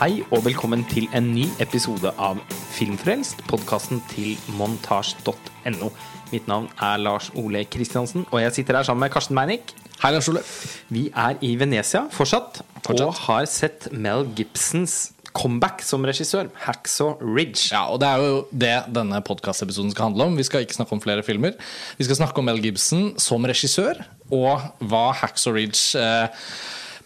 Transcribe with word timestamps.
Hei 0.00 0.22
og 0.32 0.46
velkommen 0.46 0.80
til 0.88 1.10
en 1.12 1.26
ny 1.34 1.42
episode 1.60 2.08
av 2.16 2.38
Filmfrelst, 2.72 3.42
podkasten 3.50 3.98
til 4.08 4.30
montasj.no. 4.56 5.90
Mitt 6.30 6.48
navn 6.48 6.70
er 6.80 7.02
Lars 7.02 7.28
Ole 7.36 7.66
Kristiansen, 7.68 8.24
og 8.30 8.40
jeg 8.40 8.54
sitter 8.56 8.78
her 8.78 8.88
sammen 8.88 9.04
med 9.04 9.12
Karsten 9.12 9.36
Meinick. 9.36 9.74
Hei, 10.00 10.14
Lars 10.14 10.30
Ole. 10.32 10.40
Vi 10.88 11.10
er 11.12 11.36
i 11.44 11.52
Venezia 11.60 12.06
fortsatt, 12.16 12.62
Fortsatt. 12.78 13.04
og 13.10 13.20
har 13.26 13.44
sett 13.52 13.90
Mel 13.92 14.24
Gibsons 14.38 15.10
comeback 15.36 15.84
som 15.84 16.08
regissør, 16.08 16.48
Hacksaw 16.64 17.18
Ridge. 17.20 17.68
Ja, 17.68 17.84
og 17.92 18.00
Det 18.00 18.08
er 18.08 18.24
jo 18.24 18.42
det 18.56 18.74
denne 18.96 19.20
podkastepisoden 19.20 19.92
skal 19.92 20.08
handle 20.08 20.30
om. 20.30 20.40
Vi 20.40 20.48
skal 20.48 20.64
ikke 20.64 20.80
snakke 20.80 20.96
om 20.96 21.04
flere 21.04 21.22
filmer. 21.22 21.60
Vi 22.00 22.08
skal 22.08 22.22
snakke 22.24 22.40
om 22.40 22.48
Mel 22.48 22.64
Gibson 22.64 23.18
som 23.20 23.44
regissør, 23.44 24.00
og 24.32 24.64
hva 24.80 25.10
Hacksaw 25.20 25.60
Ridge 25.60 26.00
eh, 26.00 26.48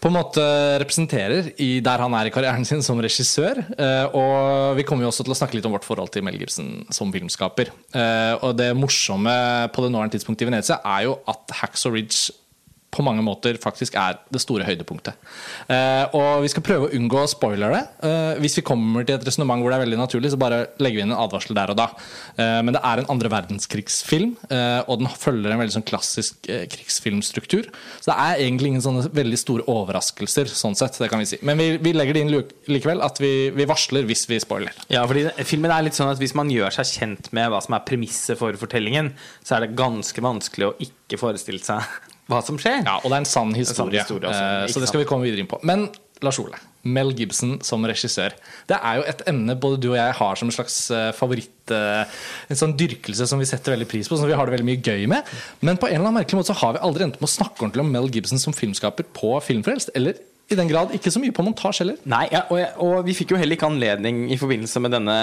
på 0.05 0.11
en 0.11 0.19
måte 0.19 0.41
representerer 0.77 1.47
i 1.57 1.79
der 1.81 2.01
han 2.03 2.13
er 2.13 2.27
i 2.29 2.31
karrieren 2.33 2.65
sin 2.67 2.83
som 2.85 2.99
regissør. 3.01 3.57
Eh, 3.73 4.13
og 4.13 4.77
vi 4.77 4.85
kommer 4.85 5.01
jo 5.01 5.09
også 5.09 5.25
til 5.25 5.33
å 5.33 5.37
snakke 5.39 5.57
litt 5.57 5.65
om 5.65 5.73
vårt 5.73 5.87
forhold 5.87 6.11
til 6.13 6.21
Mel 6.27 6.37
Gibson 6.37 6.83
som 6.93 7.09
filmskaper. 7.09 7.71
Eh, 7.89 8.33
og 8.37 8.53
det 8.59 8.69
morsomme 8.77 9.33
på 9.73 9.81
det 9.81 9.89
nåværende 9.89 10.13
tidspunktet 10.13 10.45
i 10.45 10.51
Venezia 10.51 10.77
er 10.77 11.07
jo 11.07 11.15
at 11.33 11.55
Hacksaw 11.57 11.97
Ridge 11.97 12.35
på 12.95 13.03
mange 13.05 13.23
måter 13.25 13.59
faktisk 13.61 13.97
er 13.99 14.19
det 14.31 14.41
store 14.43 14.65
høydepunktet. 14.67 15.17
Eh, 15.71 16.15
og 16.15 16.45
vi 16.45 16.51
skal 16.51 16.65
prøve 16.65 16.87
å 16.87 16.93
unngå 16.95 17.25
spoilere. 17.31 17.81
Eh, 18.05 18.41
hvis 18.43 18.57
vi 18.59 18.65
kommer 18.65 19.05
til 19.05 19.17
et 19.17 19.25
resonnement 19.27 19.61
hvor 19.61 19.73
det 19.73 19.79
er 19.79 19.85
veldig 19.85 19.99
naturlig, 19.99 20.31
så 20.33 20.39
bare 20.39 20.61
legger 20.81 21.01
vi 21.01 21.05
inn 21.05 21.13
en 21.13 21.23
advarsel 21.25 21.57
der 21.57 21.73
og 21.73 21.79
da. 21.79 21.89
Eh, 22.37 22.59
men 22.65 22.75
det 22.75 22.81
er 22.81 23.01
en 23.01 23.11
andre 23.15 23.31
verdenskrigsfilm, 23.33 24.35
og 24.45 24.99
den 25.01 25.09
følger 25.19 25.51
en 25.51 25.59
veldig 25.59 25.75
sånn 25.75 25.85
klassisk 25.87 26.45
krigsfilmstruktur. 26.45 27.67
Så 27.99 28.09
det 28.09 28.15
er 28.15 28.43
egentlig 28.45 28.71
ingen 28.73 28.83
sånne 28.83 29.09
veldig 29.15 29.39
store 29.39 29.65
overraskelser, 29.71 30.49
sånn 30.51 30.77
sett. 30.77 30.97
Det 31.01 31.09
kan 31.11 31.21
vi 31.21 31.29
si. 31.29 31.39
Men 31.45 31.59
vi, 31.59 31.69
vi 31.81 31.93
legger 31.95 32.17
det 32.17 32.25
inn 32.25 32.33
likevel, 32.71 33.03
at 33.05 33.19
vi, 33.21 33.33
vi 33.55 33.67
varsler 33.69 34.07
hvis 34.07 34.25
vi 34.29 34.39
spoiler. 34.43 34.75
Ja, 34.93 35.03
fordi 35.09 35.27
filmen 35.47 35.73
er 35.73 35.85
litt 35.85 35.97
sånn 35.97 36.11
at 36.11 36.21
Hvis 36.21 36.35
man 36.37 36.51
gjør 36.53 36.73
seg 36.73 36.89
kjent 36.89 37.31
med 37.35 37.49
hva 37.51 37.61
som 37.63 37.75
er 37.77 37.85
premisset 37.87 38.39
for 38.39 38.55
fortellingen, 38.59 39.13
så 39.45 39.57
er 39.57 39.65
det 39.65 39.77
ganske 39.77 40.23
vanskelig 40.23 40.69
å 40.69 40.75
ikke 40.85 41.19
forestille 41.21 41.63
seg 41.63 41.83
hva 42.31 42.41
som 42.45 42.57
skjer. 42.61 42.81
Ja, 42.85 42.97
og 43.01 43.11
det 43.11 43.17
er 43.19 43.23
en 43.23 43.29
sann 43.29 43.53
historie, 43.57 44.01
historie 44.01 44.29
også, 44.31 44.41
eh, 44.65 44.65
så 44.73 44.81
det 44.81 44.89
skal 44.89 45.03
vi 45.03 45.07
komme 45.09 45.27
videre 45.27 45.43
inn 45.43 45.49
på. 45.51 45.59
Men 45.67 45.87
Lars 46.23 46.39
Ole, 46.39 46.57
Mel 46.87 47.11
Gibson 47.17 47.57
som 47.65 47.83
regissør. 47.85 48.33
Det 48.69 48.77
er 48.77 48.99
jo 48.99 49.05
et 49.09 49.23
emne 49.29 49.55
både 49.59 49.79
du 49.83 49.89
og 49.91 49.97
jeg 49.97 50.15
har 50.19 50.39
som 50.39 50.49
en 50.49 50.55
slags 50.55 50.77
eh, 50.93 51.09
favoritt 51.17 51.73
eh, 51.75 52.21
En 52.53 52.59
sånn 52.59 52.75
dyrkelse 52.79 53.27
som 53.27 53.41
vi 53.41 53.47
setter 53.49 53.75
veldig 53.75 53.89
pris 53.91 54.09
på, 54.09 54.17
som 54.17 54.29
vi 54.29 54.37
har 54.37 54.47
det 54.47 54.55
veldig 54.55 54.69
mye 54.69 54.81
gøy 54.81 55.09
med. 55.11 55.27
Men 55.65 55.81
på 55.81 55.89
en 55.89 55.97
eller 55.97 56.07
annen 56.07 56.21
merkelig 56.21 56.39
måte 56.39 56.53
så 56.53 56.59
har 56.61 56.77
vi 56.77 56.83
aldri 56.87 57.07
endt 57.07 57.19
med 57.19 57.27
å 57.27 57.35
snakke 57.35 57.61
ordentlig 57.61 57.83
om 57.83 57.91
Mel 57.91 58.09
Gibson 58.13 58.41
som 58.41 58.55
filmskaper 58.55 59.09
på 59.17 59.33
Filmfrelst. 59.43 59.91
Eller 59.97 60.21
i 60.45 60.55
den 60.57 60.67
grad 60.69 60.91
ikke 60.93 61.09
så 61.09 61.17
mye 61.21 61.33
på 61.33 61.41
montasje 61.45 61.81
heller. 61.81 61.97
Nei, 62.05 62.27
ja, 62.29 62.43
og, 62.53 62.59
jeg, 62.59 62.69
og 62.85 62.99
vi 63.07 63.15
fikk 63.17 63.31
jo 63.33 63.39
heller 63.41 63.57
ikke 63.57 63.65
anledning 63.65 64.27
i 64.29 64.37
forbindelse 64.37 64.81
med 64.83 64.93
denne 64.93 65.15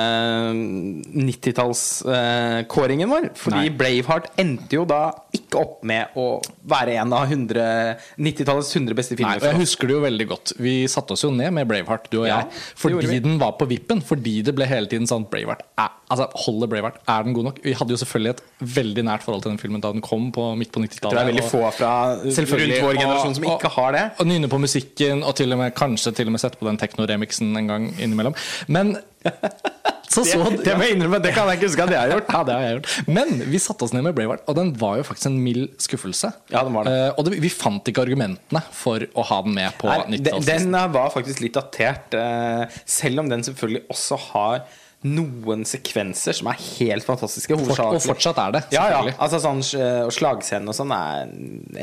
90-tallskåringen 1.29 3.13
vår. 3.13 3.29
Fordi 3.39 3.69
Nei. 3.69 3.77
Braveheart 3.79 4.33
endte 4.43 4.81
jo 4.81 4.87
da 4.89 5.03
ikke 5.39 5.61
opp 5.63 5.87
med 5.87 6.19
å 6.19 6.27
være 6.67 6.97
en 7.05 7.15
av 7.15 7.31
90-tallets 7.31 8.73
100 8.75 8.99
beste 8.99 9.15
filmer. 9.15 9.39
Nei, 9.39 9.45
og 9.45 9.49
jeg 9.53 9.63
husker 9.63 9.91
det 9.93 9.95
jo 9.95 10.03
veldig 10.09 10.27
godt. 10.33 10.55
Vi 10.59 10.75
satte 10.91 11.15
oss 11.15 11.23
jo 11.23 11.31
ned 11.35 11.55
med 11.55 11.71
Braveheart, 11.71 12.11
du 12.11 12.25
og 12.25 12.27
Ja, 12.27 12.43
jeg. 12.43 12.63
Fordi 12.83 13.23
den 13.23 13.39
var 13.39 13.55
på 13.61 13.71
vippen. 13.71 14.03
Fordi 14.03 14.41
det 14.43 14.57
ble 14.59 14.67
hele 14.67 14.91
tiden 14.91 15.07
sånn 15.07 15.29
Braveheart 15.31 15.63
er, 15.79 15.95
Altså, 16.13 16.27
holder 16.45 16.69
Braveheart? 16.69 16.99
Er 17.09 17.25
den 17.25 17.33
god 17.37 17.47
nok? 17.49 17.61
Vi 17.65 17.73
hadde 17.79 17.95
jo 17.95 17.99
selvfølgelig 18.03 18.35
et 18.35 18.43
veldig 18.77 19.05
nært 19.09 19.25
forhold 19.25 19.45
til 19.47 19.55
den 19.55 19.61
filmen 19.63 19.81
da 19.81 19.93
den 19.95 20.05
kom 20.05 20.29
på 20.35 20.51
midt 20.61 20.73
på 20.75 20.83
90-tallet. 20.83 21.17
Det 21.17 21.23
er 21.23 21.31
veldig 21.31 21.47
få 21.49 21.63
fra 21.73 21.93
rundt 22.21 22.53
vår 22.85 22.99
generasjon 23.01 23.39
som 23.39 23.47
og- 23.47 23.55
ikke 23.57 23.73
har 23.79 23.97
det. 23.97 24.05
Og 24.21 24.29
nynne 24.29 24.51
på 24.53 24.61
musikken, 24.61 25.25
og 25.25 25.35
til 25.41 25.53
og 25.53 25.63
med, 25.63 25.75
kanskje 25.75 26.13
til 26.15 26.29
og 26.29 26.37
med 26.37 26.45
sette 26.45 26.61
på 26.61 26.69
den 26.69 26.77
tekno-remixen 26.83 27.57
en 27.57 27.73
gang 27.73 27.89
innimellom. 27.99 28.37
Men 28.69 28.99
så 30.13 30.25
så 30.27 30.43
Det, 30.51 30.65
det 30.67 30.75
må 30.77 30.85
jeg 30.85 30.97
innrømme, 30.97 31.23
det 31.25 31.33
kan 31.33 31.49
jeg 31.49 31.61
ikke 31.61 31.71
huske 31.71 31.87
at 31.87 31.95
jeg 31.95 32.01
har 32.03 32.13
gjort. 32.13 32.33
ja, 32.37 32.43
det 32.45 32.57
har 32.57 32.67
jeg 32.67 32.77
gjort. 32.77 32.91
Men 33.07 33.33
vi 33.55 33.61
satte 33.63 33.87
oss 33.87 33.95
ned 33.97 34.05
med 34.05 34.17
Braveheart, 34.19 34.45
og 34.51 34.59
den 34.59 34.75
var 34.81 34.99
jo 35.01 35.07
faktisk 35.09 35.31
en 35.31 35.41
mild 35.41 35.71
skuffelse. 35.81 36.33
Ja, 36.53 36.65
den 36.67 36.77
var 36.77 36.89
det. 36.89 36.93
Uh, 36.93 37.09
og 37.17 37.25
det, 37.29 37.41
vi 37.41 37.53
fant 37.53 37.89
ikke 37.89 38.05
argumentene 38.05 38.63
for 38.77 39.07
å 39.17 39.27
ha 39.31 39.41
den 39.47 39.57
med 39.57 39.79
på 39.81 39.89
90-tallslisten. 39.89 40.69
den 40.77 40.95
var 40.99 41.13
faktisk 41.15 41.41
litt 41.47 41.57
datert, 41.57 42.19
uh, 42.19 42.83
selv 42.85 43.25
om 43.25 43.33
den 43.33 43.47
selvfølgelig 43.49 43.87
også 43.95 44.21
har 44.33 44.65
noen 45.05 45.65
sekvenser 45.67 46.37
som 46.39 46.47
er 46.53 46.61
helt 46.79 47.05
fantastiske. 47.07 47.55
Hovedsakelig. 47.59 48.01
og 48.03 48.07
fortsatt 48.13 48.39
er 48.39 48.53
det, 48.59 48.63
Ja, 48.77 48.85
ja. 48.93 49.01
Altså 49.19 49.41
sånn 49.43 49.63
eh, 49.81 50.05
og 50.07 50.13
slagscenen 50.15 50.69
og 50.71 50.77
sånn 50.79 50.93
er 50.95 51.27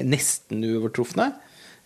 nesten 0.07 0.63
uovertrufne. 0.63 1.33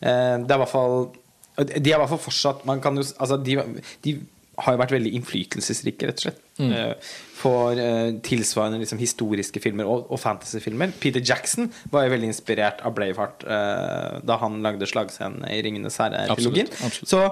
Eh, 0.02 0.38
Det 0.44 0.52
er 0.52 0.60
i 0.60 0.62
hvert 0.66 0.70
fall 0.74 1.10
De 1.58 1.80
er 1.92 1.96
i 1.96 2.00
hvert 2.02 2.10
fall 2.10 2.20
fortsatt 2.20 2.66
Man 2.66 2.82
kan 2.82 2.96
jo 2.98 3.04
Altså, 3.18 3.38
de, 3.42 3.58
de 4.04 4.20
har 4.60 4.76
jo 4.76 4.80
vært 4.84 4.92
veldig 4.94 5.12
innflytelsesrike, 5.18 6.06
rett 6.06 6.20
og 6.20 6.26
slett. 6.28 6.42
Mm. 6.62 6.74
eh, 6.78 7.14
For 7.40 7.80
tilsvarende 8.22 8.78
liksom, 8.84 9.00
historiske 9.02 9.60
filmer 9.64 9.88
og, 9.90 10.04
og 10.14 10.20
fantasyfilmer. 10.22 10.92
Peter 11.02 11.24
Jackson 11.26 11.72
var 11.90 12.06
jo 12.06 12.12
veldig 12.14 12.30
inspirert 12.30 12.84
av 12.86 12.94
Braveheart 12.94 13.48
eh, 13.50 14.20
da 14.22 14.38
han 14.44 14.60
lagde 14.62 14.86
slagscenen 14.86 15.42
i 15.50 15.58
'Ringenes 15.66 15.98
herre'-trilogien. 15.98 16.70
Så 17.02 17.24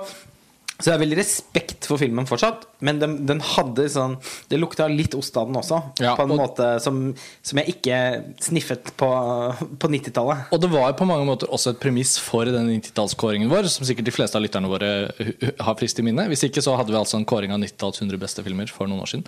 så 0.82 0.90
jeg 0.90 0.96
har 0.98 1.02
veldig 1.06 1.18
respekt 1.22 1.86
for 1.88 2.02
filmen 2.02 2.26
fortsatt, 2.30 2.66
men 2.82 3.00
den, 3.02 3.14
den 3.30 3.40
hadde 3.54 3.86
sånn 3.94 4.16
Det 4.50 4.58
lukta 4.60 4.88
litt 4.90 5.14
ost 5.18 5.38
av 5.38 5.48
den 5.48 5.60
også, 5.62 5.80
Ja, 6.02 6.16
på 6.18 6.26
en 6.26 6.34
og- 6.36 6.42
måte 6.42 6.68
som, 6.84 7.00
som 7.46 7.62
jeg 7.62 7.76
ikke 7.78 7.98
sniffet 8.42 8.92
på, 8.98 9.10
på 9.80 9.90
90-tallet. 9.94 10.48
Og 10.52 10.62
det 10.64 10.70
var 10.74 10.94
på 10.98 11.06
mange 11.10 11.26
måter 11.28 11.48
også 11.54 11.74
et 11.76 11.80
premiss 11.84 12.18
for 12.22 12.46
den 12.50 12.68
90-tallskåringen 12.74 13.50
vår, 13.52 13.70
som 13.72 13.86
sikkert 13.88 14.10
de 14.10 14.16
fleste 14.16 14.38
av 14.40 14.44
lytterne 14.46 14.70
våre 14.72 14.92
har 15.62 15.76
frist 15.80 16.00
i 16.02 16.06
minne. 16.06 16.28
Hvis 16.32 16.46
ikke 16.48 16.64
så 16.66 16.76
hadde 16.80 16.94
vi 16.94 17.00
altså 17.00 17.18
en 17.20 17.26
kåring 17.30 17.54
av 17.56 17.62
90-talls 17.64 18.02
100 18.02 18.20
beste 18.22 18.44
filmer 18.46 18.70
for 18.72 18.90
noen 18.90 19.04
år 19.06 19.12
siden. 19.14 19.26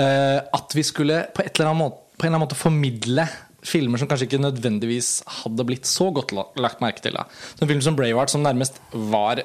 Eh, 0.00 0.38
at 0.58 0.74
vi 0.76 0.84
skulle 0.86 1.22
på, 1.36 1.44
et 1.46 1.54
eller 1.58 1.70
annet 1.72 1.82
måte, 1.86 2.02
på 2.16 2.24
en 2.26 2.30
eller 2.30 2.38
annen 2.38 2.46
måte 2.48 2.58
formidle 2.58 3.26
filmer 3.66 3.98
som 3.98 4.06
kanskje 4.08 4.28
ikke 4.28 4.38
nødvendigvis 4.44 5.08
hadde 5.42 5.64
blitt 5.66 5.88
så 5.90 6.06
godt 6.14 6.32
lagt 6.56 6.82
merke 6.84 7.02
til. 7.02 7.16
Da. 7.18 7.24
Så 7.56 7.64
En 7.66 7.70
film 7.72 7.82
som 7.82 7.96
Braveheart, 7.98 8.30
som 8.32 8.44
nærmest 8.46 8.78
var 8.94 9.42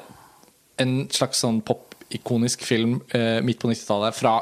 en 0.81 0.95
slags 1.13 1.43
sånn 1.45 1.61
pop-ikonisk 1.67 2.65
film 2.67 2.97
eh, 3.15 3.39
midt 3.45 3.61
på 3.61 3.69
90-tallet 3.71 4.17
fra 4.17 4.39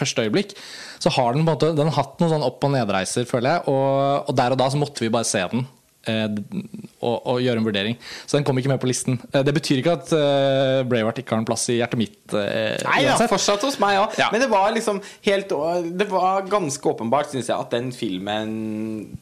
første 0.00 0.22
øyeblikk, 0.24 0.54
så 1.02 1.10
har 1.16 1.34
den 1.34 1.42
på 1.42 1.48
en 1.50 1.54
måte 1.54 1.72
Den 1.76 1.90
har 1.90 1.96
hatt 2.04 2.20
noen 2.22 2.30
sånn 2.36 2.46
opp- 2.46 2.62
og 2.64 2.72
nedreiser, 2.76 3.26
føler 3.28 3.56
jeg. 3.58 3.68
Og, 3.72 4.30
og 4.30 4.36
der 4.38 4.54
og 4.54 4.60
da 4.62 4.70
så 4.70 4.78
måtte 4.80 5.02
vi 5.04 5.10
bare 5.12 5.26
se 5.28 5.42
den. 5.52 5.66
eh, 6.08 6.28
og, 7.00 7.16
og 7.28 7.40
gjøre 7.42 7.60
en 7.60 7.66
vurdering. 7.66 7.96
Så 8.28 8.38
den 8.38 8.44
kom 8.48 8.56
ikke 8.60 8.70
med 8.72 8.80
på 8.80 8.88
listen. 8.88 9.18
Eh, 9.34 9.42
det 9.44 9.52
betyr 9.56 9.80
ikke 9.82 9.96
at 9.98 10.12
uh, 10.16 10.80
Braveheart 10.88 11.20
ikke 11.20 11.34
har 11.34 11.42
en 11.42 11.48
plass 11.48 11.66
i 11.72 11.76
hjertet 11.80 12.00
mitt. 12.00 12.18
eh, 12.36 12.78
Nei 12.86 13.02
ja, 13.04 13.16
fortsatt 13.28 13.64
hos 13.66 13.76
meg 13.82 13.98
òg. 14.00 14.16
Ja. 14.20 14.30
Men 14.32 14.44
det 14.44 14.48
var 14.52 14.70
liksom 14.76 15.02
helt 15.26 15.52
Det 16.00 16.08
var 16.12 16.48
ganske 16.48 16.92
åpenbart, 16.94 17.32
syns 17.34 17.50
jeg, 17.50 17.56
at 17.56 17.72
den 17.76 17.90
filmen, 17.96 18.54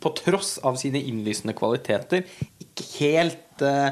på 0.02 0.12
tross 0.20 0.56
av 0.66 0.78
sine 0.78 1.02
innlysende 1.02 1.54
kvaliteter, 1.58 2.26
ikke 2.62 2.86
helt 3.00 3.64
eh, 3.66 3.88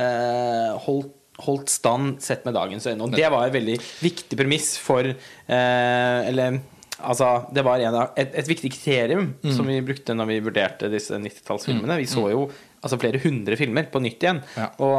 eh, 0.00 0.70
holdt 0.86 1.16
Holdt 1.46 1.72
stand 1.72 2.20
sett 2.24 2.44
med 2.48 2.54
dagens 2.56 2.86
øyne. 2.86 3.06
Og 3.06 3.16
det 3.16 3.30
var 3.32 3.46
et 3.46 3.56
veldig 3.56 3.78
viktig 4.02 4.38
premiss 4.38 4.74
for 4.80 5.06
eh, 5.08 6.28
Eller 6.28 6.60
Altså, 7.00 7.46
det 7.56 7.62
var 7.64 7.80
en 7.80 7.94
av, 7.96 8.10
et, 8.20 8.34
et 8.36 8.48
viktig 8.48 8.68
kriterium 8.74 9.30
Mm. 9.40 9.52
som 9.56 9.66
vi 9.66 9.78
brukte 9.80 10.12
når 10.12 10.26
vi 10.28 10.40
vurderte 10.44 10.90
disse 10.92 11.16
90-tallsfilmene. 11.16 11.96
Vi 11.96 12.08
så 12.10 12.26
jo 12.28 12.42
altså 12.80 12.98
flere 13.00 13.20
hundre 13.22 13.56
filmer 13.56 13.88
på 13.92 14.02
nytt 14.04 14.20
igjen. 14.24 14.42
Ja. 14.56 14.66
Og, 14.84 14.96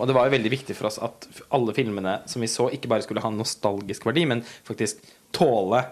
og, 0.00 0.06
det 0.08 0.16
var 0.16 0.28
jo 0.28 0.34
veldig 0.36 0.52
viktig 0.52 0.76
for 0.76 0.90
oss 0.90 0.98
at 1.00 1.28
alle 1.56 1.72
filmene 1.76 2.18
som 2.28 2.44
vi 2.44 2.50
så, 2.52 2.68
ikke 2.72 2.90
bare 2.92 3.04
skulle 3.06 3.24
ha 3.24 3.32
nostalgisk 3.32 4.04
verdi, 4.08 4.26
men 4.28 4.44
faktisk 4.68 5.00
tåle 5.36 5.86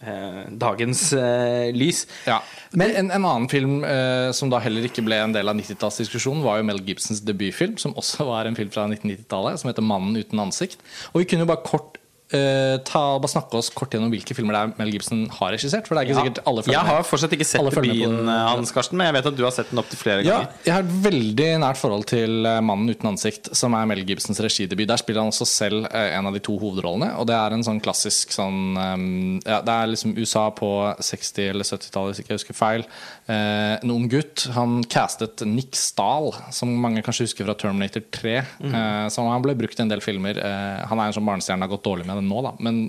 dagens 0.00 1.12
eh, 1.12 1.68
lys. 1.76 2.06
Ja. 2.26 2.40
Men 2.72 2.94
en, 2.96 3.10
en 3.10 3.24
annen 3.24 3.48
film 3.52 3.84
eh, 3.84 4.30
som 4.36 4.50
da 4.52 4.60
heller 4.64 4.86
ikke 4.88 5.04
ble 5.04 5.18
en 5.20 5.34
del 5.36 5.50
av 5.50 5.58
90-tallsdiskusjonen, 5.58 6.44
var 6.46 6.60
jo 6.60 6.68
Mel 6.70 6.82
Gibsons 6.86 7.22
debutfilm, 7.26 7.76
som 7.80 7.96
også 8.00 8.26
var 8.32 8.48
en 8.48 8.58
film 8.58 8.72
fra 8.72 8.88
1990-tallet, 8.88 9.60
som 9.60 9.72
heter 9.72 9.86
'Mannen 9.86 10.16
uten 10.16 10.40
ansikt'. 10.40 10.80
Og 11.12 11.22
vi 11.22 11.30
kunne 11.30 11.44
jo 11.46 11.52
bare 11.52 11.66
kort 11.66 11.99
eh, 12.36 12.76
ta, 12.86 13.02
bare 13.20 13.30
snakke 13.32 13.58
oss 13.58 13.70
kort 13.74 13.94
gjennom 13.94 14.10
hvilke 14.12 14.34
filmer 14.36 14.56
det 14.56 14.60
er 14.62 14.72
Mel 14.80 14.92
Gibson 14.94 15.24
har 15.38 15.52
regissert. 15.54 15.88
For 15.88 15.96
det 15.96 16.02
er 16.02 16.08
ikke 16.10 16.20
sikkert 16.20 16.40
alle 16.50 16.64
følger 16.64 16.76
Jeg 16.78 16.88
har 16.90 17.06
fortsatt 17.08 17.34
ikke 17.36 17.46
sett 17.48 17.68
byen, 17.74 17.90
debuten 17.90 18.30
eh, 18.32 18.42
hans, 18.50 18.72
Karsten, 18.76 18.98
men 19.00 19.10
jeg 19.10 19.16
vet 19.18 19.28
at 19.32 19.38
du 19.38 19.44
har 19.46 19.54
sett 19.56 19.72
den 19.72 19.82
opptil 19.82 20.00
flere 20.00 20.24
Ja, 20.26 20.38
ganger. 20.40 20.60
jeg 20.66 20.74
har 20.76 20.86
et 20.86 20.94
veldig 21.06 21.48
nært 21.64 21.80
forhold 21.80 22.06
til 22.10 22.46
eh, 22.46 22.60
'Mannen 22.60 22.94
uten 22.94 23.10
ansikt', 23.12 23.52
som 23.56 23.74
er 23.78 23.88
Mel 23.90 24.04
Gibsons 24.08 24.40
regidebut. 24.40 24.88
Der 24.88 25.02
spiller 25.02 25.24
han 25.24 25.32
også 25.34 25.48
selv 25.48 25.88
en 25.90 26.26
av 26.26 26.32
de 26.36 26.42
to 26.44 26.58
hovedrollene, 26.58 27.12
og 27.18 27.26
det 27.30 27.36
er 27.36 27.56
en 27.56 27.64
sånn 27.66 27.80
klassisk 27.82 28.32
sånn 28.34 28.76
um, 28.76 29.40
ja, 29.44 29.60
Det 29.60 29.74
er 29.74 29.90
liksom 29.94 30.14
USA 30.18 30.48
på 30.50 30.70
60- 31.00 31.50
eller 31.50 31.64
70-tallet, 31.64 32.14
hvis 32.14 32.22
ikke 32.24 32.34
jeg 32.34 32.40
husker 32.40 32.54
feil. 32.58 32.84
Eh, 33.30 33.78
en 33.82 33.90
ung 33.90 34.08
gutt. 34.08 34.48
Han 34.54 34.84
castet 34.84 35.40
Nick 35.46 35.76
Stahl, 35.76 36.34
som 36.50 36.72
mange 36.82 37.02
kanskje 37.02 37.28
husker 37.28 37.46
fra 37.46 37.54
Terminator 37.54 38.02
3. 38.10 38.32
Mm. 38.58 38.74
Eh, 38.74 39.08
så 39.08 39.22
han 39.28 39.44
ble 39.44 39.54
brukt 39.54 39.78
i 39.78 39.84
en 39.84 39.92
del 39.92 40.02
filmer. 40.02 40.38
Eh, 40.40 40.80
han 40.90 40.98
er 40.98 41.10
en 41.10 41.14
sånn 41.14 41.28
barnestjerne, 41.28 41.62
har 41.62 41.70
gått 41.70 41.86
dårlig 41.86 42.08
med 42.08 42.24
nå, 42.26 42.40
da. 42.42 42.54
Men 42.58 42.80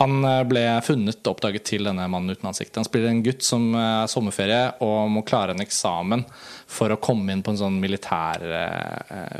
han 0.00 0.26
ble 0.50 0.64
funnet 0.84 1.20
og 1.22 1.36
oppdaget 1.36 1.68
til 1.70 1.86
denne 1.86 2.08
mannen 2.10 2.34
uten 2.34 2.50
ansikt. 2.50 2.74
Han 2.80 2.88
spiller 2.88 3.12
en 3.12 3.22
gutt 3.26 3.46
som 3.46 3.68
er 3.78 4.10
sommerferie 4.10 4.74
og 4.84 5.12
må 5.12 5.22
klare 5.28 5.54
en 5.54 5.62
eksamen 5.62 6.26
for 6.66 6.90
å 6.90 6.98
komme 6.98 7.32
inn 7.32 7.44
på 7.46 7.54
en 7.54 7.60
sånn 7.60 7.78
militær 7.80 8.42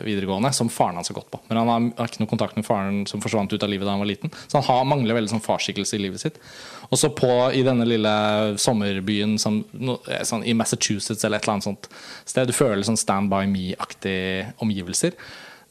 videregående 0.06 0.52
som 0.54 0.70
faren 0.72 1.00
hans 1.00 1.10
har 1.10 1.18
gått 1.18 1.32
på. 1.32 1.40
Men 1.50 1.60
han 1.60 1.72
har, 1.72 1.88
har 1.98 2.12
ikke 2.12 2.22
noe 2.22 2.30
kontakt 2.30 2.56
med 2.56 2.68
faren 2.68 3.02
som 3.10 3.20
forsvant 3.24 3.52
ut 3.52 3.66
av 3.66 3.72
livet 3.72 3.88
da 3.88 3.96
han 3.96 4.04
var 4.04 4.08
liten. 4.08 4.32
Så 4.46 4.60
han 4.60 4.68
har, 4.70 4.86
mangler 4.88 5.18
veldig 5.18 5.34
sånn 5.34 5.44
farsskikkelse 5.44 5.98
i 5.98 6.04
livet 6.06 6.22
sitt. 6.22 6.40
Og 6.90 7.00
så 7.00 7.10
på 7.14 7.30
i 7.56 7.64
denne 7.66 7.86
lille 7.88 8.12
sommerbyen 8.62 9.36
som, 9.40 9.64
eh, 10.08 10.22
sånn, 10.22 10.44
i 10.46 10.54
Massachusetts 10.54 11.24
eller 11.24 11.38
et 11.38 11.44
eller 11.44 11.56
annet 11.58 11.68
sånt 11.70 11.88
sted, 12.24 12.46
du 12.46 12.52
føler 12.52 12.84
sånn 12.86 13.00
Stand 13.00 13.30
by 13.30 13.46
me-aktige 13.50 14.52
omgivelser. 14.62 15.16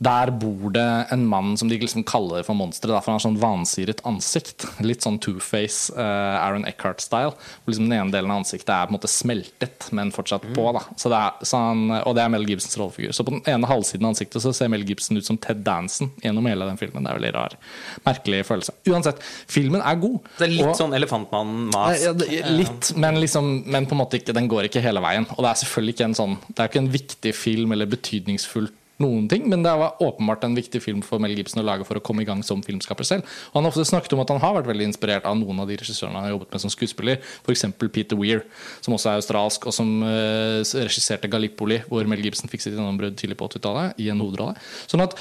Der 0.04 0.28
bor 0.28 0.74
det 0.76 1.08
en 1.14 1.24
mann 1.26 1.54
som 1.58 1.70
de 1.72 1.78
liksom 1.80 2.04
kaller 2.04 2.44
for 2.44 2.58
monsteret, 2.58 2.98
for 3.00 3.14
han 3.14 3.16
har 3.16 3.24
sånn 3.24 3.38
vansiret 3.40 4.02
ansikt. 4.08 4.66
Litt 4.84 5.06
sånn 5.06 5.22
Two-Face, 5.24 5.96
uh, 5.96 6.42
Aaron 6.42 6.68
Eckhart-style. 6.68 7.32
Hvor 7.32 7.72
liksom 7.72 7.88
Den 7.88 7.96
ene 7.96 8.12
delen 8.12 8.34
av 8.34 8.42
ansiktet 8.44 8.74
er 8.76 8.90
på 8.90 8.92
en 8.92 8.98
måte 8.98 9.12
smeltet, 9.12 9.88
men 9.96 10.12
fortsatt 10.16 10.44
på. 10.52 10.68
da 10.76 10.84
så 11.00 11.12
det 11.14 11.22
er, 11.22 11.48
så 11.48 11.62
han, 11.70 11.86
Og 12.02 12.16
det 12.18 12.26
er 12.26 12.34
Mel 12.34 12.48
Gibsons 12.50 12.78
rollefigur. 12.82 13.16
Så 13.16 13.24
på 13.24 13.38
den 13.38 13.44
ene 13.48 13.72
halvsiden 13.72 14.08
av 14.08 14.16
ansiktet 14.16 14.44
så 14.44 14.54
ser 14.56 14.72
Mel 14.74 14.84
Gibson 14.88 15.18
ut 15.18 15.28
som 15.28 15.40
Ted 15.40 15.64
Danson 15.64 16.12
gjennom 16.24 16.52
hele 16.52 16.68
den 16.68 16.80
filmen. 16.82 17.06
Det 17.06 17.14
er 17.14 17.22
veldig 17.22 17.34
rar, 17.38 17.58
merkelig 18.04 18.44
følelse. 18.52 18.76
Uansett, 18.92 19.24
filmen 19.48 19.80
er 19.80 20.00
god. 20.02 20.20
Det 20.36 20.50
er 20.50 20.56
litt 20.58 20.72
og, 20.74 20.78
sånn 20.82 20.96
Elefantmann-mas. 20.98 22.04
ja, 22.04 22.16
litt, 22.52 22.92
men, 23.00 23.22
liksom, 23.24 23.54
men 23.72 23.88
på 23.88 23.96
en 23.96 24.04
måte 24.04 24.20
ikke, 24.20 24.36
den 24.36 24.52
går 24.52 24.68
ikke 24.68 24.84
hele 24.84 25.04
veien. 25.06 25.28
Og 25.38 25.46
det 25.46 25.54
er 25.54 25.62
selvfølgelig 25.64 25.96
ikke 25.96 26.10
en 26.10 26.20
sånn 26.20 26.34
Det 26.50 26.60
er 26.60 26.72
ikke 26.72 26.84
en 26.84 26.92
viktig 26.92 27.32
film 27.38 27.72
eller 27.76 27.88
betydningsfullt 27.90 28.82
noen 29.04 29.28
ting, 29.32 29.48
men 29.52 29.64
det 29.66 29.74
var 29.76 30.02
åpenbart 30.04 30.46
en 30.48 30.56
viktig 30.56 30.80
film 30.84 31.02
for 31.06 31.20
Mel 31.24 31.36
Gibson 31.36 31.62
å 31.62 31.66
lage 31.68 31.88
for 31.88 32.00
å 32.00 32.04
komme 32.04 32.24
i 32.24 32.28
gang 32.28 32.44
som 32.48 32.64
filmskaper 32.64 33.08
selv. 33.08 33.34
Og 33.52 33.60
Han 33.60 33.68
har 33.68 33.74
ofte 33.74 33.88
snakket 33.90 34.16
om 34.16 34.24
at 34.24 34.32
han 34.32 34.42
har 34.44 34.56
vært 34.60 34.70
veldig 34.72 34.88
inspirert 34.92 35.28
av 35.28 35.38
noen 35.40 35.60
av 35.64 35.68
de 35.70 35.78
regissørene 35.82 36.16
han 36.16 36.30
har 36.30 36.36
jobbet 36.36 36.56
med 36.56 36.64
som 36.64 36.74
skuespiller, 36.74 37.20
f.eks. 37.44 37.66
Peter 37.92 38.20
Weir, 38.20 38.46
som 38.86 38.96
også 38.96 39.12
er 39.12 39.20
australsk, 39.20 39.68
og 39.68 39.76
som 39.76 39.92
uh, 40.06 40.62
regisserte 40.64 41.32
Gallipoli, 41.32 41.82
hvor 41.90 42.08
Mel 42.08 42.24
Gibson 42.24 42.52
fikk 42.52 42.64
sitt 42.64 42.76
gjennombrudd 42.76 43.20
tidlig 43.20 43.40
på 43.40 43.50
80-tallet 43.52 44.00
i 44.02 44.10
en 44.14 44.24
hovedrolle. 44.24 44.56
Sånn 44.88 45.04
at 45.04 45.18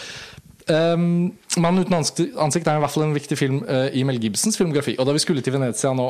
um, 0.71 1.33
'Mannen 1.59 1.85
uten 1.85 1.99
ansikt' 1.99 2.69
er 2.69 2.79
i 2.79 2.85
hvert 2.85 2.95
fall 2.95 3.09
en 3.09 3.17
viktig 3.17 3.39
film 3.39 3.63
uh, 3.67 3.89
i 3.91 4.05
Mel 4.07 4.23
Gibsons 4.23 4.59
filmografi. 4.59 4.97
Og 4.99 5.07
da 5.07 5.17
vi 5.17 5.23
skulle 5.23 5.43
til 5.45 5.57
Venezia 5.57 5.93
nå 5.95 6.09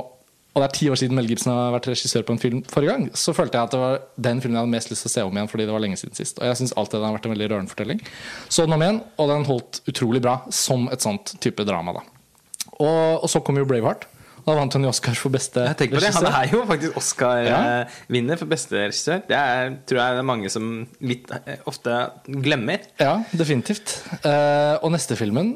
og 0.55 0.63
det 0.63 0.67
er 0.69 0.75
ti 0.79 0.87
år 0.93 0.99
siden 1.01 1.17
Mel 1.19 1.27
Gibson 1.27 1.51
har 1.53 1.73
vært 1.75 1.89
regissør 1.91 2.23
på 2.29 2.33
en 2.37 2.39
film 2.39 2.61
forrige 2.71 2.93
gang, 2.95 3.09
så 3.19 3.35
følte 3.35 3.59
jeg 3.59 3.67
at 3.67 3.75
det 3.75 3.81
var 3.83 3.97
den 4.29 4.41
filmen 4.41 4.55
jeg 4.55 4.63
hadde 4.65 4.75
mest 4.77 4.93
lyst 4.93 5.03
til 5.03 5.11
å 5.11 5.15
se 5.17 5.25
om 5.27 5.35
igjen, 5.41 5.51
fordi 5.51 5.67
det 5.67 5.75
var 5.75 5.83
lenge 5.83 5.99
siden 5.99 6.15
sist. 6.15 6.39
Og 6.39 6.47
jeg 6.47 6.61
syns 6.61 6.75
alltid 6.79 7.01
den 7.01 7.09
har 7.09 7.17
vært 7.19 7.27
en 7.27 7.35
veldig 7.35 7.49
rørende 7.51 7.73
fortelling. 7.75 8.03
Så 8.49 8.65
den 8.69 8.77
om 8.79 8.85
igjen, 8.87 9.01
og 9.19 9.31
den 9.35 9.47
holdt 9.51 9.83
utrolig 9.91 10.23
bra 10.23 10.37
som 10.55 10.87
et 10.95 11.03
sånt 11.03 11.35
type 11.43 11.67
drama, 11.67 11.97
da. 11.99 12.05
Og, 12.79 13.25
og 13.25 13.29
så 13.31 13.43
kom 13.45 13.59
jo 13.59 13.67
Braveheart. 13.67 14.07
Da 14.45 14.53
vant 14.59 14.75
han 14.77 14.85
jo 14.85 14.91
Oscar 14.93 15.17
for 15.17 15.33
beste 15.33 15.63
jeg 15.65 15.77
på 15.79 15.87
regissør. 15.97 16.27
Det. 16.27 16.33
Han 16.35 16.43
er 16.45 16.51
jo 16.53 16.63
faktisk 16.69 16.97
Oscar-vinner 17.01 18.35
Ja. 18.35 18.41
for 18.41 18.51
beste 18.51 18.77
regissør. 18.83 19.23
Det 19.29 19.37
er, 19.39 19.71
tror 19.89 20.01
jeg 20.03 20.17
det 20.19 20.21
er 20.21 20.27
mange 20.29 20.51
som 20.53 20.67
litt 21.01 21.31
eh, 21.39 21.63
ofte 21.71 21.95
glemmer. 22.29 22.85
Ja, 23.01 23.15
definitivt. 23.33 24.03
Eh, 24.21 24.75
og 24.85 24.93
neste 24.93 25.17
filmen 25.17 25.55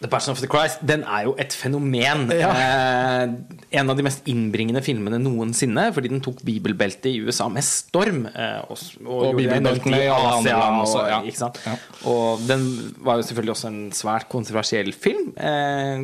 The 0.00 0.08
Passion 0.10 0.32
of 0.34 0.40
the 0.42 0.48
Christ 0.50 0.80
Den 0.82 1.04
er 1.06 1.28
jo 1.28 1.34
et 1.38 1.54
fenomen. 1.54 2.26
Ja. 2.34 2.48
Eh, 2.50 3.30
en 3.78 3.90
av 3.92 3.96
de 3.96 4.02
mest 4.04 4.26
innbringende 4.28 4.82
filmene 4.84 5.20
noensinne. 5.22 5.86
Fordi 5.94 6.10
den 6.10 6.20
tok 6.24 6.42
bibelbeltet 6.44 7.06
i 7.12 7.20
USA 7.22 7.46
med 7.52 7.62
storm. 7.64 8.24
Eh, 8.26 8.58
og, 8.66 8.76
og, 9.06 9.22
Og 9.30 9.38
bibelbeltene 9.38 10.02
i 10.02 10.10
alle 10.10 10.34
andre 10.40 10.58
land 10.58 10.82
også, 10.82 10.98
og- 11.04 11.08
ja. 11.14 11.36
sant? 11.38 11.60
Ja. 11.64 11.76
Og 12.10 12.42
den 12.48 12.66
var 12.98 13.20
jo 13.20 13.28
selvfølgelig 13.30 13.54
også 13.54 13.70
en 13.70 13.80
svært 13.94 14.28
kontroversiell 14.28 14.92
film. 14.92 15.30
Eh, 15.38 16.02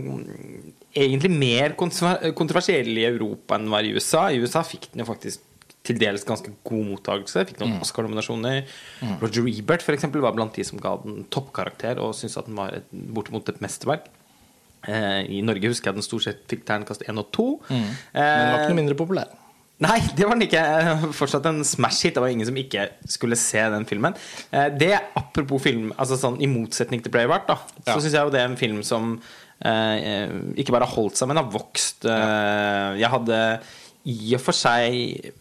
egentlig 1.02 1.30
mer 1.34 1.74
kontroversiell 1.76 2.92
i 2.96 3.08
Europa 3.10 3.56
enn 3.58 3.66
den 3.66 3.74
var 3.74 3.82
i 3.82 3.92
USA. 3.96 4.28
I 4.30 4.38
USA 4.40 4.62
fikk 4.62 4.92
den 4.92 5.02
jo 5.04 5.10
faktisk 5.10 5.42
til 5.82 5.98
dels 5.98 6.22
ganske 6.24 6.52
god 6.64 6.84
mottakelse. 6.86 7.44
Fikk 7.48 7.58
Mm. 7.60 7.68
noen 7.68 7.80
Oscar-nominasjoner. 7.82 8.64
Roger 9.20 9.48
Ebert 9.50 9.82
for 9.82 9.92
eksempel, 9.96 10.20
var 10.22 10.32
blant 10.32 10.54
de 10.54 10.62
som 10.64 10.78
ga 10.78 10.96
den 11.02 11.24
toppkarakter 11.30 11.98
og 11.98 12.14
syntes 12.14 12.36
at 12.38 12.46
den 12.46 12.54
var 12.56 12.72
et, 12.74 12.84
bortimot 12.92 13.48
et 13.48 13.60
mesterverk. 13.60 14.06
Eh, 14.86 15.26
I 15.38 15.42
Norge 15.42 15.68
husker 15.70 15.90
jeg 15.90 15.94
den 16.00 16.02
stort 16.06 16.22
sett 16.26 16.40
fikk 16.50 16.64
terningkast 16.66 17.02
1 17.08 17.18
og 17.18 17.30
2. 17.32 17.60
Mm. 17.68 17.86
Men 18.14 18.22
den 18.22 18.52
var 18.52 18.58
ikke 18.62 18.72
noe 18.74 18.80
mindre 18.82 18.94
populær. 18.98 19.26
Nei, 19.82 19.98
det 20.14 20.26
var 20.28 20.36
den 20.38 20.46
ikke. 20.46 20.62
Fortsatt 21.18 21.46
en 21.50 21.62
smash-hit. 21.66 22.14
Det 22.14 22.22
var 22.22 22.28
ingen 22.30 22.46
som 22.46 22.54
ikke 22.54 22.84
skulle 23.10 23.34
se 23.36 23.58
den 23.74 23.84
filmen. 23.84 24.14
Eh, 24.52 24.68
Det, 24.78 24.92
apropos 25.18 25.60
film, 25.62 25.92
altså 25.98 26.14
sånn 26.18 26.40
i 26.40 26.46
motsetning 26.46 27.02
til 27.02 27.10
Braveheart, 27.10 27.46
da, 27.48 27.56
Ja. 27.86 27.94
så 27.96 28.00
syns 28.00 28.12
jeg 28.14 28.22
jo 28.22 28.30
det 28.30 28.40
er 28.40 28.44
en 28.50 28.56
film 28.56 28.82
som 28.86 29.20
eh, 29.64 30.28
ikke 30.58 30.70
bare 30.74 30.86
har 30.86 30.94
holdt 30.94 31.16
seg, 31.18 31.28
men 31.28 31.36
har 31.38 31.50
vokst. 31.50 32.04
Ja. 32.04 32.94
Jeg 32.98 33.10
hadde 33.10 33.60
i 34.06 34.34
og 34.34 34.40
for 34.42 34.52
seg 34.52 35.32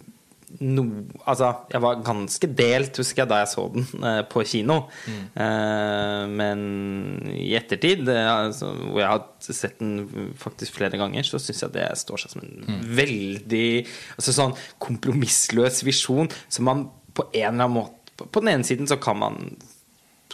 no, 0.59 0.83
altså, 1.30 1.51
jeg 1.71 1.81
var 1.83 2.03
ganske 2.06 2.50
delt, 2.57 3.00
husker 3.01 3.24
jeg, 3.24 3.31
da 3.31 3.39
jeg 3.42 3.51
så 3.53 3.65
den 3.74 3.88
eh, 4.07 4.21
på 4.30 4.44
kino. 4.48 4.77
Eh, 5.07 6.24
men 6.31 6.62
i 7.31 7.51
ettertid, 7.57 8.03
eh, 8.12 8.30
altså, 8.31 8.71
hvor 8.81 9.01
jeg 9.01 9.09
har 9.09 9.25
sett 9.48 9.80
den 9.81 10.31
faktisk 10.39 10.77
flere 10.80 11.00
ganger, 11.01 11.27
så 11.27 11.39
syns 11.42 11.63
jeg 11.65 11.75
det 11.75 11.88
står 12.01 12.24
seg 12.24 12.36
som 12.36 12.45
en 12.45 12.86
veldig 13.01 13.68
altså, 14.18 14.36
sånn 14.36 14.56
kompromissløs 14.83 15.83
visjon 15.88 16.31
som 16.48 16.68
man 16.68 16.88
på 17.15 17.27
en 17.31 17.42
eller 17.42 17.68
annen 17.68 17.77
måte 17.81 17.98
På, 18.19 18.27
på 18.27 18.42
den 18.44 18.51
ene 18.51 18.68
siden 18.68 18.88
så 18.88 19.00
kan 19.01 19.18
man 19.18 19.38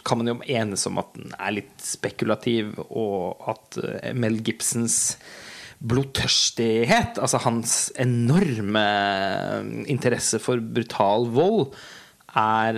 kan 0.08 0.18
man 0.20 0.30
jo 0.30 0.36
enes 0.46 0.86
om 0.88 0.98
at 1.00 1.12
den 1.16 1.34
er 1.36 1.54
litt 1.58 1.84
spekulativ, 1.84 2.74
og 2.88 3.44
at 3.50 3.78
eh, 3.82 4.14
Mel 4.16 4.40
Gibsons 4.44 5.18
blodtørstighet, 5.80 7.18
altså 7.22 7.38
hans 7.44 7.76
enorme 8.02 8.86
interesse 9.86 10.40
for 10.42 10.58
brutal 10.60 11.28
vold, 11.36 11.68
er 12.38 12.76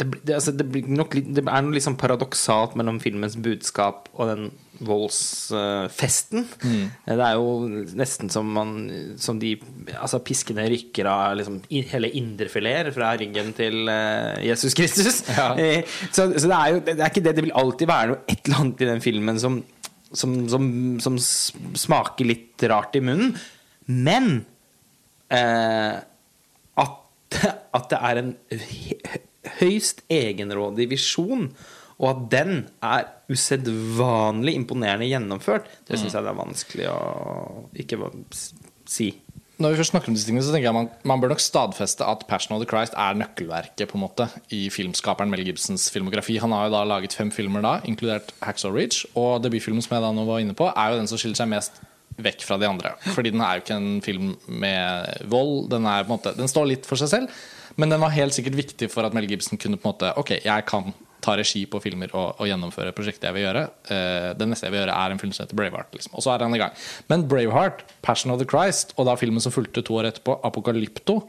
det, 0.00 0.06
blir- 0.08 0.22
det, 0.24 0.34
altså 0.38 0.52
det, 0.56 0.64
blir 0.72 0.86
nok 0.88 1.12
det 1.18 1.42
er 1.44 1.62
noe 1.66 1.74
litt 1.74 1.84
sånn 1.84 1.98
paradoksalt 2.00 2.76
mellom 2.78 3.00
filmens 3.02 3.34
budskap 3.36 4.06
og 4.14 4.30
den 4.30 4.46
voldsfesten. 4.80 6.46
Det 7.04 7.16
er 7.20 7.34
jo 7.36 7.50
nesten 8.00 8.30
som, 8.32 8.48
man, 8.56 8.70
som 9.20 9.36
de 9.42 9.50
altså 10.00 10.22
piskene 10.24 10.64
rykker 10.72 11.04
av 11.10 11.34
liksom, 11.36 11.58
hele 11.68 12.08
indrefileter 12.16 12.88
fra 12.96 13.10
ryggen 13.20 13.52
til 13.58 13.82
uh, 13.90 14.38
Jesus 14.46 14.72
Kristus. 14.78 15.20
Ja. 15.28 15.50
Eh, 15.60 15.84
Så, 16.10 16.30
så 16.38 16.48
det 16.48 16.56
er 16.56 16.72
jo 16.72 16.80
det 16.86 16.96
er 16.96 17.10
ikke 17.12 17.26
det. 17.26 17.36
Det 17.36 17.44
vil 17.44 17.52
alltid 17.60 17.90
være 17.90 18.14
noe 18.14 18.22
et 18.30 18.40
eller 18.48 18.62
annet 18.64 18.80
i 18.86 18.88
den 18.94 19.04
filmen 19.04 19.38
som, 19.42 19.60
som, 20.12 20.36
som, 20.50 20.64
som 21.02 21.18
smaker 21.18 22.28
litt 22.28 22.62
rart 22.70 22.96
i 22.98 23.02
munnen. 23.04 23.34
Men 23.90 24.44
eh, 25.32 25.98
at, 26.84 27.40
at 27.78 27.90
det 27.92 28.00
er 28.00 28.22
en 28.22 28.32
høyst 29.60 30.04
egenrådig 30.10 30.90
visjon, 30.90 31.50
og 32.00 32.06
at 32.08 32.20
den 32.32 32.54
er 32.84 33.08
usedvanlig 33.30 34.54
imponerende 34.56 35.08
gjennomført, 35.10 35.68
det 35.88 35.98
syns 36.00 36.16
jeg 36.16 36.24
det 36.24 36.32
er 36.32 36.38
vanskelig 36.38 36.86
å 36.88 37.00
ikke 37.82 37.98
si. 38.88 39.10
Når 39.60 39.74
vi 39.74 39.76
først 39.82 39.92
snakker 39.92 40.08
om 40.08 40.14
disse 40.16 40.24
tingene, 40.24 40.40
så 40.40 40.54
tenker 40.54 40.70
jeg 40.70 40.72
man, 40.72 40.86
man 41.04 41.20
bør 41.20 41.34
nok 41.34 41.42
stadfeste 41.44 42.06
at 42.08 42.22
'Passion 42.24 42.54
of 42.56 42.62
the 42.62 42.68
Christ' 42.68 42.96
er 42.96 43.18
nøkkelverket 43.20 43.90
på 43.90 43.98
en 43.98 44.04
måte 44.06 44.24
i 44.56 44.70
filmskaperen 44.72 45.28
Mel 45.28 45.44
Gibsons 45.44 45.90
filmografi. 45.92 46.38
Han 46.40 46.54
har 46.56 46.64
jo 46.64 46.72
da 46.72 46.84
laget 46.88 47.12
fem 47.12 47.30
filmer, 47.30 47.60
da, 47.60 47.74
inkludert 47.84 48.32
'Hacksaw 48.40 48.72
Ridge'. 48.72 49.04
Og 49.14 49.42
debutfilmen 49.44 49.84
som 49.84 49.96
jeg 49.96 50.02
da 50.02 50.12
nå 50.16 50.24
var 50.24 50.40
inne 50.40 50.56
på, 50.56 50.72
er 50.72 50.90
jo 50.90 50.96
den 50.96 51.06
som 51.06 51.18
skiller 51.20 51.36
seg 51.36 51.52
mest 51.52 51.76
vekk 52.16 52.40
fra 52.40 52.56
de 52.56 52.68
andre. 52.68 52.94
Fordi 53.12 53.30
den 53.30 53.42
er 53.44 53.58
jo 53.58 53.60
ikke 53.60 53.76
en 53.76 54.00
film 54.00 54.36
med 54.48 55.28
vold. 55.28 55.68
Den, 55.68 55.84
er 55.84 56.08
måte, 56.08 56.32
den 56.36 56.48
står 56.48 56.66
litt 56.66 56.88
for 56.88 56.96
seg 56.96 57.08
selv, 57.12 57.28
men 57.76 57.92
den 57.92 58.00
var 58.00 58.16
helt 58.16 58.32
sikkert 58.32 58.56
viktig 58.56 58.90
for 58.90 59.04
at 59.04 59.12
Mel 59.12 59.28
Gibson 59.28 59.58
kunne 59.58 59.76
på 59.76 59.88
en 59.88 59.92
måte 59.92 60.16
Ok, 60.16 60.40
jeg 60.40 60.66
kan 60.66 60.94
ta 61.22 61.36
regi 61.38 61.62
på 61.70 61.80
filmer 61.84 62.12
og, 62.14 62.40
og 62.40 62.50
gjennomføre 62.50 62.94
prosjektet 62.96 63.28
jeg 63.28 63.36
vil 63.36 63.46
gjøre. 63.46 63.64
Uh, 63.90 64.32
det 64.38 64.48
neste 64.50 64.68
jeg 64.68 64.74
vil 64.74 64.82
gjøre, 64.82 64.98
er 65.04 65.14
en 65.14 65.22
film 65.22 65.32
som 65.36 65.44
heter 65.44 65.58
Braveheart. 65.60 65.94
Liksom. 65.96 66.16
Og 66.16 66.26
så 66.26 66.34
er 66.34 66.44
han 66.46 66.56
i 66.56 66.60
gang. 66.62 66.76
Men 67.12 67.28
Braveheart, 67.30 67.84
Passion 68.06 68.34
of 68.34 68.42
the 68.42 68.48
Christ, 68.48 68.94
og 68.96 69.08
da 69.08 69.16
filmen 69.20 69.42
som 69.42 69.54
fulgte 69.54 69.84
to 69.86 70.00
år 70.00 70.10
etterpå, 70.10 70.40
Apokalypto 70.46 71.20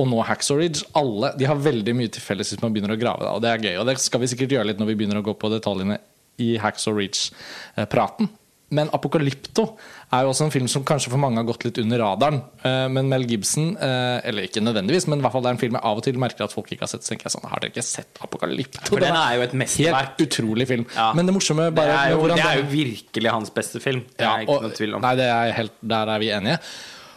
og 0.00 0.08
nå 0.08 0.22
Hacksaw 0.24 0.56
Ridge, 0.56 0.86
alle 0.96 1.34
de 1.36 1.48
har 1.48 1.58
veldig 1.60 1.92
mye 1.96 2.12
til 2.12 2.24
felles 2.24 2.52
hvis 2.52 2.62
man 2.62 2.72
begynner 2.72 2.94
å 2.94 3.00
grave. 3.00 3.28
Og 3.36 3.42
det 3.44 3.50
er 3.50 3.64
gøy. 3.66 3.74
Og 3.82 3.88
det 3.88 3.98
skal 4.00 4.22
vi 4.22 4.30
sikkert 4.32 4.54
gjøre 4.56 4.70
litt 4.70 4.80
når 4.80 4.88
vi 4.92 4.96
begynner 5.02 5.20
å 5.20 5.26
gå 5.26 5.34
på 5.36 5.50
detaljene 5.52 5.98
i 6.40 6.54
Hacksaw 6.60 6.96
Ridge-praten. 6.96 8.30
Men 8.72 8.88
'Apokalypto' 8.88 9.66
er 10.12 10.22
jo 10.24 10.30
også 10.32 10.44
en 10.46 10.50
film 10.54 10.66
som 10.68 10.84
kanskje 10.88 11.10
for 11.12 11.20
mange 11.20 11.36
har 11.36 11.44
gått 11.44 11.64
litt 11.66 11.78
under 11.82 11.98
radaren. 12.00 12.40
Eh, 12.64 12.88
Men 12.88 13.08
Mel 13.08 13.26
Gibson, 13.28 13.76
eh, 13.76 14.20
eller 14.24 14.48
ikke 14.48 14.62
nødvendigvis, 14.64 15.06
men 15.08 15.18
i 15.20 15.22
hvert 15.22 15.32
fall 15.32 15.42
det 15.44 15.50
er 15.50 15.56
en 15.58 15.62
film 15.62 15.74
jeg 15.76 15.84
av 15.84 15.96
og 16.00 16.02
til 16.06 16.18
merker 16.18 16.44
at 16.44 16.52
folk 16.52 16.72
ikke 16.72 16.86
har 16.86 16.92
sett. 16.92 17.04
Så 17.04 17.12
tenker 17.12 17.28
jeg 17.28 17.34
sånn, 17.36 17.48
Har 17.50 17.60
dere 17.60 17.70
ikke 17.70 17.84
sett 17.84 18.18
'Apokalypto'? 18.20 18.88
For 18.88 18.98
den 18.98 19.14
er 19.14 19.34
jo 19.36 19.42
et 19.42 19.52
Helt 19.52 20.18
utrolig 20.24 20.66
film. 20.68 20.86
Ja. 20.96 21.12
Men 21.12 21.26
det 21.26 21.34
morsomme 21.34 21.66
Det 21.70 21.74
bare 21.74 21.92
er, 21.92 22.10
jo, 22.16 22.26
det 22.28 22.38
er 22.40 22.56
jo 22.56 22.66
virkelig 22.70 23.30
hans 23.30 23.50
beste 23.50 23.80
film. 23.80 24.00
Det 24.16 24.24
ja, 24.26 24.36
er 24.36 24.40
ikke 24.46 24.48
og- 24.56 24.62
noe 24.62 24.70
tvil 24.72 24.94
om. 24.94 25.00
Nei, 25.02 25.14
det 25.16 25.24
er 25.28 25.52
helt, 25.52 25.72
der 25.86 26.06
er 26.08 26.18
vi 26.18 26.28
enige. 26.30 26.58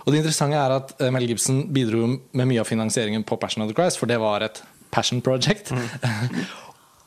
Og 0.06 0.14
det 0.14 0.20
interessante 0.22 0.54
er 0.56 0.72
at 0.76 0.94
eh, 1.02 1.10
Mel 1.10 1.26
Gibson 1.28 1.64
bidro 1.74 2.06
med 2.34 2.48
mye 2.48 2.60
av 2.60 2.68
finansieringen 2.68 3.24
på 3.26 3.40
Passion 3.40 3.64
of 3.64 3.70
the 3.70 3.74
Christ, 3.74 3.98
for 3.98 4.06
det 4.06 4.20
var 4.20 4.44
et 4.44 4.62
passion 4.92 5.22
project. 5.22 5.72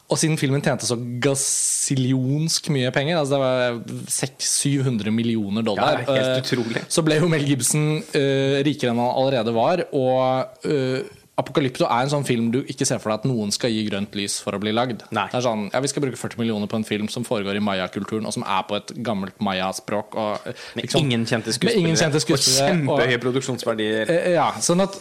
Og 0.09 0.17
siden 0.17 0.39
filmen 0.41 0.63
tjente 0.65 0.87
så 0.89 0.97
gasillionsk 0.97 2.71
mye 2.73 2.89
penger, 2.95 3.19
altså 3.21 3.37
det 3.37 3.41
var 3.43 4.07
600-700 4.09 5.13
millioner 5.13 5.67
dollar, 5.67 6.01
Ja, 6.07 6.15
helt 6.17 6.31
eh, 6.33 6.41
utrolig. 6.41 6.83
så 6.89 7.05
ble 7.05 7.19
jo 7.21 7.29
Mel 7.29 7.45
Gibson 7.45 7.99
uh, 8.01 8.57
rikere 8.65 8.95
enn 8.95 9.03
han 9.03 9.13
allerede 9.13 9.53
var. 9.53 9.85
Og 9.93 10.65
eh, 10.65 11.05
Apokalypto 11.39 11.87
er 11.87 12.03
en 12.03 12.11
sånn 12.11 12.27
film 12.27 12.49
du 12.51 12.61
ikke 12.67 12.87
ser 12.89 12.99
for 12.99 13.13
deg 13.13 13.21
at 13.21 13.27
noen 13.31 13.53
skal 13.55 13.71
gi 13.71 13.85
grønt 13.87 14.17
lys 14.19 14.41
for 14.43 14.57
å 14.57 14.61
bli 14.63 14.73
lagd. 14.75 15.05
Nei. 15.15 15.29
Det 15.31 15.39
er 15.39 15.45
sånn, 15.45 15.69
ja 15.71 15.83
Vi 15.85 15.91
skal 15.93 16.03
bruke 16.03 16.19
40 16.19 16.41
millioner 16.41 16.71
på 16.71 16.81
en 16.81 16.87
film 16.89 17.07
som 17.13 17.27
foregår 17.27 17.61
i 17.61 17.63
mayakulturen, 17.63 18.27
og 18.27 18.35
som 18.35 18.43
er 18.43 18.65
på 18.69 18.79
et 18.81 18.91
gammelt 19.07 19.39
mayaspråk. 19.39 20.17
og, 20.19 20.49
eh, 20.51 20.53
Med 20.75 20.89
ikke 20.89 20.99
ingen 20.99 21.25
kjente 21.25 21.47
Med 21.47 22.23
skuespillere. 22.25 22.75
Og 22.89 22.99
kjempehøye 22.99 23.21
produksjonsverdier. 23.23 24.11
Eh, 24.11 24.33
Ja, 24.35 24.51
sånn 24.53 24.83
at 24.83 24.93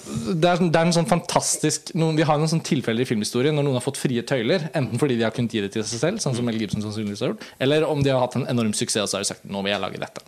det 0.41 0.45
er, 0.45 0.57
det 0.57 0.75
er 0.75 0.85
en 0.85 0.93
sånn 0.93 1.09
fantastisk 1.09 1.93
noen, 1.95 2.15
Vi 2.15 2.23
har 2.23 2.37
noen 2.37 2.49
sånn 2.49 2.63
tilfeller 2.63 3.01
i 3.01 3.09
filmhistorien 3.09 3.53
når 3.53 3.63
noen 3.63 3.81
har 3.81 3.85
fått 3.85 3.97
frie 3.97 4.21
tøyler. 4.21 4.69
Enten 4.73 4.97
fordi 4.99 5.17
de 5.17 5.23
har 5.23 5.31
kunnet 5.31 5.51
gi 5.51 5.61
det 5.61 5.71
til 5.73 5.83
seg 5.83 5.99
selv, 5.99 6.17
sånn 6.21 6.35
som 6.35 6.45
Mel 6.45 6.57
Gibson 6.57 6.81
sannsynligvis 6.81 7.19
har 7.19 7.33
gjort, 7.33 7.41
eller 7.59 7.83
om 7.89 8.01
de 8.03 8.09
har 8.11 8.19
hatt 8.19 8.35
en 8.35 8.47
enorm 8.47 8.73
suksess 8.73 9.03
og 9.03 9.09
så 9.09 9.17
har 9.17 9.23
de 9.25 9.33
sagt 9.33 9.45
nå 9.49 9.61
vil 9.63 9.73
jeg 9.73 9.81
lage 9.81 9.99
dette. 9.99 10.21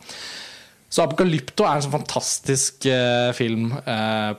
Så 0.89 1.03
Apokalypto 1.05 1.65
er 1.65 1.77
en 1.77 1.83
sånn 1.85 1.93
fantastisk 1.99 2.85
eh, 2.89 3.31
film 3.37 3.71
eh, 3.85 4.33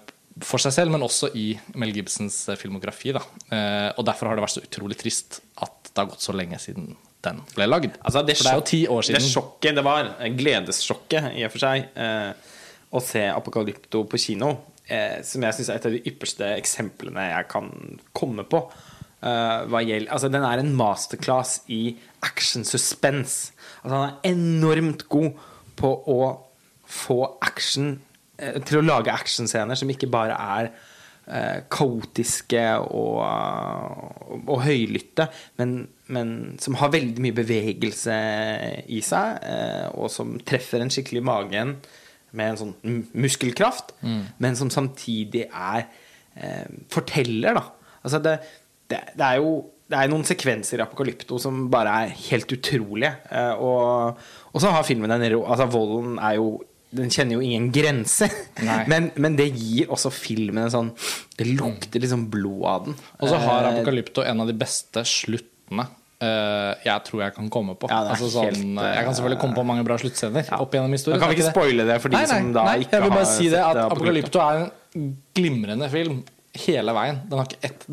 for 0.47 0.63
seg 0.63 0.75
selv, 0.75 0.95
men 0.95 1.05
også 1.05 1.31
i 1.37 1.53
Mel 1.81 1.93
Gibsons 1.95 2.43
eh, 2.49 2.59
filmografi. 2.61 3.13
Da. 3.17 3.23
Eh, 3.53 3.89
og 3.97 4.07
derfor 4.09 4.31
har 4.31 4.39
det 4.39 4.45
vært 4.47 4.57
så 4.57 4.65
utrolig 4.65 4.99
trist 5.01 5.41
at 5.61 5.91
det 5.91 5.99
har 5.99 6.11
gått 6.13 6.25
så 6.25 6.35
lenge 6.37 6.59
siden 6.63 6.95
den 7.25 7.41
ble 7.53 7.67
lagd. 7.69 7.97
Altså, 8.01 8.23
det, 8.25 8.37
for 8.39 8.49
det 8.49 8.53
er 8.53 8.61
jo 8.61 8.69
ti 8.71 8.81
år 8.89 9.07
siden. 9.07 9.21
Det 9.21 9.33
sjokket 9.33 9.77
det 9.77 9.85
var, 9.85 10.13
gledessjokket 10.39 11.33
i 11.37 11.45
og 11.47 11.53
for 11.55 11.65
seg, 11.65 11.91
eh, 12.01 12.53
å 12.91 13.03
se 13.05 13.25
Apokalypto 13.31 14.05
på 14.11 14.21
kino, 14.21 14.55
eh, 14.89 15.21
som 15.27 15.45
jeg 15.45 15.59
syns 15.59 15.71
er 15.71 15.81
et 15.81 15.91
av 15.91 15.97
de 15.97 16.05
ypperste 16.11 16.49
eksemplene 16.57 17.29
jeg 17.31 17.51
kan 17.53 17.69
komme 18.17 18.47
på. 18.49 18.65
Uh, 19.21 19.69
altså, 19.69 20.31
den 20.33 20.47
er 20.49 20.63
en 20.63 20.71
masterclass 20.73 21.59
i 21.69 21.91
action 22.25 22.65
suspense. 22.65 23.53
Altså, 23.83 23.99
han 23.99 24.07
er 24.09 24.31
enormt 24.31 25.05
god 25.13 25.35
på 25.77 25.91
å 26.09 26.21
få 26.89 27.19
action 27.45 27.99
til 28.67 28.81
å 28.81 28.87
lage 28.87 29.13
actionscener 29.13 29.79
som 29.79 29.91
ikke 29.93 30.11
bare 30.11 30.37
er 30.59 30.71
eh, 31.31 31.63
kaotiske 31.73 32.65
og, 32.83 33.23
og, 34.41 34.55
høylytte, 34.65 35.29
men, 35.61 35.75
men 36.13 36.37
som 36.63 36.79
har 36.81 36.93
veldig 36.95 37.25
mye 37.25 37.37
bevegelse 37.37 38.21
i 38.91 39.03
seg, 39.05 39.43
eh, 39.47 39.89
og 39.95 40.11
som 40.13 40.37
treffer 40.47 40.85
en 40.85 40.93
skikkelig 40.93 41.23
i 41.23 41.29
magen 41.31 41.75
med 42.37 42.53
en 42.53 42.61
sånn 42.61 42.73
muskelkraft, 43.19 43.97
muskelkraft, 44.07 44.39
men 44.43 44.57
som 44.59 44.71
samtidig 44.71 45.49
er 45.49 45.85
eh, 46.39 46.67
forteller, 46.93 47.59
da. 47.59 47.67
Altså 48.01 48.21
det, 48.25 48.39
det, 48.89 49.03
det 49.19 49.27
er 49.27 49.43
jo 49.43 49.55
det 49.91 49.99
er 49.99 50.11
noen 50.11 50.23
sekvenser 50.27 50.79
i 50.79 50.85
Apokalypto 50.85 51.39
som 51.43 51.65
bare 51.73 51.95
er 52.05 52.13
helt 52.29 52.53
utrolige. 52.55 53.11
Eh, 53.35 53.59
og, 53.59 54.21
og 54.53 54.63
så 54.63 54.71
har 54.71 54.87
filmen 54.87 55.11
en 55.11 55.25
rå 55.33 55.41
Altså, 55.43 55.67
volden 55.73 56.19
er 56.23 56.37
jo 56.39 56.53
Den 56.91 57.13
kjenner 57.13 57.39
jo 57.39 57.45
ingen 57.45 57.69
grense. 57.75 58.27
Men, 58.91 59.11
men 59.15 59.37
det 59.39 59.47
gir 59.55 59.93
også 59.95 60.11
filmen 60.11 60.65
en 60.65 60.73
sånn 60.73 60.89
Det 61.39 61.47
lukter 61.47 62.03
liksom 62.03 62.27
blod 62.33 62.65
av 62.67 62.89
den. 62.89 62.97
Og 63.21 63.31
så 63.31 63.39
har 63.39 63.69
Eh, 63.69 63.77
Apokalypto 63.77 64.25
en 64.27 64.43
av 64.43 64.51
de 64.51 64.57
beste 64.59 65.05
sluttene 65.07 65.87
Uh, 66.21 66.75
jeg 66.85 67.01
tror 67.07 67.23
jeg 67.23 67.33
kan 67.33 67.47
komme 67.49 67.73
på. 67.81 67.89
Ja, 67.89 68.03
altså 68.13 68.27
sånn, 68.29 68.51
helt, 68.51 68.59
eh, 68.61 68.89
jeg 68.99 69.05
kan 69.07 69.15
selvfølgelig 69.17 69.39
komme 69.41 69.57
på 69.57 69.63
mange 69.65 69.87
bra 69.87 69.97
sluttscener 69.97 70.51
opp 70.59 70.75
gjennom 70.77 70.93
historien 70.93 71.17
Da 71.17 71.23
kan 71.23 71.33
vi 71.33 71.39
ikke 71.39 71.53
spoile 71.55 71.87
det 71.89 71.97
for 72.03 72.13
de 72.13 72.19
nei, 72.19 72.27
nei, 72.27 72.35
som 72.43 72.51
da 72.53 72.65
nei, 72.67 72.75
ikke 72.83 72.93
Jeg 72.99 73.05
vil 73.07 73.15
bare 73.15 73.29
si 73.31 73.47
det 73.49 73.63
at. 73.65 73.81
Apokalypto 73.87 74.43
er 74.45 74.59
en 74.61 75.07
glimrende 75.39 75.89
film 75.89 76.19
hele 76.67 76.93
veien. 76.99 77.23
Den 77.31 77.41
har 77.41 77.49
ikke 77.49 77.71
ett 77.71 77.87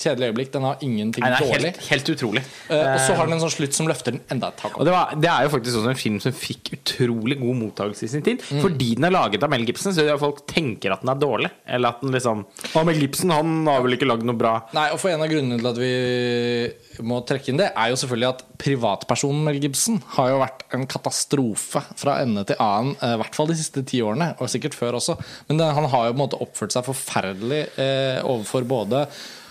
kjedelig 0.00 0.30
øyeblikk. 0.30 0.52
Den 0.54 0.66
har 0.66 0.84
ingenting 0.84 1.24
Nei, 1.24 1.30
det 1.34 1.40
dårlig. 1.44 1.70
helt, 1.70 1.88
helt 1.90 2.10
utrolig. 2.14 2.42
Uh, 2.70 2.76
og 2.78 2.98
så 3.04 3.16
har 3.18 3.28
den 3.28 3.36
en 3.36 3.42
sånn 3.44 3.54
slutt 3.54 3.76
som 3.76 3.90
løfter 3.90 4.16
den 4.16 4.22
enda 4.32 4.50
et 4.50 4.60
tak 4.60 4.74
opp. 4.76 4.84
det, 4.86 4.94
var, 4.94 5.14
det 5.20 5.30
er 5.32 5.46
jo 5.46 5.52
faktisk 5.54 5.80
også 5.80 5.92
en 5.92 6.00
film 6.00 6.18
som 6.24 6.36
fikk 6.36 6.72
utrolig 6.78 7.38
god 7.40 7.58
mottakelse 7.60 8.06
i 8.06 8.12
sin 8.14 8.24
tid. 8.26 8.44
Fordi 8.48 8.92
den 8.98 9.08
er 9.08 9.14
laget 9.14 9.44
av 9.46 9.52
Mel 9.52 9.66
Gibson, 9.68 9.94
så 9.96 10.06
folk 10.20 10.44
tenker 10.50 10.94
at 10.94 11.04
den 11.04 11.12
er 11.12 11.20
dårlig. 11.20 11.52
Eller 11.66 11.94
at 11.94 12.04
den 12.04 12.14
liksom 12.14 12.44
Å, 12.46 12.84
Mel 12.86 13.00
Gibson 13.00 13.34
han 13.34 13.56
har 13.68 13.84
vel 13.84 13.98
ikke 13.98 14.08
lagd 14.08 14.26
noe 14.28 14.38
bra. 14.38 14.56
Nei, 14.76 14.88
og 14.94 15.00
for 15.02 15.10
En 15.10 15.24
av 15.24 15.30
grunnene 15.30 15.58
til 15.58 15.66
at 15.66 15.78
vi 15.80 17.04
må 17.06 17.20
trekke 17.26 17.50
inn 17.50 17.58
det, 17.60 17.70
er 17.74 17.90
jo 17.90 17.98
selvfølgelig 18.00 18.28
at 18.28 18.44
privatpersonen 18.60 19.42
Mel 19.46 19.58
Gibson 19.62 19.98
har 20.16 20.30
jo 20.32 20.40
vært 20.42 20.64
en 20.76 20.86
katastrofe 20.90 21.82
fra 21.98 22.18
ende 22.22 22.44
til 22.48 22.60
annen, 22.62 22.94
eh, 23.00 23.16
i 23.16 23.20
hvert 23.20 23.36
fall 23.36 23.50
de 23.50 23.56
siste 23.58 23.82
ti 23.88 24.02
årene, 24.04 24.32
og 24.38 24.50
sikkert 24.52 24.76
før 24.76 24.98
også. 25.00 25.16
Men 25.48 25.62
han 25.64 25.88
har 25.92 26.08
jo 26.08 26.14
på 26.14 26.18
en 26.18 26.22
måte 26.22 26.40
oppført 26.44 26.76
seg 26.76 26.86
forferdelig 26.86 27.62
eh, 27.80 28.20
overfor 28.22 28.68
både 28.68 29.04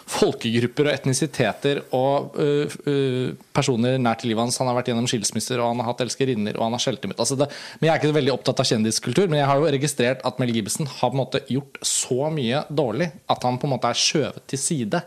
folkegrupper 0.10 0.90
og 0.90 0.96
etnisiteter 0.96 1.82
og 1.96 2.38
uh, 2.40 2.78
uh, 2.88 3.36
personer 3.56 4.00
nært 4.02 4.26
livet 4.26 4.42
hans. 4.42 4.58
Han 4.62 4.70
har 4.72 4.80
vært 4.80 4.90
gjennom 4.92 5.08
skilsmisser, 5.10 5.62
og 5.62 5.72
han 5.72 5.84
har 5.84 5.92
hatt 5.92 6.02
elskerinner, 6.06 6.58
og 6.58 6.66
han 6.66 6.76
har 6.78 6.84
skjelt 6.84 7.06
ut. 7.06 7.14
Altså 7.16 7.38
det, 7.40 7.50
men 7.80 7.90
jeg 7.90 7.94
er 7.94 8.02
ikke 8.02 8.18
veldig 8.18 8.34
opptatt 8.34 8.64
av 8.64 8.70
kjendiskultur, 8.72 9.30
men 9.30 9.42
jeg 9.42 9.52
har 9.52 9.62
jo 9.62 9.70
registrert 9.78 10.26
at 10.28 10.42
Mel 10.42 10.56
Gibson 10.56 10.90
har 10.90 11.14
på 11.14 11.18
en 11.18 11.22
måte 11.22 11.44
gjort 11.52 11.80
så 11.86 12.34
mye 12.34 12.66
dårlig 12.74 13.12
at 13.30 13.48
han 13.48 13.62
på 13.62 13.70
en 13.70 13.76
måte 13.76 13.94
er 13.94 14.02
skjøvet 14.02 14.46
til 14.50 14.62
side. 14.62 15.04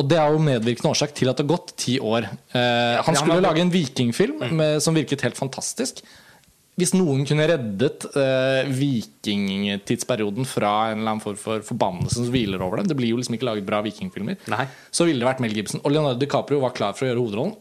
Og 0.00 0.08
det 0.08 0.18
er 0.18 0.32
jo 0.32 0.42
medvirkende 0.42 0.92
årsak 0.92 1.12
til 1.16 1.30
at 1.30 1.38
det 1.38 1.44
har 1.44 1.52
gått 1.52 1.74
ti 1.80 1.98
år. 2.00 2.26
Eh, 2.56 2.98
han 3.06 3.18
skulle 3.18 3.42
lage 3.44 3.60
en 3.62 3.72
vikingfilm 3.72 4.44
med, 4.56 4.80
som 4.84 4.96
virket 4.96 5.24
helt 5.26 5.38
fantastisk. 5.38 6.00
Hvis 6.80 6.94
noen 6.96 7.26
kunne 7.28 7.44
reddet 7.50 8.06
eh, 8.16 8.62
vikingtidsperioden 8.72 10.46
fra 10.48 10.70
en 10.90 10.98
eller 11.02 11.10
annen 11.12 11.20
form 11.24 11.36
for 11.40 11.60
forbannelse 11.66 12.22
som 12.22 12.30
hviler 12.32 12.62
over 12.64 12.80
dem 12.80 12.88
Det 12.88 12.96
blir 12.96 13.10
jo 13.12 13.18
liksom 13.20 13.36
ikke 13.36 13.48
laget 13.50 13.66
bra 13.68 13.82
vikingfilmer. 13.84 14.38
Nei. 14.52 14.64
Så 14.90 15.04
ville 15.08 15.20
det 15.20 15.28
vært 15.28 15.42
Mel 15.44 15.52
Gibson. 15.56 15.82
Og 15.84 15.92
Leonardo 15.92 16.18
DiCaprio 16.22 16.62
var 16.64 16.72
klar 16.76 16.96
for 16.96 17.04
å 17.06 17.10
gjøre 17.10 17.20
hovedrollen. 17.20 17.52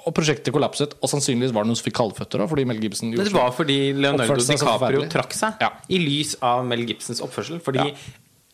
Og 0.00 0.14
prosjektet 0.16 0.52
kollapset. 0.52 0.94
Og 1.00 1.08
sannsynligvis 1.12 1.52
var 1.56 1.64
det 1.64 1.72
noen 1.72 1.80
som 1.80 1.88
fikk 1.88 1.98
kaldføtter 2.00 2.44
òg, 2.44 2.48
fordi 2.52 2.66
Mel 2.68 2.80
Gibson 2.84 3.10
gjorde 3.12 3.28
det 3.28 3.36
var 3.36 3.50
fordi 3.56 3.78
Leonardo 3.96 4.36
DiCaprio 4.44 5.02
trakk 5.12 5.36
seg 5.36 5.60
Ja. 5.64 5.72
i 5.88 5.98
lys 6.04 6.36
av 6.44 6.64
Mel 6.68 6.84
Gibsons 6.88 7.20
oppførsel. 7.24 7.60
Fordi 7.64 7.84
Ja. 7.90 7.96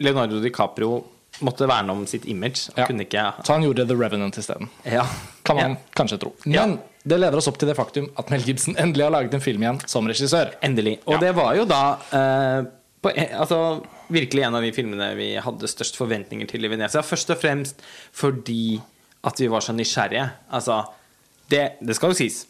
Leonardo 0.06 0.40
DiCaprio 0.42 1.04
måtte 1.46 1.66
verne 1.68 1.90
om 1.92 2.06
sitt 2.06 2.24
image. 2.26 2.70
Ja. 2.76 2.86
kunne 2.86 3.04
ikke 3.04 3.22
Så 3.44 3.52
han 3.52 3.62
gjorde 3.62 3.86
The 3.88 3.94
Revenant 3.94 4.36
isteden. 4.38 4.68
Ja. 4.84 5.04
Kan 5.44 5.56
man 5.56 5.76
kanskje 5.94 6.18
tro. 6.20 6.32
Men 6.46 6.78
det 7.06 7.18
leder 7.20 7.38
oss 7.38 7.46
opp 7.50 7.58
til 7.60 7.68
det 7.70 7.76
faktum 7.78 8.08
at 8.18 8.30
Mel 8.32 8.42
Gibson 8.42 8.74
endelig 8.82 9.04
har 9.06 9.12
laget 9.14 9.34
en 9.38 9.44
film 9.44 9.62
igjen 9.62 9.78
som 9.88 10.08
regissør. 10.10 10.50
Endelig. 10.66 10.96
Og 11.06 11.14
Ja. 11.16 11.20
det 11.22 11.34
var 11.38 11.54
jo 11.58 11.64
da 11.70 11.82
eh, 12.10 12.64
på, 13.02 13.12
altså, 13.38 13.60
virkelig 14.10 14.42
en 14.46 14.56
av 14.58 14.62
de 14.66 14.72
filmene 14.74 15.12
vi 15.18 15.28
hadde 15.42 15.70
størst 15.70 15.96
forventninger 16.00 16.48
til 16.50 16.66
i 16.66 16.70
Venezia. 16.72 17.04
Først 17.06 17.30
og 17.30 17.38
fremst 17.42 17.82
fordi 18.16 18.80
at 19.26 19.38
vi 19.42 19.48
var 19.50 19.62
så 19.64 19.74
nysgjerrige. 19.74 20.26
Altså, 20.54 20.80
det, 21.50 21.64
det 21.82 21.96
skal 21.98 22.10
jo 22.12 22.18
sies. 22.18 22.44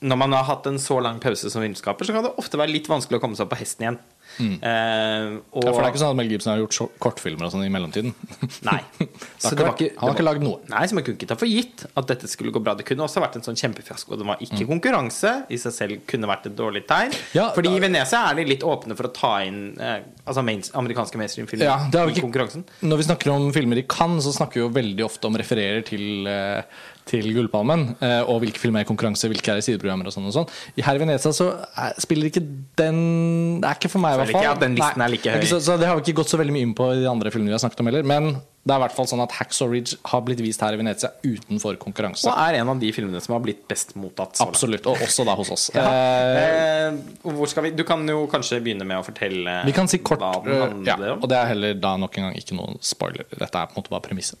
Når 0.00 0.16
man 0.20 0.32
har 0.36 0.44
hatt 0.46 0.66
en 0.70 0.78
så 0.78 1.00
lang 1.02 1.18
pause 1.22 1.50
som 1.50 1.62
filmskaper, 1.64 2.06
så 2.06 2.14
kan 2.14 2.22
det 2.26 2.36
ofte 2.38 2.58
være 2.58 2.70
litt 2.70 2.86
vanskelig 2.90 3.18
å 3.18 3.22
komme 3.22 3.34
seg 3.38 3.46
opp 3.48 3.54
på 3.56 3.58
hesten 3.58 3.82
igjen. 3.86 3.98
Eh, 4.38 5.38
og, 5.52 5.58
Mm. 5.58 5.64
Ja, 5.64 5.72
for 5.72 5.82
det 5.82 5.88
er 5.88 5.92
ikke 5.92 6.00
sånn 6.02 6.10
at 6.14 6.16
Mel 6.16 6.28
Gibson 6.30 6.52
har 6.52 6.60
gjort 6.62 6.98
kortfilmer 7.02 7.46
og 7.48 7.52
sånn 7.52 7.64
i 7.66 7.70
mellomtiden. 7.72 8.14
Nei. 8.70 8.80
Det 8.98 9.52
ikke 9.52 9.64
var 9.64 9.74
ikke, 9.74 9.88
han 9.98 10.08
har 10.08 10.14
ikke 10.16 10.26
lagd 10.26 10.42
noe. 10.42 10.58
Nei, 10.70 10.82
så 10.90 10.94
man 10.98 11.04
kunne 11.06 11.18
ikke 11.18 11.28
ta 11.30 11.36
for 11.38 11.46
gitt 11.50 11.84
at 11.96 12.06
dette 12.10 12.28
skulle 12.30 12.52
gå 12.54 12.62
bra. 12.62 12.74
Det 12.78 12.84
kunne 12.88 13.04
også 13.06 13.22
vært 13.22 13.36
en 13.38 13.44
sånn 13.46 13.58
kjempefiasko. 13.58 14.16
Det 14.18 14.26
var 14.26 14.40
ikke 14.44 14.66
konkurranse. 14.68 15.32
I 15.50 15.58
seg 15.62 15.72
selv 15.76 16.04
kunne 16.10 16.26
vært 16.30 16.46
et 16.50 16.56
dårlig 16.58 16.84
tegn. 16.90 17.10
Mm. 17.14 17.34
Ja, 17.38 17.48
Fordi 17.54 17.70
da- 17.70 17.76
i 17.76 17.84
Venezia 17.86 18.22
er 18.30 18.34
de 18.40 18.44
litt 18.50 18.66
åpne 18.66 18.96
for 18.98 19.08
å 19.08 19.12
ta 19.14 19.32
inn 19.46 19.76
eh, 19.80 20.00
altså 20.26 20.44
main, 20.44 20.62
amerikanske 20.74 21.18
mainstream-filmer 21.20 21.64
Ja, 21.68 21.78
i 21.86 22.12
ikke- 22.12 22.24
konkurransen. 22.26 22.64
Når 22.82 22.96
vi 23.02 23.08
snakker 23.08 23.32
om 23.34 23.50
filmer 23.52 23.78
i 23.78 23.86
Cannes, 23.88 24.24
så 24.26 24.32
snakker 24.34 24.54
vi 24.54 24.66
jo 24.66 24.70
veldig 24.70 25.04
ofte 25.06 25.24
om 25.30 25.34
refererer 25.38 25.84
til, 25.86 26.26
eh, 26.26 26.62
til 27.08 27.24
Gullpalmen. 27.32 27.96
eh, 28.02 28.20
Og 28.28 28.42
hvilke 28.42 28.58
filmer 28.58 28.80
er 28.80 28.84
i 28.84 28.88
konkurranse, 28.94 29.28
hvilke 29.30 29.48
er 29.54 29.58
i 29.62 29.64
sideprogrammer 29.64 30.06
og 30.06 30.12
sånn 30.12 30.26
og 30.26 30.34
sånn. 30.34 30.48
I 30.76 30.82
Her 30.82 30.96
i 30.96 30.98
Venezia 30.98 31.32
så 31.32 31.64
er, 31.76 31.94
spiller 31.98 32.28
ikke 32.30 32.42
den 32.76 33.60
Det 33.62 33.68
er 33.70 33.74
ikke 33.78 33.90
for 33.90 33.98
meg, 34.02 34.18
i 34.18 34.27
Føler 34.28 34.44
ikke 34.44 34.52
at 34.54 34.62
den 34.66 34.76
listen 34.78 35.04
er 35.06 35.12
like 35.14 35.34
høy. 35.38 35.48
Så, 35.50 35.58
så 35.64 35.76
det 35.80 35.88
har 35.90 35.98
vi 35.98 36.04
ikke 36.06 36.20
gått 36.22 36.32
så 36.32 36.38
veldig 36.40 36.54
mye 36.54 36.68
inn 36.68 36.76
på 36.78 36.86
i 36.94 37.02
de 37.02 37.08
andre 37.10 37.32
filmene 37.34 37.52
vi 37.52 37.56
har 37.56 37.64
snakket 37.64 37.82
om 37.84 37.90
heller. 37.90 38.06
Men 38.08 38.30
det 38.68 38.74
er 38.74 38.80
i 38.80 38.82
hvert 38.84 38.92
fall 38.98 39.06
sånn 39.08 39.22
at 39.24 39.32
Hacksaw 39.32 39.70
Ridge 39.72 39.96
har 40.10 40.20
blitt 40.26 40.42
vist 40.44 40.60
her 40.60 40.74
i 40.76 40.80
Venezia 40.80 41.08
utenfor 41.24 41.78
konkurranse. 41.80 42.26
Og 42.28 42.34
er 42.36 42.58
en 42.60 42.68
av 42.74 42.80
de 42.82 42.90
filmene 42.92 43.20
som 43.24 43.32
har 43.38 43.44
blitt 43.44 43.62
best 43.70 43.94
mottatt. 43.96 44.36
Absolutt. 44.44 44.84
Og 44.90 45.00
også 45.06 45.24
da 45.28 45.36
hos 45.38 45.52
oss. 45.56 45.68
Ja. 45.76 45.86
Eh, 45.88 46.68
Eh, 46.88 46.94
hvor 47.22 47.48
skal 47.50 47.66
vi? 47.66 47.70
Du 47.76 47.82
kan 47.84 48.00
jo 48.08 48.26
kanskje 48.30 48.60
begynne 48.64 48.86
med 48.88 49.00
å 49.00 49.04
fortelle 49.06 49.58
Vi 49.66 49.74
kan 49.76 49.88
si 49.90 49.98
kort, 50.00 50.22
hva 50.22 50.38
den 50.44 50.52
øh, 50.54 50.86
ja, 50.86 50.94
handler 50.94 51.14
om. 51.16 51.22
og 51.24 51.28
det 51.28 51.36
er 51.38 51.50
heller 51.52 51.74
da 51.82 51.96
nok 52.00 52.16
en 52.18 52.28
gang 52.28 52.36
ikke 52.38 52.56
noen 52.56 52.78
spoiler. 52.84 53.26
Dette 53.32 53.48
er 53.60 53.68
på 53.68 53.76
en 53.76 53.82
måte 53.82 53.92
bare 53.92 54.04
premisset. 54.06 54.38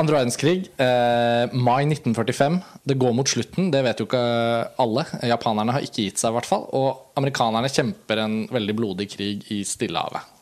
Andre 0.00 0.16
verdenskrig, 0.16 0.70
eh, 0.80 1.52
mai 1.52 1.84
1945. 1.84 2.60
Det 2.88 2.96
går 2.96 3.12
mot 3.12 3.28
slutten, 3.28 3.70
det 3.70 3.82
vet 3.84 3.98
jo 4.00 4.06
ikke 4.08 4.22
alle. 4.80 5.04
Japanerne 5.28 5.74
har 5.76 5.84
ikke 5.84 6.06
gitt 6.06 6.20
seg, 6.22 6.32
i 6.32 6.38
hvert 6.38 6.48
fall. 6.48 6.64
Og 6.72 7.16
amerikanerne 7.20 7.68
kjemper 7.68 8.22
en 8.22 8.36
veldig 8.48 8.76
blodig 8.78 9.10
krig 9.12 9.44
i 9.52 9.60
Stillehavet. 9.64 10.38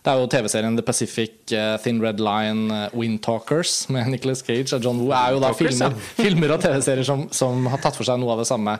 Det 0.00 0.12
er 0.12 0.20
jo 0.20 0.28
TV-serien 0.32 0.76
The 0.76 0.84
Pacific, 0.84 1.32
eh, 1.52 1.76
Thin 1.80 2.00
Red 2.00 2.20
Line, 2.20 2.68
eh, 2.72 2.96
Windtalkers 2.96 3.88
med 3.88 4.08
Nicholas 4.12 4.44
Cage 4.44 4.72
og 4.76 4.84
John 4.84 5.00
Woo 5.00 5.12
er 5.12 5.32
jo 5.34 5.40
da 5.40 5.52
filmer, 5.56 5.96
filmer 6.16 6.54
og 6.56 6.60
TV-serier 6.60 7.04
som, 7.04 7.26
som 7.32 7.66
har 7.72 7.80
tatt 7.80 7.96
for 7.96 8.08
seg 8.08 8.20
noe 8.20 8.32
av 8.36 8.40
det 8.40 8.48
samme 8.48 8.76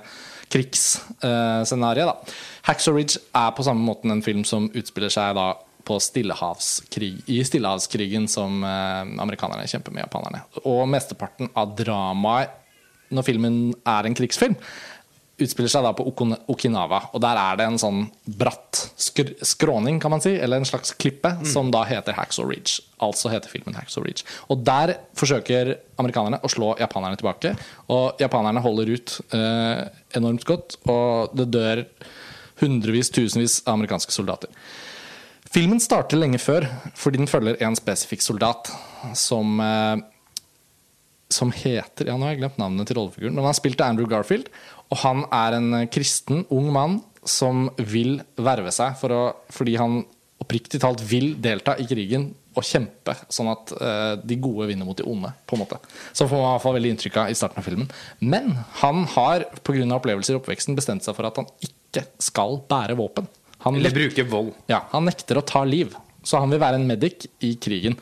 krigsscenarioet. 0.51 2.33
Hacksaw 2.67 2.97
Ridge 2.97 3.21
er 3.37 3.53
på 3.57 3.65
samme 3.65 3.85
måten 3.85 4.13
en 4.13 4.25
film 4.25 4.45
som 4.49 4.69
utspiller 4.75 5.13
seg 5.13 5.37
da 5.39 5.53
i 7.31 7.41
Stillehavskrigen 7.47 8.29
som 8.31 8.63
eh, 8.65 9.03
amerikanerne 9.23 9.69
kjemper 9.71 9.95
med 9.95 10.05
japanerne. 10.07 10.45
Og 10.65 10.87
mesteparten 10.91 11.51
av 11.59 11.77
dramaet 11.79 12.57
når 13.11 13.27
filmen 13.27 13.55
er 13.89 14.07
en 14.07 14.15
krigsfilm, 14.15 14.55
utspiller 15.41 15.73
seg 15.73 15.85
da 15.87 15.93
på 15.97 16.05
Okinawa. 16.53 17.01
Og 17.15 17.23
der 17.25 17.39
er 17.41 17.59
det 17.59 17.67
en 17.67 17.81
sånn 17.81 18.03
bratt 18.41 18.83
skr 19.01 19.33
skråning, 19.47 20.01
kan 20.03 20.13
man 20.13 20.23
si, 20.23 20.35
eller 20.37 20.61
en 20.61 20.69
slags 20.69 20.93
klippe, 21.01 21.33
som 21.49 21.73
da 21.73 21.83
heter 21.89 22.17
Hacksaw 22.17 22.49
Ridge. 22.51 22.85
Altså 23.03 23.33
heter 23.33 23.53
filmen 23.53 23.77
Hacksaw 23.77 24.05
Ridge. 24.05 24.27
Og 24.53 24.63
der 24.67 24.95
forsøker 25.19 25.75
amerikanerne 26.01 26.43
å 26.45 26.53
slå 26.53 26.75
japanerne 26.81 27.19
tilbake. 27.21 27.55
Og 27.93 28.21
japanerne 28.21 28.63
holder 28.65 28.93
ut 28.95 29.17
eh, 29.37 29.83
enormt 30.21 30.47
godt, 30.49 30.79
og 30.91 31.35
det 31.37 31.51
dør 31.55 31.85
hundrevis, 32.61 33.13
tusenvis 33.15 33.63
av 33.65 33.79
amerikanske 33.79 34.13
soldater. 34.13 34.53
Filmen 35.51 35.83
starter 35.83 36.21
lenge 36.21 36.39
før, 36.39 36.69
fordi 36.95 37.19
den 37.19 37.31
følger 37.31 37.59
en 37.67 37.79
spesifikk 37.79 38.23
soldat 38.23 38.71
som 39.19 39.59
eh, 39.65 40.03
som 41.31 41.53
heter 41.55 42.11
Ja, 42.11 42.17
nå 42.19 42.27
har 42.27 42.35
jeg 42.35 42.43
glemt 42.43 42.59
navnet 42.61 42.91
til 42.91 42.99
rollefiguren. 42.99 43.37
Men 43.39 43.47
han 43.47 43.57
spilte 43.57 43.87
Andrew 43.87 44.09
Garfield, 44.11 44.51
og 44.91 45.03
han 45.05 45.25
er 45.31 45.57
en 45.59 45.71
kristen, 45.93 46.45
ung 46.51 46.71
mann 46.75 46.99
som 47.27 47.69
vil 47.79 48.19
verve 48.41 48.73
seg 48.75 48.97
for 48.99 49.15
å, 49.15 49.23
fordi 49.53 49.77
han 49.79 50.01
oppriktig 50.41 50.81
talt 50.83 51.03
vil 51.05 51.35
delta 51.43 51.77
i 51.79 51.87
krigen 51.87 52.31
og 52.57 52.67
kjempe, 52.67 53.15
sånn 53.31 53.51
at 53.53 53.73
eh, 53.77 54.15
de 54.27 54.39
gode 54.43 54.67
vinner 54.71 54.89
mot 54.89 54.99
de 54.99 55.07
onde. 55.07 55.31
på 55.47 55.55
en 55.55 55.63
måte. 55.63 55.79
Så 56.13 56.27
får 56.27 56.41
man 56.41 56.49
i 56.49 56.53
hvert 56.57 56.65
fall 56.65 56.77
veldig 56.79 56.95
inntrykk 56.97 57.19
av 57.23 57.31
i 57.31 57.37
starten 57.39 57.63
av 57.63 57.67
filmen. 57.69 57.91
Men 58.19 58.57
han 58.81 59.05
har 59.15 59.47
pga. 59.63 59.85
opplevelser 59.99 60.35
i 60.35 60.41
oppveksten 60.41 60.79
bestemt 60.79 61.07
seg 61.07 61.15
for 61.15 61.29
at 61.29 61.39
han 61.39 61.47
ikke 61.63 62.07
skal 62.19 62.59
bære 62.71 62.99
våpen. 62.99 63.29
Han 63.65 63.77
Eller 63.77 63.93
bruke 63.93 64.25
vold. 64.29 64.55
ja, 64.71 64.85
han 64.93 65.07
nekter 65.09 65.41
å 65.41 65.45
ta 65.47 65.63
liv, 65.69 65.95
så 66.25 66.41
han 66.41 66.53
vil 66.53 66.63
være 66.63 66.81
en 66.81 66.89
medic 66.89 67.29
i 67.45 67.55
krigen. 67.61 67.99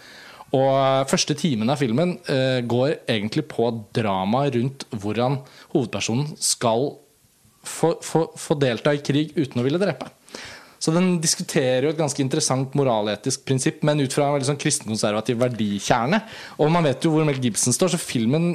Og 0.54 0.68
eh, 0.70 1.06
første 1.10 1.36
timen 1.36 1.68
av 1.68 1.80
filmen 1.80 2.16
eh, 2.30 2.60
går 2.64 3.02
egentlig 3.10 3.44
på 3.50 3.68
drama 3.96 4.46
rundt 4.54 4.86
hvordan 4.94 5.40
hovedpersonen 5.74 6.30
skal 6.40 6.94
få, 7.66 7.98
få, 8.04 8.28
få 8.38 8.56
delta 8.56 8.94
i 8.94 9.02
krig 9.04 9.34
uten 9.36 9.60
å 9.60 9.66
ville 9.66 9.80
drepe. 9.82 10.08
Så 10.78 10.94
den 10.94 11.16
diskuterer 11.18 11.88
jo 11.88 11.90
et 11.90 11.98
ganske 11.98 12.22
interessant 12.22 12.76
moraletisk 12.78 13.42
prinsipp, 13.48 13.82
men 13.86 13.98
ut 13.98 14.14
fra 14.14 14.28
en 14.28 14.36
veldig 14.36 14.46
sånn 14.52 14.60
kristenkonservativ 14.62 15.40
verdikjerne. 15.40 16.22
Og 16.62 16.70
man 16.70 16.86
vet 16.86 17.02
jo 17.02 17.12
hvor 17.16 17.26
Mel 17.26 17.40
Gibson 17.42 17.74
står, 17.74 17.92
så 17.92 18.00
filmen 18.00 18.54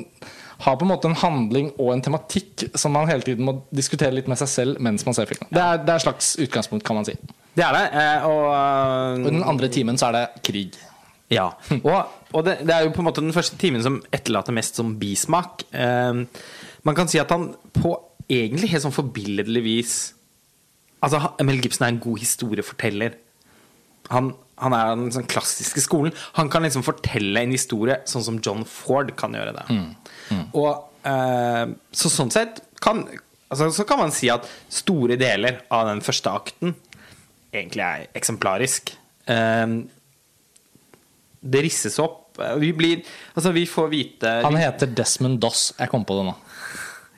har 0.60 0.76
på 0.78 0.86
en 0.86 0.92
måte 0.94 1.10
en 1.10 1.16
handling 1.18 1.72
og 1.80 1.94
en 1.94 2.02
tematikk 2.06 2.68
som 2.78 2.94
man 2.94 3.08
hele 3.10 3.22
tiden 3.26 3.46
må 3.46 3.56
diskutere 3.74 4.14
litt 4.14 4.28
med 4.32 4.38
seg 4.38 4.48
selv 4.48 4.80
mens 4.80 5.06
man 5.06 5.14
ser 5.18 5.26
filmen. 5.30 5.50
Det 5.52 5.62
er, 5.62 5.78
det 5.84 5.90
er 5.90 5.96
et 6.02 6.06
slags 6.06 6.36
utgangspunkt, 6.40 6.86
kan 6.86 6.96
man 6.96 7.06
si. 7.06 7.16
Det 7.54 7.64
er 7.66 7.74
det. 7.78 7.86
eh, 8.02 8.26
Og, 8.30 8.46
Og 9.26 9.30
den 9.32 9.44
andre 9.44 9.68
timen 9.70 9.98
så 9.98 10.10
er 10.12 10.18
det 10.20 10.44
krig. 10.46 10.78
Ja. 11.34 11.50
Og, 11.84 12.06
og 12.34 12.46
det, 12.46 12.60
det 12.68 12.74
er 12.76 12.84
jo 12.86 12.92
på 12.94 13.02
en 13.02 13.08
måte 13.10 13.22
den 13.22 13.34
første 13.34 13.58
timen 13.58 13.82
som 13.84 14.02
etterlater 14.14 14.54
mest 14.54 14.76
som 14.78 14.96
bismak. 15.02 15.64
Eh, 15.74 16.24
man 16.84 16.96
kan 16.98 17.08
si 17.10 17.18
at 17.22 17.32
han 17.34 17.52
på 17.74 17.96
egentlig 18.30 18.70
helt 18.72 18.84
sånn 18.86 18.96
forbilledlig 18.96 19.64
vis 19.66 19.96
Altså, 21.04 21.20
Mel 21.44 21.58
Gibson 21.60 21.84
er 21.84 21.90
en 21.92 21.98
god 22.00 22.22
historieforteller. 22.22 23.18
Han, 24.12 24.34
han 24.60 24.74
er 24.76 24.90
den 24.96 25.12
sånn 25.16 25.28
klassiske 25.32 25.82
skolen. 25.84 26.14
Han 26.38 26.50
kan 26.52 26.64
liksom 26.66 26.84
fortelle 26.84 27.44
en 27.46 27.54
historie 27.56 28.02
sånn 28.10 28.26
som 28.26 28.40
John 28.44 28.66
Ford 28.68 29.14
kan 29.20 29.34
gjøre 29.38 29.54
det. 29.56 29.78
Og 30.54 31.08
eh, 31.08 31.66
Så 31.96 32.12
sånn 32.12 32.32
sett 32.34 32.60
kan, 32.84 33.06
altså, 33.50 33.70
så 33.72 33.86
kan 33.88 34.02
man 34.02 34.12
si 34.12 34.30
at 34.34 34.48
store 34.70 35.16
deler 35.20 35.62
av 35.72 35.88
den 35.92 36.02
første 36.04 36.32
akten 36.34 36.76
egentlig 37.54 37.84
er 37.86 38.08
eksemplarisk. 38.18 38.96
Eh, 39.30 39.68
det 41.44 41.62
risses 41.66 42.00
opp. 42.00 42.20
Vi 42.58 42.72
blir 42.74 43.04
Altså, 43.36 43.52
vi 43.54 43.68
får 43.70 43.90
vite 43.92 44.30
Han 44.42 44.56
heter 44.58 44.90
Desmond 44.90 45.38
Doss. 45.44 45.68
Jeg 45.78 45.92
kom 45.92 46.02
på 46.08 46.16
det 46.18 46.24
nå. 46.32 46.36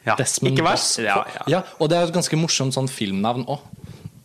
ja, 0.06 0.16
Desmond 0.20 0.58
Ikke 0.58 0.66
Doss. 0.72 0.90
Ja, 1.00 1.22
ja. 1.38 1.44
Ja, 1.54 1.62
og 1.80 1.90
det 1.90 1.98
er 1.98 2.10
et 2.10 2.16
ganske 2.18 2.36
morsomt 2.40 2.76
sånn 2.76 2.90
filmnavn 2.92 3.46
òg. 3.48 3.64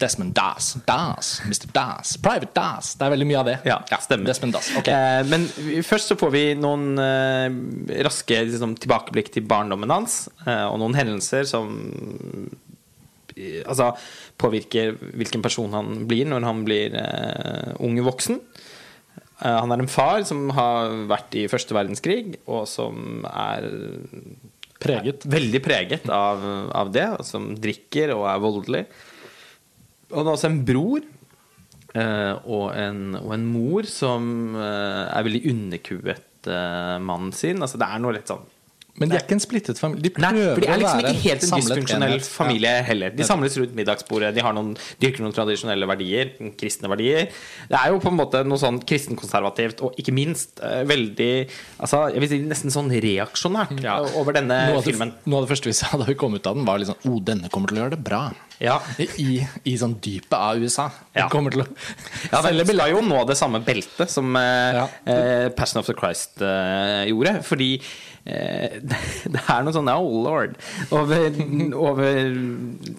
Desmond 0.00 0.34
Das. 0.36 0.72
Das. 0.86 1.32
Mr. 1.46 1.68
Das. 1.74 2.14
Private 2.22 2.52
Das. 2.56 2.94
Det 2.96 3.06
er 3.06 3.14
veldig 3.14 3.28
mye 3.28 3.40
av 3.42 3.50
det. 3.50 3.58
Ja, 3.68 3.78
stemmer. 4.00 4.30
Desmond 4.30 4.56
Das. 4.56 4.70
Okay. 4.80 4.94
Eh, 4.94 5.22
men 5.28 5.46
først 5.86 6.12
så 6.12 6.16
får 6.20 6.32
vi 6.34 6.44
noen 6.58 6.98
eh, 7.00 8.00
raske 8.06 8.40
liksom, 8.48 8.74
tilbakeblikk 8.80 9.32
til 9.34 9.46
barndommen 9.50 9.92
hans, 9.92 10.24
eh, 10.46 10.66
og 10.66 10.80
noen 10.82 10.96
hendelser 10.98 11.46
som 11.48 11.70
altså, 13.66 13.92
påvirker 14.40 14.96
hvilken 15.16 15.44
person 15.44 15.72
han 15.76 16.04
blir 16.10 16.28
når 16.30 16.46
han 16.48 16.64
blir 16.66 16.96
eh, 17.00 17.72
ung 17.84 18.00
voksen. 18.06 18.40
Eh, 19.40 19.58
han 19.60 19.72
er 19.72 19.84
en 19.84 19.90
far 19.90 20.24
som 20.28 20.48
har 20.56 20.96
vært 21.10 21.36
i 21.40 21.46
første 21.50 21.76
verdenskrig, 21.76 22.40
og 22.48 22.66
som 22.70 23.24
er 23.30 23.68
Preget. 24.80 25.26
veldig 25.28 25.62
preget 25.64 26.10
av, 26.12 26.44
av 26.76 26.92
det, 26.92 27.06
som 27.28 27.52
drikker 27.56 28.14
og 28.16 28.26
er 28.32 28.44
voldelig. 28.44 28.84
Han 30.12 30.26
har 30.26 30.34
også 30.36 30.50
en 30.50 30.60
bror 30.66 31.00
eh, 31.94 32.34
og, 32.44 32.70
en, 32.76 33.02
og 33.20 33.34
en 33.36 33.48
mor 33.50 33.88
som 33.90 34.54
eh, 34.58 35.04
er 35.10 35.26
veldig 35.26 35.42
underkuet 35.54 36.48
eh, 36.50 36.96
mannen 37.02 37.34
sin. 37.36 37.60
Altså, 37.62 37.80
det 37.80 37.88
er 37.90 38.02
noe 38.02 38.16
litt 38.18 38.30
sånn 38.30 38.42
Men 39.00 39.08
de 39.08 39.16
er 39.16 39.22
ikke 39.22 39.36
en 39.38 39.40
splittet 39.40 39.78
familie. 39.80 40.10
De 40.10 40.20
Nei, 40.20 40.30
for 40.50 40.60
de 40.60 40.68
er 40.68 40.80
liksom 40.82 41.00
ikke 41.06 41.22
helt 41.22 41.44
en 41.46 41.52
dysfunksjonell 41.62 42.16
familie 42.26 42.72
heller. 42.84 43.14
De 43.16 43.24
samles 43.24 43.54
rundt 43.56 43.72
middagsbordet, 43.78 44.32
de 44.36 44.42
har 44.44 44.52
noen, 44.56 44.74
dyrker 45.00 45.24
noen 45.24 45.32
tradisjonelle 45.36 45.88
verdier, 45.88 46.34
kristne 46.60 46.90
verdier. 46.92 47.30
Det 47.70 47.78
er 47.80 47.94
jo 47.94 48.02
på 48.02 48.10
en 48.12 48.18
måte 48.18 48.42
noe 48.44 48.60
sånn 48.60 48.82
kristenkonservativt, 48.82 49.80
og 49.86 49.96
ikke 50.02 50.12
minst 50.18 50.60
eh, 50.66 50.82
veldig 50.90 51.30
altså, 51.78 52.02
Jeg 52.12 52.24
vil 52.26 52.32
si 52.34 52.42
nesten 52.50 52.74
sånn 52.74 52.92
reaksjonært 52.92 53.78
Ja. 53.86 54.00
over 54.20 54.36
denne 54.36 54.58
Noe 54.74 54.84
filmen. 54.84 55.14
det, 55.16 55.30
noe 55.30 55.40
av 55.40 55.48
det 55.48 55.54
første 55.54 55.70
vi 55.72 55.78
sa 55.80 55.94
da 55.96 56.10
vi 56.10 56.18
kom 56.20 56.36
ut 56.36 56.50
av 56.50 56.58
den, 56.58 56.68
var 56.68 56.82
liksom 56.82 57.00
oh, 57.08 57.20
denne 57.24 57.48
kommer 57.48 57.72
til 57.72 57.80
å 57.80 57.84
gjøre 57.86 57.96
det 57.96 58.04
bra. 58.04 58.26
Ja. 58.60 58.76
I, 59.00 59.40
i 59.64 59.74
sånn 59.80 59.94
dypet 60.04 60.36
av 60.36 60.60
USA. 60.60 60.90
Ja. 61.16 61.30
kommer 61.32 61.54
til 61.54 61.64
å 61.64 61.66
Ja, 62.30 62.42
den 62.44 62.60
skal 62.68 62.92
jo 62.92 63.00
nå 63.04 63.22
det 63.28 63.36
samme 63.40 63.62
beltet 63.64 64.12
som 64.12 64.36
eh, 64.36 64.76
Ja. 64.76 64.86
eh, 65.08 65.48
Passion 65.56 65.80
of 65.80 65.88
the 65.88 65.96
Christ 65.96 66.42
eh, 66.44 67.08
gjorde. 67.08 67.38
Fordi 67.46 67.70
eh, 68.28 68.76
det 69.32 69.40
er 69.40 69.64
noe 69.64 69.72
sånn 69.74 69.88
Oh 69.90 70.10
lord 70.26 70.58
over, 70.92 71.30
over 71.72 72.10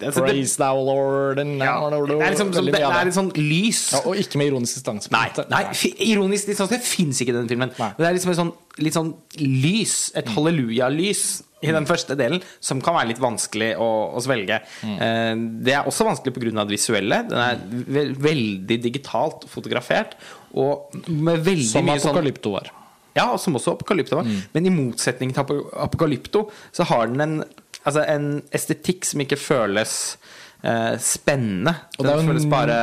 altså, 0.02 0.24
Praise 0.24 0.58
thou 0.58 0.82
Lord 0.88 1.38
and 1.44 1.62
ja, 1.62 1.76
det 1.92 2.00
er 2.18 2.34
liksom 2.34 2.50
sånn, 2.56 2.66
det, 2.66 2.74
det 2.80 2.82
er 2.88 3.08
litt 3.08 3.18
sånn 3.20 3.30
lys. 3.38 3.84
Ja, 3.94 4.02
og 4.02 4.18
ikke 4.18 4.42
med 4.42 4.50
ironisk 4.50 4.80
distanse. 4.80 5.12
Nei, 5.14 5.28
nei 5.52 5.62
ironisk 6.10 6.50
distanse 6.50 6.82
fins 6.82 7.22
ikke 7.22 7.36
i 7.36 7.38
den 7.38 7.50
filmen. 7.54 7.72
Nei. 7.78 7.92
Det 8.00 8.10
er 8.10 8.18
liksom 8.18 8.34
et 8.34 8.40
sånn, 8.42 8.52
litt 8.82 8.98
sånn 8.98 9.14
lys, 9.38 9.96
et 10.18 10.34
halleluja-lys, 10.34 11.24
i 11.62 11.70
den 11.72 11.86
første 11.86 12.16
delen, 12.18 12.42
som 12.60 12.80
kan 12.82 12.96
være 12.98 13.12
litt 13.12 13.20
vanskelig 13.22 13.72
å, 13.78 13.88
å 14.18 14.22
svelge. 14.24 14.60
Eh, 14.82 15.34
Det 15.62 15.74
er 15.78 15.86
også 15.88 16.04
vanskelig 16.08 16.34
pga. 16.34 16.64
det 16.66 16.74
visuelle. 16.74 17.22
Den 17.30 17.38
er 17.38 17.60
ve 17.70 18.04
veldig 18.18 18.78
digitalt 18.82 19.46
fotografert, 19.48 20.16
og 20.54 20.90
med 21.08 21.44
veldig 21.46 21.68
Som 21.70 21.86
mye 21.86 21.98
sånn 22.02 22.10
Apokalypto 22.12 22.52
var. 22.56 22.70
ja, 23.14 23.28
som 23.38 23.54
også 23.56 23.76
Apokalypto 23.76 24.16
var. 24.18 24.24
Mm. 24.28 24.40
Men 24.54 24.66
i 24.66 24.74
motsetning 24.74 25.32
til 25.32 25.62
Apokalypto, 25.76 26.50
så 26.72 26.84
har 26.90 27.06
den 27.06 27.20
en, 27.20 27.44
altså 27.84 28.04
en 28.08 28.42
estetikk 28.52 29.04
som 29.08 29.20
ikke 29.24 29.38
føles 29.40 30.16
eh, 30.62 30.98
spennende. 30.98 31.74
Den 31.98 32.26
føles 32.28 32.44
bare 32.50 32.76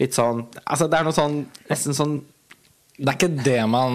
litt 0.00 0.14
sånn 0.16 0.46
Altså, 0.64 0.86
det 0.88 0.96
er 0.98 1.04
noe 1.04 1.12
sånn 1.12 1.34
Nesten 1.68 1.92
sånn 1.96 2.14
Det 3.00 3.08
er 3.08 3.16
ikke 3.16 3.44
det 3.46 3.60
man 3.72 3.94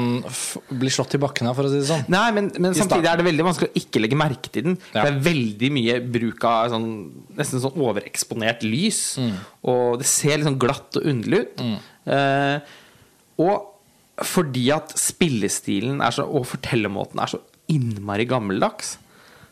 blir 0.81 0.93
slått 0.93 1.13
i 1.13 1.21
bakken 1.21 1.49
av, 1.49 1.53
for 1.57 1.67
å 1.67 1.69
si 1.69 1.77
det 1.77 1.89
sånn. 1.89 2.07
Nei, 2.09 2.25
men, 2.33 2.47
men 2.57 2.73
samtidig 2.73 3.09
er 3.11 3.19
det 3.21 3.27
veldig 3.27 3.45
vanskelig 3.45 3.69
å 3.69 3.77
ikke 3.83 4.01
legge 4.01 4.17
merke 4.17 4.49
til 4.49 4.65
den. 4.65 4.79
Ja. 4.95 5.03
Det 5.03 5.11
er 5.11 5.19
veldig 5.27 5.69
mye 5.75 5.99
bruk 6.15 6.47
av 6.49 6.73
sånn, 6.73 6.89
nesten 7.37 7.61
sånn 7.61 7.77
overeksponert 7.85 8.65
lys. 8.65 9.03
Mm. 9.21 9.37
Og 9.69 10.01
det 10.01 10.09
ser 10.09 10.39
litt 10.39 10.49
sånn 10.49 10.59
glatt 10.61 10.97
og 10.97 11.05
underlig 11.13 11.43
ut. 11.45 11.63
Eh, 12.15 12.75
og 13.45 14.25
fordi 14.25 14.69
at 14.73 14.93
spillestilen 14.97 16.01
så, 16.15 16.25
og 16.25 16.47
fortellermåten 16.49 17.21
er 17.21 17.33
så 17.35 17.41
innmari 17.71 18.25
gammeldags, 18.29 18.95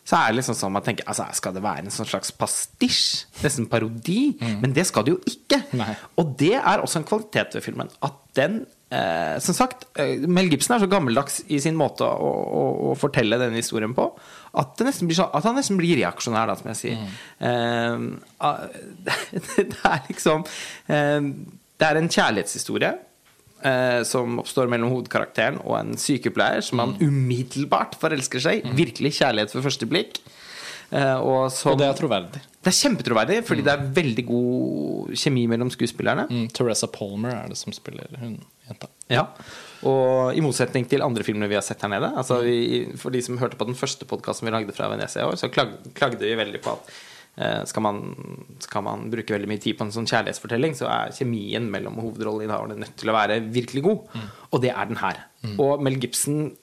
så 0.03 0.17
er 0.19 0.31
det 0.31 0.41
liksom 0.41 0.55
sånn 0.59 0.73
man 0.75 0.83
tenker 0.83 1.07
altså, 1.07 1.29
Skal 1.31 1.53
det 1.55 1.61
være 1.63 1.85
en 1.85 1.93
sånn 1.93 2.09
slags 2.09 2.33
pastisj? 2.35 3.23
Nesten 3.39 3.69
parodi? 3.71 4.33
Men 4.59 4.73
det 4.75 4.83
skal 4.89 5.05
det 5.05 5.13
jo 5.13 5.19
ikke. 5.29 5.61
Mm. 5.71 5.77
Nei. 5.79 5.93
Og 6.19 6.33
det 6.41 6.55
er 6.59 6.83
også 6.83 6.99
en 6.99 7.07
kvalitet 7.07 7.55
ved 7.55 7.63
filmen. 7.63 7.91
At 8.03 8.17
den 8.35 8.63
eh, 8.93 9.37
Som 9.43 9.55
sagt, 9.57 9.87
eh, 9.99 10.21
Mel 10.29 10.51
Gibson 10.51 10.75
er 10.77 10.83
så 10.83 10.89
gammeldags 10.91 11.41
i 11.53 11.59
sin 11.63 11.77
måte 11.79 12.05
å, 12.05 12.29
å, 12.29 12.63
å 12.91 12.95
fortelle 12.99 13.39
denne 13.41 13.59
historien 13.61 13.95
på 13.97 14.09
at, 14.53 14.83
så, 14.93 15.25
at 15.33 15.47
han 15.49 15.57
nesten 15.57 15.79
blir 15.79 15.97
reaksjonær, 15.97 16.51
da, 16.51 16.57
som 16.59 16.69
jeg 16.73 16.79
sier. 16.81 17.07
Eh, 17.49 18.05
det, 19.07 19.17
det 19.73 19.81
er 19.89 20.05
liksom 20.11 20.45
eh, 20.87 21.31
Det 21.81 21.89
er 21.89 21.99
en 21.99 22.11
kjærlighetshistorie. 22.13 22.93
eh, 23.63 24.03
som 24.07 24.39
oppstår 24.43 24.69
mellom 24.71 24.91
hovedkarakteren 24.93 25.59
og 25.63 25.77
en 25.79 25.97
sykepleier 25.99 26.61
som 26.65 26.81
han 26.83 26.95
umiddelbart 27.01 27.97
forelsker 28.01 28.43
seg 28.43 28.61
i. 28.61 28.73
Virkelig 28.77 29.15
kjærlighet 29.21 29.55
ved 29.55 29.65
første 29.65 29.87
blikk. 29.89 30.19
Eh, 30.93 31.17
og, 31.25 31.47
som, 31.55 31.71
Og 31.73 31.79
det 31.79 31.87
er 31.89 31.95
troverdig. 31.97 32.41
det 32.61 32.69
er 32.69 32.75
kjempetroverdig, 32.77 33.39
fordi 33.47 33.63
det 33.65 33.71
er 33.73 33.85
veldig 33.95 34.25
god 34.27 35.15
kjemi 35.17 35.47
mellom 35.49 35.71
skuespillerne. 35.73 36.27
Mm, 36.29 36.49
Teresa 36.53 36.89
Palmer 36.93 37.33
er 37.39 37.47
det 37.49 37.57
som 37.57 37.73
spiller 37.73 38.11
hun 38.21 38.35
jenta. 38.69 38.89
Ja. 39.11 39.25
Og 39.87 40.37
i 40.37 40.43
motsetning 40.43 40.87
til 40.89 41.03
andre 41.05 41.25
filmer 41.27 41.51
vi 41.51 41.57
har 41.57 41.65
sett 41.65 41.81
her 41.83 41.91
nede 41.91 42.07
altså 42.15 42.37
vi, 42.45 42.85
For 42.99 43.13
de 43.13 43.19
som 43.25 43.39
hørte 43.41 43.59
på 43.59 43.67
den 43.67 43.75
første 43.75 44.07
podkasten 44.07 44.47
vi 44.47 44.53
lagde 44.55 44.75
fra 44.75 44.87
Venezia 44.91 45.25
i 45.25 45.27
år, 45.27 45.39
så 45.39 45.51
klagde, 45.51 45.91
klagde 45.97 46.23
vi 46.23 46.37
veldig 46.39 46.61
på 46.63 46.77
at 46.77 46.93
eh, 47.35 47.61
skal, 47.69 47.85
man, 47.85 48.01
skal 48.63 48.85
man 48.87 49.09
bruke 49.11 49.35
veldig 49.35 49.51
mye 49.51 49.63
tid 49.63 49.77
på 49.79 49.87
en 49.87 49.93
sånn 49.95 50.07
kjærlighetsfortelling, 50.09 50.77
så 50.79 50.87
er 50.91 51.15
kjemien 51.17 51.67
mellom 51.73 51.99
hovedrolleinnehaverne 52.03 52.79
nødt 52.85 52.95
til 53.01 53.11
å 53.11 53.17
være 53.17 53.41
virkelig 53.53 53.85
god. 53.85 54.19
Og 54.51 54.63
det 54.63 54.71
er 54.71 54.91
den 54.91 55.01
her. 55.01 55.23
Og 55.59 55.83
Mel 55.83 55.99
Gibson 55.99 56.53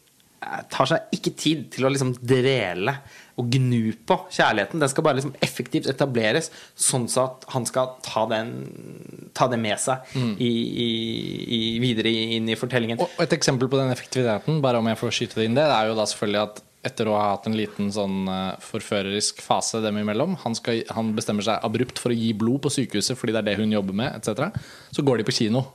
tar 0.72 0.88
seg 0.88 1.16
ikke 1.16 1.33
tid 1.37 1.66
til 1.74 1.85
å 1.85 1.90
liksom 1.92 2.14
dvele 2.16 2.94
og 3.40 3.48
gnu 3.53 3.92
på 4.09 4.16
kjærligheten. 4.33 4.81
Den 4.81 4.90
skal 4.92 5.05
bare 5.05 5.18
liksom 5.18 5.35
effektivt 5.44 5.88
etableres, 5.90 6.50
sånn 6.76 7.07
så 7.12 7.26
at 7.29 7.46
han 7.55 7.66
skal 7.68 7.94
ta, 8.05 8.24
den, 8.31 8.55
ta 9.37 9.48
det 9.53 9.61
med 9.61 9.81
seg 9.81 10.11
i, 10.16 10.48
i, 10.48 10.88
i, 11.57 11.61
videre 11.83 12.12
inn 12.37 12.48
i 12.50 12.59
fortellingen. 12.59 13.00
Og 13.00 13.22
et 13.24 13.37
eksempel 13.37 13.70
på 13.70 13.81
den 13.81 13.92
effektiviteten, 13.92 14.61
bare 14.64 14.81
om 14.81 14.90
jeg 14.90 15.00
får 15.00 15.16
skyte 15.16 15.40
det 15.40 15.48
inn 15.48 15.57
det, 15.59 15.68
det 15.68 15.79
er 15.79 15.92
jo 15.92 15.96
da 15.98 16.09
selvfølgelig 16.09 16.44
at 16.48 16.62
etter 16.90 17.11
å 17.11 17.16
ha 17.18 17.24
hatt 17.35 17.44
en 17.48 17.57
liten 17.59 17.90
sånn 17.92 18.22
eh, 18.33 18.61
forførerisk 18.64 19.42
fase 19.44 19.83
dem 19.85 19.98
imellom 20.00 20.38
han, 20.40 20.55
skal, 20.57 20.81
han 20.96 21.11
bestemmer 21.12 21.44
seg 21.44 21.61
abrupt 21.66 22.00
for 22.00 22.09
å 22.09 22.16
gi 22.16 22.31
blod 22.33 22.62
på 22.64 22.72
sykehuset 22.72 23.18
fordi 23.20 23.35
det 23.37 23.42
er 23.42 23.48
det 23.50 23.59
hun 23.59 23.74
jobber 23.74 23.98
med, 24.00 24.16
etc. 24.16 24.48
Så 24.88 25.05
går 25.05 25.20
de 25.20 25.26
på 25.29 25.37
kino. 25.42 25.66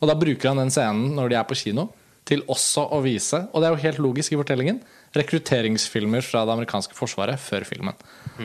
Og 0.00 0.08
da 0.08 0.16
bruker 0.16 0.50
han 0.50 0.62
den 0.62 0.72
scenen 0.72 1.12
når 1.18 1.32
de 1.34 1.36
er 1.36 1.44
på 1.48 1.58
kino, 1.58 1.90
til 2.28 2.44
også 2.50 2.86
å 2.96 3.00
vise, 3.04 3.42
og 3.52 3.60
det 3.60 3.68
er 3.68 3.74
jo 3.74 3.82
helt 3.82 4.00
logisk 4.00 4.32
i 4.32 4.38
fortellingen, 4.40 4.78
rekrutteringsfilmer 5.14 6.24
fra 6.24 6.44
det 6.46 6.54
amerikanske 6.54 6.96
forsvaret 6.96 7.40
før 7.40 7.66
filmen. 7.68 7.98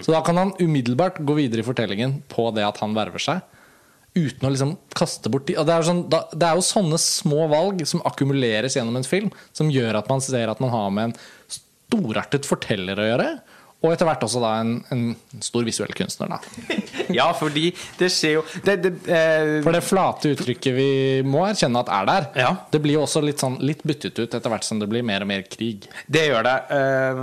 Så 0.03 0.11
da 0.13 0.19
kan 0.25 0.37
han 0.37 0.51
umiddelbart 0.59 1.21
gå 1.25 1.37
videre 1.37 1.63
i 1.63 1.67
fortellingen 1.67 2.19
på 2.29 2.49
det 2.55 2.65
at 2.67 2.81
han 2.83 2.93
verver 2.97 3.23
seg. 3.23 3.39
Uten 4.17 4.45
å 4.47 4.51
liksom 4.51 4.75
kaste 4.97 5.31
bort 5.31 5.47
de 5.47 5.55
det 5.55 5.73
er, 5.73 5.85
sånn, 5.85 6.03
det 6.09 6.45
er 6.45 6.57
jo 6.57 6.65
sånne 6.65 6.97
små 7.01 7.47
valg 7.51 7.81
som 7.87 8.03
akkumuleres 8.09 8.75
gjennom 8.77 8.97
en 8.99 9.07
film, 9.07 9.31
som 9.55 9.71
gjør 9.71 10.01
at 10.01 10.09
man 10.11 10.23
ser 10.25 10.51
at 10.51 10.61
man 10.63 10.73
har 10.73 10.89
med 10.93 11.11
en 11.11 11.17
storartet 11.89 12.47
forteller 12.49 12.99
å 12.99 13.07
gjøre. 13.07 13.29
Og 13.79 13.93
etter 13.93 14.03
hvert 14.09 14.23
også 14.25 14.41
da 14.43 14.49
en, 14.59 14.71
en 14.91 15.15
stor 15.45 15.63
visuell 15.63 15.93
kunstner. 15.95 16.27
Da. 16.33 16.39
Ja, 17.15 17.29
fordi 17.33 17.71
det 17.97 18.09
skjer 18.13 18.33
jo 18.35 18.41
det, 18.65 18.75
det, 18.83 18.91
eh, 19.09 19.61
For 19.65 19.71
det 19.73 19.81
flate 19.87 20.29
uttrykket 20.35 20.73
vi 20.75 20.89
må 21.25 21.39
erkjenne 21.47 21.79
at 21.81 21.89
er 21.95 22.05
der, 22.09 22.23
Ja. 22.37 22.51
det 22.69 22.81
blir 22.83 22.93
jo 22.99 23.05
også 23.07 23.21
litt, 23.23 23.39
sånn, 23.41 23.55
litt 23.65 23.81
byttet 23.87 24.19
ut 24.19 24.33
etter 24.37 24.49
hvert 24.51 24.65
som 24.67 24.77
det 24.83 24.89
blir 24.91 25.01
mer 25.07 25.21
og 25.25 25.29
mer 25.31 25.41
krig. 25.49 25.87
Det 26.11 26.23
gjør 26.27 26.43
det. 26.45 26.57
Eh, 26.75 27.15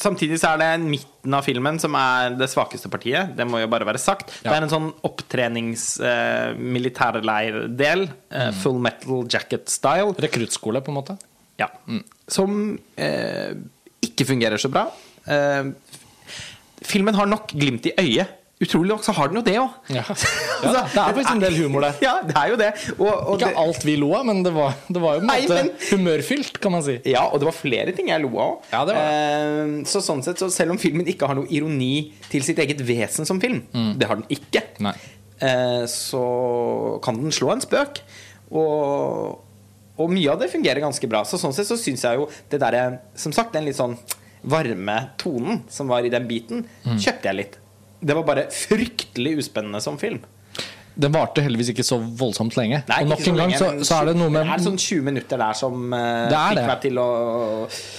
samtidig 0.00 0.38
så 0.40 0.46
er 0.54 0.58
det 0.62 0.70
midten 0.86 1.34
av 1.36 1.42
filmen 1.44 1.76
som 1.82 1.92
er 1.98 2.30
det 2.38 2.48
svakeste 2.54 2.88
partiet. 2.92 3.34
Det 3.36 3.44
må 3.50 3.58
jo 3.60 3.68
bare 3.74 3.84
være 3.90 3.98
sagt. 4.00 4.26
Det 4.46 4.52
er 4.54 4.62
en 4.62 4.70
sånn 4.72 4.88
opptrenings-militærleirdel. 5.10 8.08
eh, 8.30 8.50
full 8.62 8.78
metal 8.82 9.26
jacket-style. 9.28 10.14
Rekruttskole, 10.22 10.80
på 10.86 10.92
en 10.92 10.98
måte. 11.00 11.16
Ja. 11.58 11.68
Som 12.28 12.78
eh, 12.96 13.54
ikke 14.04 14.26
fungerer 14.28 14.58
så 14.60 14.68
bra. 14.72 14.86
Eh, 15.26 15.64
filmen 16.86 17.14
har 17.18 17.26
nok 17.30 17.52
glimt 17.56 17.86
i 17.86 17.94
øyet. 18.00 18.34
Utrolig 18.56 18.88
nok 18.88 19.02
så 19.04 19.12
har 19.12 19.28
den 19.28 19.36
jo 19.36 19.42
det 19.44 19.54
òg. 19.60 19.72
Ja. 19.92 20.02
Ja, 20.64 20.70
det 20.72 20.96
er 20.96 21.12
faktisk 21.12 21.30
en 21.34 21.40
del 21.42 21.56
humor 21.60 21.82
der. 21.84 21.98
Ja, 22.00 22.14
det 22.24 22.32
er 22.40 22.46
jo 22.48 22.54
det. 22.56 22.68
Og, 22.96 23.10
og 23.10 23.34
Ikke 23.36 23.50
det 23.50 23.58
alt 23.60 23.82
vi 23.84 23.96
lo 24.00 24.06
av, 24.16 24.22
men 24.24 24.38
det 24.46 24.52
var, 24.56 24.72
det 24.88 25.02
var 25.02 25.18
jo 25.18 25.20
en 25.20 25.26
en 25.26 25.28
Nei, 25.28 25.42
måte 25.44 25.58
men- 25.58 25.72
humørfylt, 25.90 26.56
kan 26.64 26.72
man 26.72 26.82
si. 26.86 26.94
Ja, 27.04 27.26
og 27.28 27.42
det 27.42 27.48
var 27.50 27.52
flere 27.58 27.92
ting 27.92 28.08
jeg 28.08 28.22
lo 28.24 28.30
av. 28.40 28.54
Ja, 28.72 28.80
det 28.88 28.94
Eh, 28.96 29.74
så 29.84 30.00
sånn 30.00 30.24
sett, 30.24 30.40
så 30.40 30.48
selv 30.50 30.72
om 30.72 30.80
filmen 30.80 31.04
ikke 31.12 31.28
har 31.28 31.36
noe 31.36 31.44
ironi 31.52 32.14
til 32.32 32.40
sitt 32.46 32.56
eget 32.64 32.80
vesen 32.88 33.28
som 33.28 33.38
film, 33.44 33.60
det 34.00 34.08
har 34.08 34.16
den 34.22 34.24
ikke, 34.32 34.64
eh, 35.44 35.84
så 35.92 36.98
kan 37.04 37.20
den 37.20 37.36
slå 37.36 37.52
en 37.52 37.60
spøk. 37.60 38.00
Og, 38.56 39.36
og 40.00 40.10
mye 40.16 40.32
av 40.32 40.40
det 40.40 40.48
fungerer 40.52 40.80
ganske 40.80 41.08
bra. 41.12 41.24
Så 41.28 41.36
sånn 41.40 41.52
sett 41.56 41.68
så 41.68 41.76
syns 41.76 42.04
jeg 42.08 42.16
jo 42.22 42.28
det 42.48 42.60
derre 42.62 43.00
Som 43.20 43.32
sagt, 43.36 43.52
den 43.52 43.66
litt 43.68 43.76
sånn 43.76 43.98
varme 44.46 44.96
tonen 45.20 45.64
som 45.72 45.90
var 45.90 46.06
i 46.06 46.12
den 46.12 46.28
biten, 46.30 46.64
kjøpte 46.86 47.30
jeg 47.30 47.40
litt. 47.40 47.60
Det 48.06 48.14
var 48.14 48.26
bare 48.28 48.48
fryktelig 48.52 49.38
uspennende 49.42 49.82
som 49.82 49.98
film. 49.98 50.22
Den 50.96 51.12
varte 51.12 51.42
heldigvis 51.44 51.74
ikke 51.74 51.84
så 51.84 51.98
voldsomt 52.00 52.54
lenge. 52.56 52.78
Nei, 52.88 52.98
og 53.04 53.10
nok 53.10 53.26
en 53.28 53.36
gang 53.36 53.50
så, 53.52 53.66
så 53.84 53.98
er 53.98 54.08
det 54.08 54.14
noe 54.16 54.32
Det 54.32 54.44
er 54.48 54.62
sånn 54.64 54.78
20 54.80 55.02
minutter 55.04 55.40
der 55.42 55.58
som 55.58 55.92
uh, 55.92 55.98
fikk 56.32 56.56
det. 56.56 56.62
meg 56.70 56.78
til 56.86 57.00
å 57.02 57.08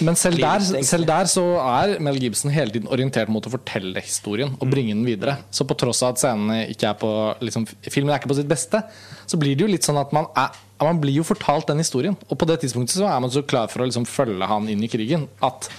Men 0.08 0.18
selv 0.18 0.42
der, 0.42 0.66
selv 0.90 1.10
der 1.10 1.30
så 1.30 1.44
er 1.62 1.94
Mel 2.08 2.18
Gibson 2.24 2.54
hele 2.56 2.74
tiden 2.74 2.90
orientert 2.90 3.30
mot 3.30 3.46
å 3.46 3.54
fortelle 3.54 4.02
historien 4.02 4.56
og 4.58 4.72
bringe 4.74 4.96
den 4.96 5.06
videre. 5.06 5.38
Så 5.54 5.68
på 5.70 5.78
tross 5.78 6.02
av 6.02 6.16
at 6.16 6.24
scenene 6.24 6.64
ikke 6.74 6.90
er 6.90 6.98
på 6.98 7.12
liksom, 7.46 7.68
Filmen 7.86 8.16
er 8.16 8.18
ikke 8.18 8.32
på 8.34 8.40
sitt 8.40 8.50
beste, 8.50 8.82
så 9.30 9.42
blir 9.42 9.54
det 9.54 9.68
jo 9.68 9.70
litt 9.76 9.86
sånn 9.86 10.02
at 10.02 10.16
man 10.18 10.32
er 10.34 10.56
man 10.86 11.00
blir 11.02 11.16
jo 11.16 11.24
fortalt 11.26 11.70
den 11.72 11.82
historien. 11.82 12.14
Og 12.30 12.38
på 12.38 12.46
det 12.46 12.60
tidspunktet 12.62 13.00
så 13.00 13.08
er 13.10 13.22
man 13.24 13.32
så 13.34 13.42
klar 13.42 13.70
for 13.72 13.82
å 13.82 13.88
liksom 13.88 14.06
følge 14.10 14.46
han 14.46 14.68
inn 14.70 14.84
i 14.86 14.90
krigen 14.92 15.26
at, 15.42 15.70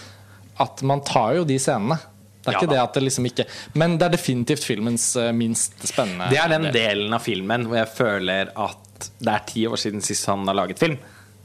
at 0.60 0.82
man 0.82 1.00
tar 1.06 1.36
jo 1.38 1.44
de 1.48 1.58
scenene. 1.62 1.98
Det 2.38 2.52
er 2.52 2.52
Ja 2.54 2.60
ikke 2.62 2.70
det 2.70 2.78
at 2.80 2.94
det 2.94 3.02
liksom 3.02 3.26
ikke 3.28 3.44
Men 3.74 3.96
det 3.98 4.06
er 4.06 4.12
definitivt 4.14 4.62
filmens 4.64 5.08
eh, 5.20 5.32
minst 5.36 5.74
spennende 5.84 6.30
Det 6.30 6.38
er 6.38 6.48
den 6.48 6.62
del. 6.68 6.72
delen 6.72 7.12
av 7.12 7.20
filmen 7.20 7.66
hvor 7.66 7.76
jeg 7.76 7.88
føler 7.92 8.52
at 8.56 9.08
det 9.20 9.32
er 9.34 9.42
ti 9.46 9.66
år 9.68 9.76
siden 9.76 10.00
sist 10.02 10.24
han 10.30 10.46
har 10.48 10.56
laget 10.56 10.78
film. 10.80 10.96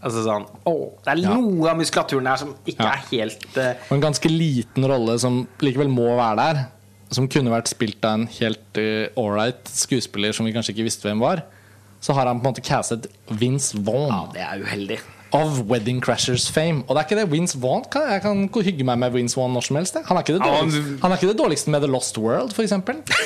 Altså 0.04 0.24
sånn 0.26 0.46
å, 0.70 0.74
Det 1.04 1.12
er 1.12 1.20
Ja. 1.26 1.34
noe 1.36 1.70
av 1.70 1.78
muskulaturen 1.78 2.24
der 2.30 2.38
som 2.40 2.54
ikke 2.66 2.84
Ja. 2.86 2.94
er 2.94 3.04
helt 3.12 3.58
uh... 3.58 3.74
Og 3.90 3.98
en 3.98 4.02
ganske 4.06 4.30
liten 4.32 4.86
rolle 4.90 5.18
som 5.20 5.48
likevel 5.62 5.90
må 5.92 6.08
være 6.16 6.38
der. 6.38 6.64
Som 7.14 7.28
kunne 7.28 7.52
vært 7.52 7.68
spilt 7.74 8.04
av 8.06 8.14
en 8.22 8.28
helt 8.40 8.80
uh, 8.80 9.08
ålreit 9.22 9.68
skuespiller 9.70 10.32
som 10.34 10.46
vi 10.48 10.54
kanskje 10.56 10.74
ikke 10.78 10.88
visste 10.88 11.10
hvem 11.10 11.20
var. 11.22 11.44
Så 12.02 12.14
har 12.18 12.26
han 12.28 12.40
på 12.42 12.48
en 12.48 12.54
måte 12.54 12.64
castet 12.66 13.06
Vince 13.30 13.76
Vaughn 13.84 14.10
Ja, 14.10 14.24
det 14.34 14.42
er 14.42 14.64
uheldig. 14.66 15.00
Av 15.34 15.64
Wedding 15.70 16.00
Crashers 16.04 16.46
fame. 16.54 16.84
Og 16.86 16.94
det 16.94 17.02
er 17.02 17.08
ikke 17.08 17.18
det 17.18 17.26
Vince 17.32 17.58
Vaughn 17.62 17.86
kan, 17.92 18.06
Jeg 18.12 18.22
kan 18.22 18.44
hygge 18.54 18.86
meg 18.86 19.00
med 19.02 19.14
Vince 19.16 19.38
Vaughn 19.38 19.56
når 19.56 19.66
som 19.68 19.80
helst. 19.80 19.98
Han 19.98 20.18
er 20.18 20.40
han- 20.40 21.12
er 21.12 21.18
ikke 21.18 21.32
det 21.32 21.38
dårligste 21.40 21.74
med 21.74 21.82
The 21.82 21.90
Lost 21.90 22.18
World, 22.18 22.54
f.eks. 22.54 22.74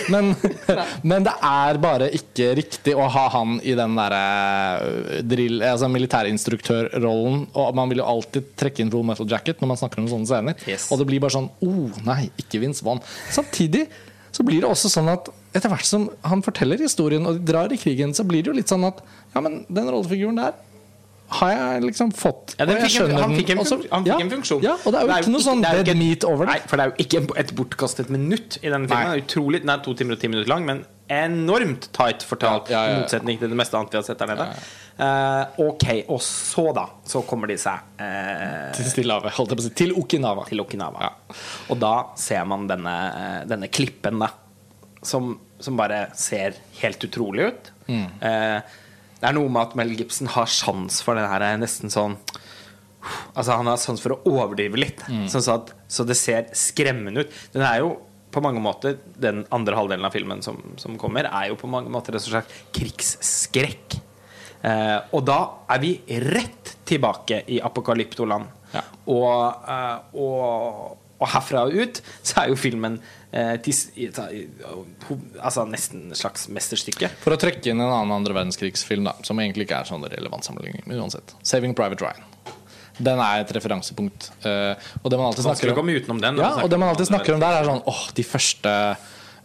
Men, 0.09 0.35
men 1.03 1.23
det 1.27 1.33
er 1.43 1.77
bare 1.83 2.09
ikke 2.15 2.55
riktig 2.55 2.95
å 2.95 3.09
ha 3.11 3.27
han 3.35 3.59
i 3.63 3.75
den 3.75 3.95
derre 3.99 5.21
drill... 5.23 5.61
Altså 5.67 5.89
militærinstruktørrollen. 5.91 7.47
Og 7.53 7.75
man 7.75 7.89
vil 7.91 7.99
jo 8.03 8.07
alltid 8.07 8.53
trekke 8.59 8.83
inn 8.83 8.91
Full 8.93 9.05
Metal 9.07 9.27
Jacket 9.27 9.59
når 9.61 9.73
man 9.73 9.81
snakker 9.83 10.03
om 10.03 10.11
sånne 10.11 10.31
scener. 10.31 10.67
Yes. 10.67 10.87
Og 10.91 11.01
det 11.01 11.09
blir 11.09 11.23
bare 11.23 11.35
sånn 11.35 11.51
oh, 11.65 12.03
nei, 12.07 12.29
ikke 12.39 12.61
Vince 12.63 12.85
Vaughn. 12.87 13.03
Samtidig 13.33 13.87
så 14.31 14.45
blir 14.45 14.61
det 14.61 14.69
også 14.69 14.91
sånn 14.91 15.09
at 15.11 15.31
etter 15.57 15.71
hvert 15.71 15.87
som 15.87 16.07
han 16.27 16.43
forteller 16.45 16.81
historien, 16.83 17.25
og 17.25 17.39
de 17.39 17.47
drar 17.47 17.71
i 17.73 17.79
krigen, 17.79 18.13
så 18.13 18.25
blir 18.27 18.43
det 18.43 18.51
jo 18.51 18.57
litt 18.59 18.71
sånn 18.71 18.85
at 18.87 18.99
ja, 19.33 19.41
men 19.41 19.63
den 19.65 19.89
rollefiguren 19.89 20.37
der 20.37 20.55
har 21.27 21.51
jeg 21.51 21.81
liksom 21.83 22.11
fått. 22.15 22.53
Ja, 22.55 22.63
og 22.63 22.71
jeg 22.71 22.77
fikk 22.77 22.87
en, 22.87 22.93
skjønner 22.93 23.23
han 23.23 23.33
fikk 23.35 23.49
en, 23.51 23.59
han 23.59 24.05
fikk 24.05 24.11
ja, 24.13 24.17
en 24.23 24.29
funksjon. 24.31 24.61
Ja, 24.63 24.75
og 24.79 24.93
det 24.93 24.99
er 25.01 25.09
jo 25.09 25.15
ikke 25.25 25.33
noe 25.33 25.43
sånn 25.43 25.63
det 25.63 25.71
er 25.71 25.81
dead 25.89 25.99
meat 25.99 26.27
over 26.27 26.47
det. 26.47 26.53
Nei, 26.55 26.69
for 26.71 26.79
det 26.79 26.85
er 26.85 26.93
jo 26.93 27.05
ikke 27.05 27.39
et 27.43 27.51
bortkastet 27.57 28.11
minutt 28.13 28.59
i 28.61 28.71
denne 28.71 28.87
filmen. 28.87 28.93
Nei. 28.95 29.17
Det 29.17 29.17
er 29.19 29.25
utrolig, 29.25 29.61
Den 29.65 29.73
er 29.73 29.81
to 29.83 29.95
timer 29.99 30.15
og 30.15 30.21
ti 30.21 30.31
minutter 30.31 30.51
lang, 30.53 30.63
men 30.69 30.85
enormt 31.11 31.89
tight 31.95 32.23
fortalt. 32.27 32.71
Ja. 32.71 32.85
I 32.87 32.95
motsetning 33.01 33.41
til 33.41 33.51
det 33.51 33.59
meste 33.59 33.79
annet 33.79 33.95
vi 33.95 33.99
har 33.99 34.07
sett 34.07 34.23
der 34.23 34.31
nede. 34.31 34.47
Uh, 34.97 35.67
ok, 35.67 35.85
og 36.15 36.23
så, 36.25 36.65
da, 36.73 36.87
så 37.05 37.21
kommer 37.27 37.51
de 37.51 37.53
seg 37.61 37.99
uh, 37.99 38.71
Til 38.73 38.87
Stillehavet, 38.89 39.35
holdt 39.37 39.53
jeg 39.53 39.59
på 39.59 39.65
å 39.65 39.67
si. 39.67 39.75
Til 39.83 39.93
Okinawa. 39.99 40.47
til 40.49 40.63
Okinawa. 40.63 41.11
Ja. 41.11 41.37
Og 41.73 41.83
da 41.83 41.93
ser 42.17 42.47
man 42.49 42.65
denne, 42.71 42.97
eh, 43.11 43.39
denne 43.51 43.69
klippen, 43.69 44.23
da. 44.23 44.31
Som, 45.05 45.35
som 45.61 45.77
bare 45.77 46.07
ser 46.17 46.57
helt 46.81 47.03
utrolig 47.03 47.51
ut. 47.51 47.71
Mm. 47.87 48.07
Eh, 48.25 48.77
det 49.21 49.29
er 49.29 49.33
noe 49.33 49.49
med 49.49 49.61
at 49.69 49.75
Mel 49.79 49.95
Gibson 49.97 50.27
har 50.33 50.45
sjans 50.45 50.99
for 51.05 51.17
det 51.17 51.25
her 51.27 51.45
nesten 51.57 51.89
sånn 51.93 52.17
Altså 53.37 53.55
Han 53.55 53.69
har 53.69 53.77
sans 53.79 54.01
for 54.03 54.17
å 54.17 54.19
overdrive 54.27 54.75
litt, 54.75 54.99
Mm. 55.07 55.27
sånn 55.31 55.43
så, 55.45 55.53
at, 55.61 55.69
så 55.87 56.03
det 56.05 56.17
ser 56.19 56.49
skremmende 56.57 57.23
ut. 57.23 57.31
Den 57.53 57.61
er 57.63 57.79
jo 57.79 57.93
på 58.35 58.41
mange 58.43 58.59
måter 58.59 58.97
Den 59.15 59.45
andre 59.55 59.75
halvdelen 59.77 60.03
av 60.05 60.11
filmen 60.11 60.41
som, 60.43 60.57
som 60.77 60.97
kommer, 60.99 61.23
er 61.29 61.47
jo 61.49 61.55
på 61.55 61.69
mange 61.71 61.89
måter 61.93 62.13
en 62.17 62.19
slags 62.19 62.51
krigsskrekk. 62.75 63.95
Eh, 64.67 64.99
og 65.15 65.23
da 65.29 65.37
er 65.71 65.79
vi 65.79 65.93
rett 66.25 66.73
tilbake 66.89 67.43
i 67.47 67.61
apokalyptoland. 67.63 68.49
Ja. 68.73 68.81
Og, 69.07 69.69
eh, 69.69 70.17
og, 70.19 70.97
og 71.21 71.27
herfra 71.31 71.63
og 71.69 71.77
ut 71.79 72.01
så 72.25 72.43
er 72.43 72.51
jo 72.51 72.59
filmen 72.59 72.99
eh, 73.31 73.57
altså 75.41 75.65
nesten 75.67 76.11
et 76.11 76.19
slags 76.19 76.47
mesterstykke. 76.53 77.09
For 77.23 77.35
å 77.35 77.39
trekke 77.41 77.71
inn 77.71 77.81
en 77.81 77.89
annen 77.89 78.15
andre 78.15 78.37
verdenskrigsfilm, 78.37 79.09
da, 79.09 79.17
som 79.27 79.39
egentlig 79.43 79.67
ikke 79.67 79.81
er 79.81 79.89
sånn 79.89 80.05
relevant 80.07 80.47
sammenligning, 80.47 80.85
men 80.87 81.01
uansett. 81.03 81.35
'Saving 81.43 81.75
Private 81.75 82.05
Ryan'. 82.05 82.55
Den 82.97 83.19
er 83.21 83.43
et 83.43 83.51
referansepunkt. 83.53 84.31
eh, 84.43 84.73
og 85.03 85.11
det 85.11 85.19
man 85.19 85.27
alltid 85.27 85.45
snakker 85.45 85.77
om, 85.77 86.21
den. 86.21 86.37
Ja, 86.37 86.63
og 86.63 86.69
det 86.69 86.79
man 86.79 86.89
alltid 86.89 87.11
snakker 87.11 87.35
om 87.35 87.39
der, 87.43 87.61
er 87.61 87.69
sånn 87.69 87.83
åh, 87.85 88.09
de 88.15 88.23
første 88.23 88.73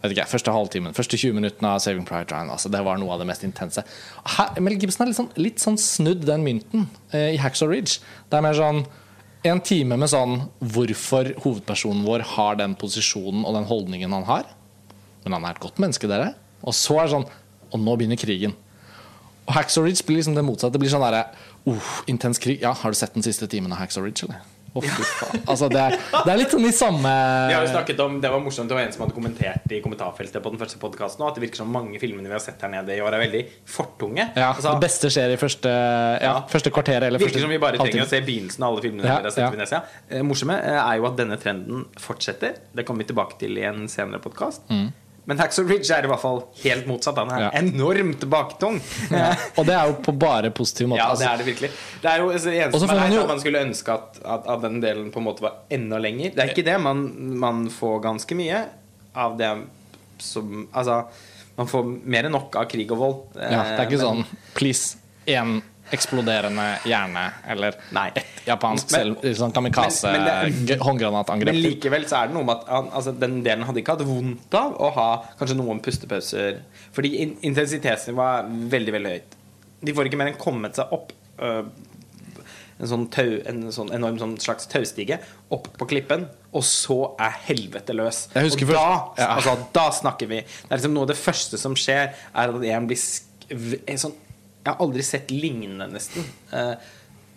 vet 0.03 0.17
ikke, 0.17 0.25
første 0.33 0.51
halvtimen, 0.51 0.95
første 0.95 1.17
20 1.19 1.37
minuttene 1.37 1.69
av 1.75 1.79
Saving 1.79 2.03
Private 2.07 2.35
Ryan. 2.35 2.49
Altså, 2.51 2.71
det 2.73 2.81
var 2.83 2.99
noe 2.99 3.13
av 3.15 3.21
det 3.21 3.27
mest 3.29 3.45
intense. 3.47 3.83
Her, 4.35 4.59
Mel 4.59 4.75
Gibson 4.75 5.05
har 5.05 5.11
litt 5.11 5.19
sånn, 5.19 5.29
litt 5.39 5.63
sånn 5.63 5.79
snudd 5.79 6.25
den 6.27 6.43
mynten 6.43 6.89
eh, 7.13 7.35
i 7.35 7.39
Hacksaw 7.39 7.71
Ridge. 7.71 8.01
Det 8.27 8.39
er 8.39 8.43
mer 8.43 8.57
sånn 8.57 8.83
En 9.43 9.59
time 9.59 9.97
med 9.99 10.07
sånn 10.07 10.37
hvorfor 10.71 11.33
hovedpersonen 11.43 12.05
vår 12.07 12.21
har 12.37 12.59
den 12.61 12.77
posisjonen 12.79 13.43
og 13.43 13.57
den 13.57 13.67
holdningen 13.67 14.15
han 14.15 14.23
har. 14.29 14.45
Men 15.25 15.35
han 15.35 15.47
er 15.47 15.57
et 15.57 15.63
godt 15.63 15.81
menneske, 15.83 16.07
dere. 16.07 16.29
Og 16.63 16.75
så 16.77 16.95
er 17.01 17.07
det 17.07 17.15
sånn 17.17 17.31
Og 17.73 17.81
nå 17.81 17.95
begynner 17.97 18.19
krigen. 18.21 18.53
Og 19.47 19.55
Hacksaw 19.55 19.87
Ridge 19.87 20.05
blir 20.05 20.19
liksom 20.19 20.35
det 20.37 20.43
motsatte. 20.45 20.77
Det 20.77 20.83
blir 20.83 20.91
sånn 20.93 21.01
derre 21.01 21.23
uh, 21.65 21.93
intens 22.07 22.37
krig. 22.39 22.61
Ja, 22.61 22.75
har 22.77 22.93
du 22.93 22.99
sett 22.99 23.15
den 23.17 23.25
siste 23.25 23.49
timen 23.49 23.73
av 23.73 23.81
Hacksaw 23.81 24.05
Ridge, 24.05 24.27
eller? 24.27 24.52
Faen. 24.73 25.43
Altså, 25.45 25.67
det 25.69 25.77
er, 25.79 25.95
det 26.25 26.31
er 26.33 26.37
litt 26.39 26.49
sånn 26.53 26.65
i 26.65 26.71
samme 26.73 27.11
Vi 27.49 27.53
har 27.53 27.61
jo 27.61 27.69
snakket 27.69 27.99
om, 28.01 28.15
Det 28.23 28.31
var 28.33 28.39
morsomt, 28.41 28.67
det 28.71 28.73
var 28.77 28.81
en 28.87 28.93
som 28.95 29.03
hadde 29.05 29.13
kommentert 29.13 29.69
i 29.75 29.81
kommentarfeltet 29.85 30.41
på 30.41 30.49
den 30.49 30.57
første 30.61 30.79
podkasten 30.81 31.21
at 31.27 31.35
det 31.37 31.43
virker 31.45 31.61
som 31.61 31.69
mange 31.69 31.99
filmene 32.01 32.25
vi 32.25 32.33
har 32.33 32.41
sett 32.41 32.61
her 32.65 32.71
nede 32.73 32.95
i 32.97 33.01
år, 33.05 33.13
er 33.13 33.21
veldig 33.27 33.43
fortunge. 33.69 34.25
Ja, 34.35 34.49
Altså, 34.55 34.73
Det 34.73 34.81
beste 34.87 35.11
skjer 35.13 35.35
i 35.35 35.37
første, 35.37 35.69
ja, 35.69 36.17
Ja. 36.23 36.33
første 36.49 36.71
kvarter 36.73 37.03
Eller 37.05 37.19
Virker 37.21 37.33
første 37.35 37.45
som 37.45 37.49
vi 37.53 37.59
bare 37.61 37.77
trenger 37.77 38.01
halvtime. 38.01 38.07
å 38.07 38.09
se 38.09 38.21
begynnelsen 38.25 38.63
av 38.63 38.73
alle 38.73 38.81
filmene 38.87 39.05
Ja, 39.05 39.19
dere 39.19 39.29
har 39.29 39.37
sett 39.37 39.45
ja. 39.45 39.51
Venezia. 39.51 39.83
Eh, 40.09 40.21
morsomme 40.25 40.57
eh, 40.57 40.79
er 40.81 40.97
jo 40.97 41.05
at 41.11 41.15
denne 41.21 41.37
trenden 41.37 41.85
fortsetter. 41.99 42.57
Det 42.73 42.85
kommer 42.85 43.03
vi 43.05 43.13
tilbake 43.13 43.37
til 43.39 43.57
i 43.57 43.63
en 43.69 43.87
senere 43.87 44.19
podkast. 44.23 44.61
Men 45.25 45.39
Hacksaw 45.39 45.67
Ridge 45.69 45.87
er 45.95 46.03
i 46.03 46.09
hvert 46.11 46.19
fall 46.19 46.41
helt 46.63 46.87
motsatt. 46.89 47.15
Han 47.21 47.29
er. 47.31 47.45
Ja. 47.45 47.49
enormt 47.61 48.25
baktung. 48.31 48.79
Ja. 49.11 49.29
Og 49.55 49.65
det 49.69 49.75
er 49.77 49.87
jo 49.87 49.95
på 50.03 50.11
bare 50.19 50.51
positiv 50.51 50.89
måte. 50.91 50.99
Ja, 50.99 51.09
altså. 51.13 51.23
det 51.23 51.31
er 51.31 51.37
det 51.43 51.45
virkelig. 51.47 51.69
Det 52.03 52.09
er 52.11 52.23
jo 52.23 52.31
altså, 52.33 52.49
det 52.49 52.57
eneste 52.65 52.81
får 52.87 52.95
er 52.95 52.99
man 53.03 53.13
jo- 53.15 53.27
man 53.31 53.39
skulle 53.39 53.61
ønske 53.63 53.93
at, 53.93 54.19
at, 54.25 54.49
at 54.55 54.61
den 54.65 54.81
delen 54.83 55.11
på 55.13 55.21
en 55.23 55.27
måte 55.29 55.45
var 55.45 55.61
enda 55.71 55.97
lenger. 56.03 56.33
Det 56.35 56.43
er 56.43 56.51
ikke 56.51 56.65
det. 56.67 56.75
Man, 56.83 57.05
man 57.39 57.69
får 57.71 58.01
ganske 58.03 58.35
mye 58.35 58.65
av 59.15 59.37
det 59.39 59.53
som 60.23 60.67
Altså, 60.73 61.03
man 61.55 61.67
får 61.69 61.87
mer 62.03 62.27
enn 62.27 62.33
nok 62.35 62.55
av 62.59 62.67
krig 62.71 62.91
og 62.91 62.99
vold. 62.99 63.17
Ja, 63.37 63.63
det 63.63 63.79
er 63.79 63.87
ikke 63.87 63.99
men, 64.01 64.25
sånn 64.25 64.55
please, 64.57 64.97
én 65.29 65.61
eksploderende 65.93 66.65
hjerne 66.89 67.23
eller 67.53 67.77
Nei. 67.95 68.07
et 68.15 68.43
japansk 68.47 68.91
Men- 68.91 69.15
selv, 69.15 69.37
sånn 69.39 69.53
kamikaze 69.55 70.11
Men- 70.11 70.25
men. 70.25 70.65
Men 71.45 71.61
likevel 71.61 72.05
så 72.09 72.23
er 72.23 72.27
det 72.27 72.35
noe 72.35 72.43
med 72.43 72.57
at 72.57 72.67
han, 72.67 72.89
altså, 72.89 73.17
den 73.19 73.43
delen 73.43 73.63
hadde 73.63 73.81
ikke 73.83 73.97
hatt 73.97 74.05
vondt 74.07 74.53
av 74.53 74.75
å 74.77 74.91
ha 74.93 75.09
kanskje 75.39 75.57
noen 75.57 75.81
pustepauser. 75.81 76.59
Fordi 76.91 77.15
in 77.19 77.37
intensiteten 77.41 78.15
var 78.15 78.43
veldig, 78.43 78.91
veldig 78.97 79.11
høyt. 79.17 79.39
De 79.83 79.93
får 79.93 80.09
ikke 80.09 80.17
mer 80.17 80.27
enn 80.27 80.39
kommet 80.39 80.75
seg 80.75 80.91
opp 80.91 81.11
øh, 81.39 81.65
en 82.79 82.89
sånn, 82.89 83.05
tau, 83.13 83.41
en 83.49 83.61
sånn 83.71 83.91
enorm 83.95 84.17
sånn 84.19 84.33
slags 84.41 84.67
taustige 84.71 85.19
opp 85.53 85.69
på 85.77 85.87
klippen, 85.87 86.27
og 86.53 86.65
så 86.67 87.15
er 87.21 87.35
helvete 87.47 87.95
løs. 87.95 88.27
Og 88.35 88.57
da, 88.73 88.87
ja. 89.17 89.27
altså, 89.37 89.55
da 89.75 89.89
snakker 89.91 90.27
vi. 90.27 90.41
Det 90.41 90.71
er 90.71 90.77
liksom 90.81 90.95
noe 90.97 91.07
av 91.07 91.13
det 91.13 91.19
første 91.19 91.59
som 91.61 91.77
skjer, 91.79 92.13
er 92.33 92.55
at 92.55 92.67
en 92.73 92.87
blir 92.87 92.97
en 93.87 93.97
sånn 94.01 94.15
Jeg 94.63 94.71
har 94.71 94.83
aldri 94.83 95.03
sett 95.03 95.31
lignende, 95.33 95.89
nesten. 95.91 96.27
Eh, 96.55 96.75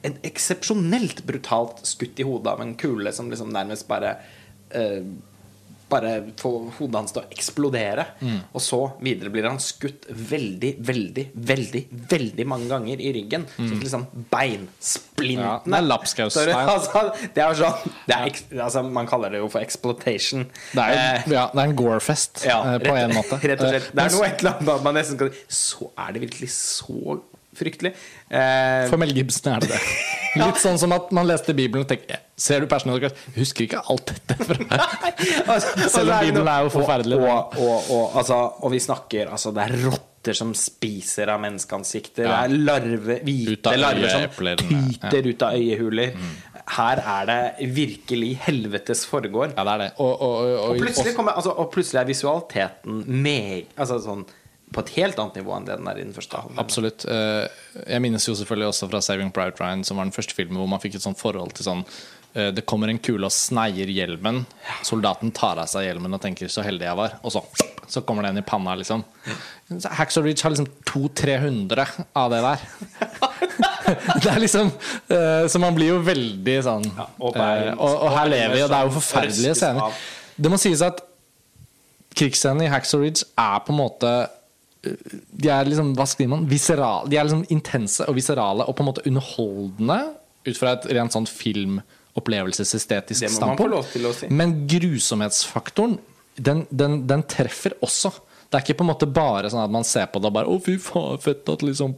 en 0.06 0.18
eksepsjonelt 0.26 1.24
brutalt 1.26 1.82
skutt 1.88 2.20
i 2.22 2.26
hodet 2.26 2.52
av 2.52 2.62
en 2.62 2.76
kule 2.78 3.10
som 3.14 3.30
liksom 3.32 3.50
nærmest 3.54 3.88
bare 3.90 4.12
eh, 4.70 5.02
Bare 5.88 6.32
får 6.36 6.72
hodet 6.80 6.94
hans 6.98 7.12
til 7.14 7.22
å 7.22 7.28
eksplodere. 7.30 8.06
Mm. 8.20 8.40
Og 8.52 8.60
så 8.60 8.80
videre 9.00 9.30
blir 9.30 9.44
han 9.46 9.58
skutt 9.62 10.08
veldig, 10.10 10.72
veldig, 10.82 11.26
veldig 11.36 11.82
veldig 12.10 12.46
mange 12.46 12.66
ganger 12.72 12.98
i 13.00 13.12
ryggen. 13.14 13.44
Så 13.56 13.78
liksom 13.82 14.06
beinsplintene 14.32 15.06
Mm. 15.16 15.40
Ja, 15.46 15.60
det 15.64 15.74
er 15.78 15.86
lapskaus 15.86 16.32
Så 16.34 16.44
det- 16.44 16.54
style. 16.54 16.70
altså, 16.74 17.28
Det 17.34 17.42
er 17.42 17.54
sånn 17.54 17.90
det 18.06 18.14
er, 18.16 18.62
altså, 18.62 18.82
Man 18.90 19.06
kaller 19.06 19.30
det 19.30 19.38
jo 19.38 19.48
for 19.48 19.60
exploitation. 19.60 20.46
Det 20.72 20.78
er, 20.82 20.92
Eh, 20.96 21.22
ja, 21.32 21.46
det 21.52 21.58
er 21.60 21.68
en 21.68 21.76
gore-fest 21.76 22.44
ja, 22.44 22.60
eh, 22.74 22.78
på 22.78 22.84
rett- 22.92 23.04
en 23.04 23.10
måte. 23.16 23.40
Rett 23.42 23.60
og 23.60 23.68
slett. 23.68 23.82
Eh, 23.88 23.90
Det 23.94 24.04
er 24.12 24.16
noe 24.16 24.26
et 24.26 24.38
eller 24.40 24.52
annet 24.58 24.82
man 24.82 24.94
nesten 24.94 25.18
kan 25.18 25.30
Så 25.48 25.90
er 25.96 26.12
det 26.12 26.22
virkelig 26.22 26.48
så 26.50 27.20
fryktelig. 27.58 27.92
Eh, 28.28 28.86
For 28.90 29.00
Mel 29.00 29.14
Gibson 29.16 29.52
er 29.54 29.64
det 29.64 29.74
det. 29.74 29.82
Litt 30.40 30.60
sånn 30.60 30.76
som 30.80 30.92
at 30.92 31.12
man 31.16 31.28
leste 31.28 31.54
Bibelen 31.56 31.86
og 31.86 31.90
tenkte 31.90 32.18
Ser 32.36 32.60
du 32.60 32.66
personen 32.68 32.98
Jeg 33.00 33.14
husker 33.38 33.64
ikke 33.64 33.80
alt 33.88 34.10
dette 34.10 34.36
fra 34.44 34.58
altså, 35.54 35.86
Selv 35.88 36.12
om 36.12 36.26
Bibelen 36.26 36.50
er 36.52 36.66
jo 36.66 36.74
forferdelig. 36.74 37.20
Og, 37.22 37.30
og, 37.30 37.56
og, 37.56 37.88
og, 37.96 38.18
altså, 38.20 38.42
og 38.60 38.74
vi 38.74 38.82
snakker 38.84 39.32
altså, 39.32 39.54
Det 39.56 39.64
er 39.64 39.76
rotter 39.86 40.36
som 40.36 40.50
spiser 40.58 41.30
av 41.30 41.38
menneskeansikter. 41.38 42.24
Ja. 42.26 42.40
Det 42.42 42.56
er 42.56 42.64
larve, 42.66 43.16
hvite 43.22 43.74
larver 43.78 44.10
som. 44.10 44.24
Ja. 44.26 44.56
Mm. 44.58 44.88
tyter 44.98 45.28
ut 45.30 45.44
av 45.46 45.60
øyehuler. 45.60 46.16
Her 46.76 47.02
er 47.12 47.28
det 47.30 47.68
virkelig 47.76 48.32
helvetes 48.42 49.04
foregår. 49.06 49.52
Ja, 49.54 49.62
det 49.62 49.74
er 49.76 49.82
det. 49.84 49.90
Og, 50.02 50.10
og, 50.10 50.32
og, 50.40 50.64
Og 50.72 50.80
plutselig, 50.82 51.14
kommer, 51.14 51.38
altså, 51.38 51.54
og 51.54 51.70
plutselig 51.70 52.00
er 52.02 52.08
visualiteten 52.10 53.04
meg, 53.06 53.70
altså, 53.78 54.00
sånn, 54.02 54.26
på 54.74 54.82
et 54.82 54.90
helt 54.96 55.18
annet 55.22 55.38
nivå 55.38 55.54
enn 55.56 55.66
det 55.68 55.76
den 55.78 55.88
er 55.90 56.00
i 56.00 56.04
den 56.04 56.14
første 56.16 56.40
halvdelen. 56.40 56.58
Absolutt. 56.62 57.06
Eh, 57.06 57.46
Jeg 57.86 58.02
minnes 58.02 58.26
jo 58.26 58.34
selvfølgelig 58.34 58.68
også 58.72 58.88
fra 58.90 59.00
'Saving 59.00 59.32
Private 59.32 59.62
Ryan', 59.62 59.84
som 59.84 59.96
var 59.96 60.04
den 60.08 60.12
første 60.16 60.34
filmen 60.34 60.58
hvor 60.58 60.68
man 60.68 60.80
fikk 60.82 60.96
et 60.96 61.02
sånt 61.02 61.18
forhold 61.20 61.54
til 61.54 61.64
sånn 61.64 61.84
eh, 62.34 62.50
Det 62.50 62.66
kommer 62.66 62.88
en 62.88 62.98
kule 62.98 63.24
og 63.24 63.32
sneier 63.32 63.86
hjelmen. 63.86 64.44
Soldaten 64.82 65.30
tar 65.32 65.58
av 65.62 65.70
seg 65.70 65.86
hjelmen 65.86 66.14
og 66.14 66.20
tenker 66.20 66.46
'så 66.50 66.64
heldig 66.66 66.82
jeg 66.88 66.96
var', 66.96 67.18
og 67.22 67.32
så, 67.32 67.44
så 67.86 68.02
kommer 68.02 68.22
det 68.22 68.30
en 68.30 68.38
i 68.38 68.42
panna, 68.42 68.74
liksom. 68.74 69.04
Hacks 69.70 69.86
Hacksaw 69.98 70.24
Ridge 70.24 70.42
har 70.42 70.50
liksom 70.50 70.68
200-300 70.84 71.86
av 72.14 72.30
det 72.30 72.42
der. 72.42 72.58
det 74.22 74.30
er 74.30 74.40
liksom 74.40 74.72
eh, 75.10 75.46
Så 75.48 75.58
man 75.58 75.74
blir 75.74 75.94
jo 75.94 75.98
veldig 76.02 76.62
sånn 76.62 76.86
Ja, 76.96 77.06
og 77.20 77.36
eh, 77.36 77.72
og, 77.78 78.02
og 78.02 78.10
her 78.18 78.26
lever 78.28 78.54
vi, 78.54 78.62
og 78.62 78.70
det 78.70 78.78
er 78.78 78.88
jo 78.88 78.96
forferdelige 78.98 79.54
scener. 79.54 79.92
Det 80.36 80.50
må 80.50 80.58
sies 80.58 80.82
at 80.82 81.00
krigsscenen 82.16 82.64
i 82.64 82.70
Hacksaw 82.72 83.00
Ridge 83.04 83.26
er 83.38 83.60
på 83.64 83.74
en 83.74 83.78
måte 83.78 84.12
De 84.84 85.50
er 85.50 85.68
liksom, 85.68 85.94
hva 85.98 86.06
skriver 86.08 86.32
man? 86.34 86.46
Viseral, 86.50 87.08
de 87.10 87.18
er 87.18 87.26
liksom 87.26 87.46
intense 87.54 88.06
og 88.06 88.16
viserale 88.18 88.66
og 88.68 88.76
på 88.76 88.84
en 88.84 88.90
måte 88.90 89.06
underholdende 89.08 90.00
ut 90.46 90.58
fra 90.58 90.76
et 90.76 90.86
rent 90.94 91.16
sånn 91.16 91.26
filmopplevelsesestetisk 91.26 93.26
å 94.12 94.14
si. 94.14 94.28
Men 94.30 94.54
grusomhetsfaktoren, 94.70 95.98
den, 96.36 96.62
den, 96.70 97.00
den 97.08 97.24
treffer 97.26 97.74
også. 97.82 98.12
Det 98.46 98.60
er 98.60 98.62
ikke 98.62 98.78
på 98.78 98.86
en 98.86 98.92
måte 98.92 99.08
bare 99.10 99.50
sånn 99.50 99.64
at 99.64 99.74
man 99.74 99.86
ser 99.86 100.06
på 100.12 100.22
det 100.22 100.30
og 100.30 100.36
bare 100.36 100.52
Å, 100.52 100.60
fy 100.62 100.76
faen, 100.78 101.18
fett 101.22 101.48
at 101.50 101.64
liksom 101.66 101.96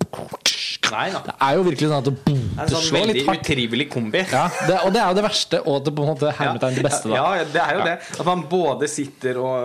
Nei. 0.94 1.06
Det 1.12 1.34
er 1.34 1.58
jo 1.58 1.64
virkelig 1.66 1.90
sånn 1.90 1.98
at 1.98 2.08
det, 2.08 2.14
Det 2.24 2.34
er 2.34 2.64
en 2.64 2.72
sånn 2.74 2.96
veldig 2.98 3.24
utrivelig 3.34 3.86
kombi. 3.92 4.22
Ja, 4.32 4.44
det, 4.68 4.78
og 4.84 4.92
det 4.94 5.02
er 5.02 5.12
jo 5.12 5.18
det 5.18 5.24
verste, 5.26 5.60
og 5.64 5.80
det 5.86 5.94
på 5.94 6.04
en 6.04 6.10
måte 6.12 6.32
hermetegn 6.38 6.78
det 6.78 6.84
beste. 6.86 7.10
Da. 7.10 7.18
Ja, 7.18 7.48
det 7.56 7.62
er 7.62 7.78
jo 7.78 7.84
det. 7.86 7.94
At 8.18 8.28
man 8.28 8.44
både 8.50 8.88
sitter 8.90 9.40
og 9.42 9.56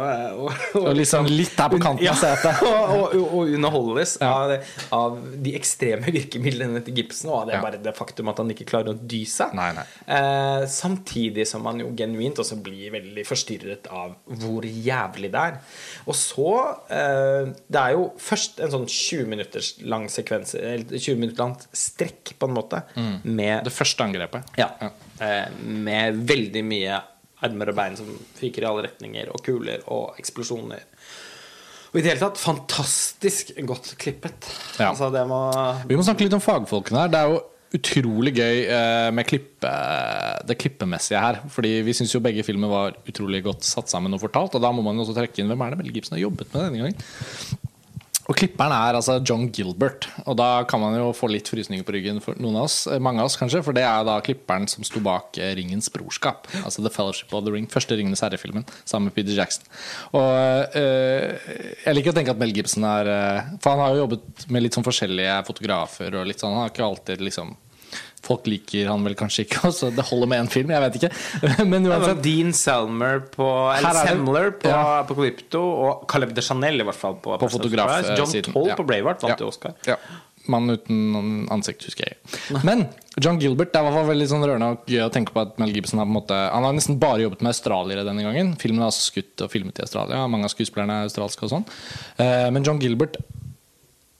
Og, 0.44 0.50
Og 0.84 0.90
liksom 0.98 1.28
litt 1.30 1.54
der 1.58 1.72
på 1.72 1.80
kanten 1.82 2.10
av 2.10 2.18
setet. 2.20 2.62
og, 2.70 2.94
og, 3.14 3.16
og 3.24 3.54
underholdes 3.56 4.16
av, 4.24 4.56
av 4.96 5.18
de 5.44 5.56
ekstreme 5.58 6.14
virkemidlene 6.14 6.82
til 6.86 7.02
Gibson, 7.02 7.32
og 7.34 7.48
det 7.50 7.58
er 7.58 7.64
bare 7.64 7.82
det 7.84 7.96
faktum 7.98 8.32
at 8.32 8.42
han 8.42 8.52
ikke 8.54 8.68
klarer 8.70 8.94
å 8.94 8.98
dy 8.98 9.24
seg. 9.30 9.54
Nei, 9.58 9.70
nei. 9.78 9.86
Eh, 10.18 10.66
samtidig 10.72 11.46
som 11.50 11.66
han 11.70 11.82
jo 11.84 11.92
genuint 11.98 12.40
også 12.42 12.58
blir 12.64 12.94
veldig 12.94 13.26
forstyrret 13.28 13.90
av 13.94 14.16
hvor 14.44 14.66
jævlig 14.66 15.32
det 15.34 15.44
er. 15.52 15.60
Og 16.08 16.18
så 16.18 16.50
eh, 16.92 17.52
Det 17.68 17.80
er 17.80 17.96
jo 17.96 18.10
først 18.22 18.62
en 18.64 18.74
sånn 18.74 18.88
20 18.90 19.30
minutters 19.30 19.74
lang 19.84 20.08
sekvens, 20.12 20.56
eller 20.60 20.98
20 20.98 21.12
minutter 21.19 21.43
langt 21.43 21.67
strekk, 21.76 22.34
på 22.39 22.49
en 22.49 22.56
måte, 22.56 22.84
med 23.23 23.63
Det 23.65 23.73
første 23.73 24.06
angrepet. 24.06 24.54
ja. 24.60 24.69
Eh, 25.21 25.45
med 25.62 26.23
veldig 26.28 26.63
mye 26.65 27.02
armer 27.43 27.69
og 27.69 27.76
bein 27.78 27.95
som 27.99 28.08
fyker 28.39 28.63
i 28.63 28.67
alle 28.67 28.88
retninger, 28.88 29.30
og 29.32 29.43
kuler 29.45 29.84
og 29.93 30.17
eksplosjoner. 30.19 30.84
Og 31.93 31.99
i 31.99 32.02
det 32.02 32.10
hele 32.10 32.23
tatt 32.23 32.39
fantastisk 32.41 33.52
godt 33.69 33.91
klippet. 34.02 34.47
Ja. 34.80 34.89
Altså, 34.89 35.12
det 35.13 35.26
må 35.30 35.39
Vi 35.88 35.97
må 35.99 36.06
snakke 36.06 36.26
litt 36.26 36.34
om 36.34 36.41
fagfolkene 36.41 37.04
her. 37.04 37.12
Det 37.13 37.19
er 37.19 37.34
jo 37.34 37.41
utrolig 37.73 38.34
gøy 38.38 38.63
eh, 38.69 39.10
med 39.13 39.28
klippe, 39.30 39.69
det 40.49 40.58
klippemessige 40.62 41.21
her. 41.21 41.39
Fordi 41.54 41.76
vi 41.86 41.93
syns 41.97 42.13
jo 42.15 42.21
begge 42.23 42.45
filmer 42.45 42.71
var 42.71 42.97
utrolig 43.10 43.43
godt 43.45 43.65
satt 43.65 43.93
sammen 43.93 44.13
og 44.13 44.21
fortalt. 44.23 44.58
Og 44.58 44.65
da 44.65 44.71
må 44.73 44.86
man 44.86 44.97
jo 44.97 45.06
også 45.06 45.15
trekke 45.17 45.41
inn 45.41 45.54
hvem 45.54 45.63
er 45.65 45.73
det 45.73 45.84
Mel 45.84 45.93
Gibson 45.93 46.17
har 46.17 46.26
jobbet 46.26 46.49
med 46.54 46.65
denne 46.67 46.84
gangen. 46.84 47.69
Og 48.34 48.39
klipperen 48.39 48.74
er 48.74 48.96
altså 48.98 49.19
John 49.22 49.43
Gilbert. 49.54 50.08
Og 50.26 50.34
da 50.39 50.63
kan 50.65 50.82
man 50.82 50.96
jo 50.98 51.12
få 51.13 51.28
litt 51.30 51.52
frysninger 51.52 51.86
på 51.86 51.93
ryggen 51.93 52.17
for 52.24 52.34
noen 52.41 52.56
av 52.58 52.65
oss. 52.65 52.88
eh, 52.89 52.98
Mange 52.98 53.22
av 53.22 53.30
oss, 53.30 53.36
kanskje. 53.38 53.62
For 53.62 53.78
det 53.78 53.84
er 53.86 54.08
da 54.08 54.15
klipperen 54.26 54.65
som 54.72 54.82
sto 54.88 54.98
bak 55.06 55.38
eh, 55.38 55.52
Ringens 55.60 55.91
brorskap. 55.93 56.48
Altså 56.63 56.82
The 56.82 56.89
Fellowship 56.89 57.30
of 57.38 57.46
the 57.46 57.54
Ring. 57.54 57.67
Første 57.69 57.93
Ringenes 58.00 58.24
herre-filmen 58.26 58.65
sammen 58.89 59.12
med 59.12 59.13
Peter 59.19 59.38
Jackson. 59.38 59.69
Og 60.17 60.74
øh, 60.82 61.52
jeg 61.86 61.93
liker 62.00 62.15
å 62.15 62.17
tenke 62.17 62.34
at 62.34 62.41
Mel 62.41 62.56
Gibson 62.58 62.88
er 62.89 63.12
For 63.62 63.76
han 63.76 63.84
har 63.84 63.93
jo 63.93 64.02
jobbet 64.08 64.48
med 64.50 64.65
litt 64.65 64.74
sånn 64.80 64.88
forskjellige 64.88 65.38
fotografer 65.52 66.17
og 66.17 66.26
litt 66.32 66.41
sånn. 66.41 66.56
Han 66.58 66.65
har 66.65 66.74
ikke 66.74 66.88
alltid 66.89 67.22
liksom 67.30 67.54
Folk 68.24 68.46
liker 68.48 68.88
han 68.88 69.04
vel 69.04 69.16
kanskje 69.20 69.44
ikke, 69.44 69.68
så 69.80 69.90
det 69.94 70.06
holder 70.08 70.30
med 70.32 70.46
én 70.46 70.50
film. 70.52 70.70
Jeg 70.72 70.80
vet 70.86 71.00
ikke. 71.02 71.12
Men 71.72 71.86
Altså, 71.90 72.14
uansett. 72.14 72.24
Dean 72.24 72.54
Selmer 72.56 73.20
på 73.34 73.48
Eller 73.76 73.90
er 74.00 74.08
Semler 74.08 74.52
på, 74.62 74.70
Ja. 74.72 75.04
på 75.10 75.18
og 75.88 76.06
Caleb 76.12 76.32
de 76.38 76.42
Chanel 76.42 76.80
i 76.80 76.86
hvert 76.88 76.96
fall 76.96 77.18
på, 77.20 77.34
På 77.36 77.40
Person 77.44 77.60
of 77.60 77.66
fotograf, 77.68 77.90
Surprise. 77.98 78.14
eh, 78.14 78.22
John. 78.44 78.54
Toll 78.54 78.70
Ja. 78.72 78.76
på 78.80 78.86
Braveheart 78.88 79.22
vant 79.28 79.36
Ja. 79.44 79.46
Oscar. 79.52 79.74
Ja. 79.88 79.98
Mann 80.52 80.68
uten 80.68 81.48
ansikt, 81.56 81.86
husker 81.88 82.04
jeg. 82.10 82.64
Men 82.68 82.90
John 83.24 83.38
Gilbert 83.40 83.72
det 83.72 83.80
fall 83.96 84.10
veldig 84.10 84.26
sånn 84.28 84.44
rørende 84.44 84.72
og 84.74 84.86
gøy 84.92 85.00
å 85.06 85.12
tenke 85.14 85.32
på 85.32 85.40
at 85.40 85.58
Mel 85.62 85.72
Gibson 85.72 86.00
har 86.02 86.06
på 86.08 86.12
en 86.12 86.18
måte 86.18 86.36
Han 86.52 86.64
har 86.68 86.74
nesten 86.76 86.98
bare 87.00 87.22
jobbet 87.24 87.42
med 87.46 87.54
australiere 87.54 88.04
denne 88.04 88.24
gangen. 88.26 88.56
Filmen 88.60 88.82
er 88.84 88.90
altså 88.90 89.08
skutt 89.12 89.40
og 89.46 89.52
filmet 89.54 89.80
i 89.80 89.86
Australia. 89.86 90.28
Mange 90.28 90.44
av 90.44 90.52
skuespillerne 90.52 90.98
er 91.00 91.08
australske 91.08 91.44
og 91.48 91.50
sånn. 91.54 91.66
Eh, 92.20 92.50
Men 92.52 92.64
John 92.64 92.80
Gilbert 92.80 93.16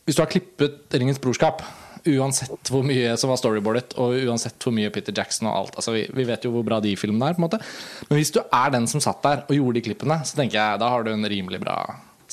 Hvis 0.06 0.16
du 0.16 0.22
har 0.22 0.28
klippet 0.32 0.90
'Ringens 0.92 1.20
brorskap' 1.20 1.60
Uansett 2.04 2.72
hvor 2.72 2.84
mye 2.84 3.14
som 3.20 3.32
var 3.32 3.40
storyboardet, 3.40 3.94
og 4.02 4.16
uansett 4.28 4.58
hvor 4.60 4.76
mye 4.76 4.92
Peter 4.92 5.16
Jackson 5.16 5.48
og 5.48 5.56
alt. 5.56 5.78
Altså, 5.80 5.94
vi, 5.96 6.06
vi 6.12 6.26
vet 6.28 6.44
jo 6.44 6.52
hvor 6.52 6.66
bra 6.68 6.82
de 6.84 6.96
filmene 7.00 7.30
er. 7.32 7.38
på 7.38 7.42
en 7.44 7.46
måte 7.48 7.62
Men 8.10 8.20
hvis 8.20 8.34
du 8.36 8.42
er 8.44 8.74
den 8.76 8.90
som 8.92 9.04
satt 9.04 9.22
der 9.24 9.46
og 9.48 9.56
gjorde 9.56 9.80
de 9.80 9.86
klippene, 9.88 10.20
så 10.28 10.40
tenker 10.40 10.60
jeg 10.60 10.82
da 10.84 10.90
har 10.92 11.06
du 11.06 11.14
en 11.14 11.30
rimelig 11.36 11.62
bra 11.64 11.78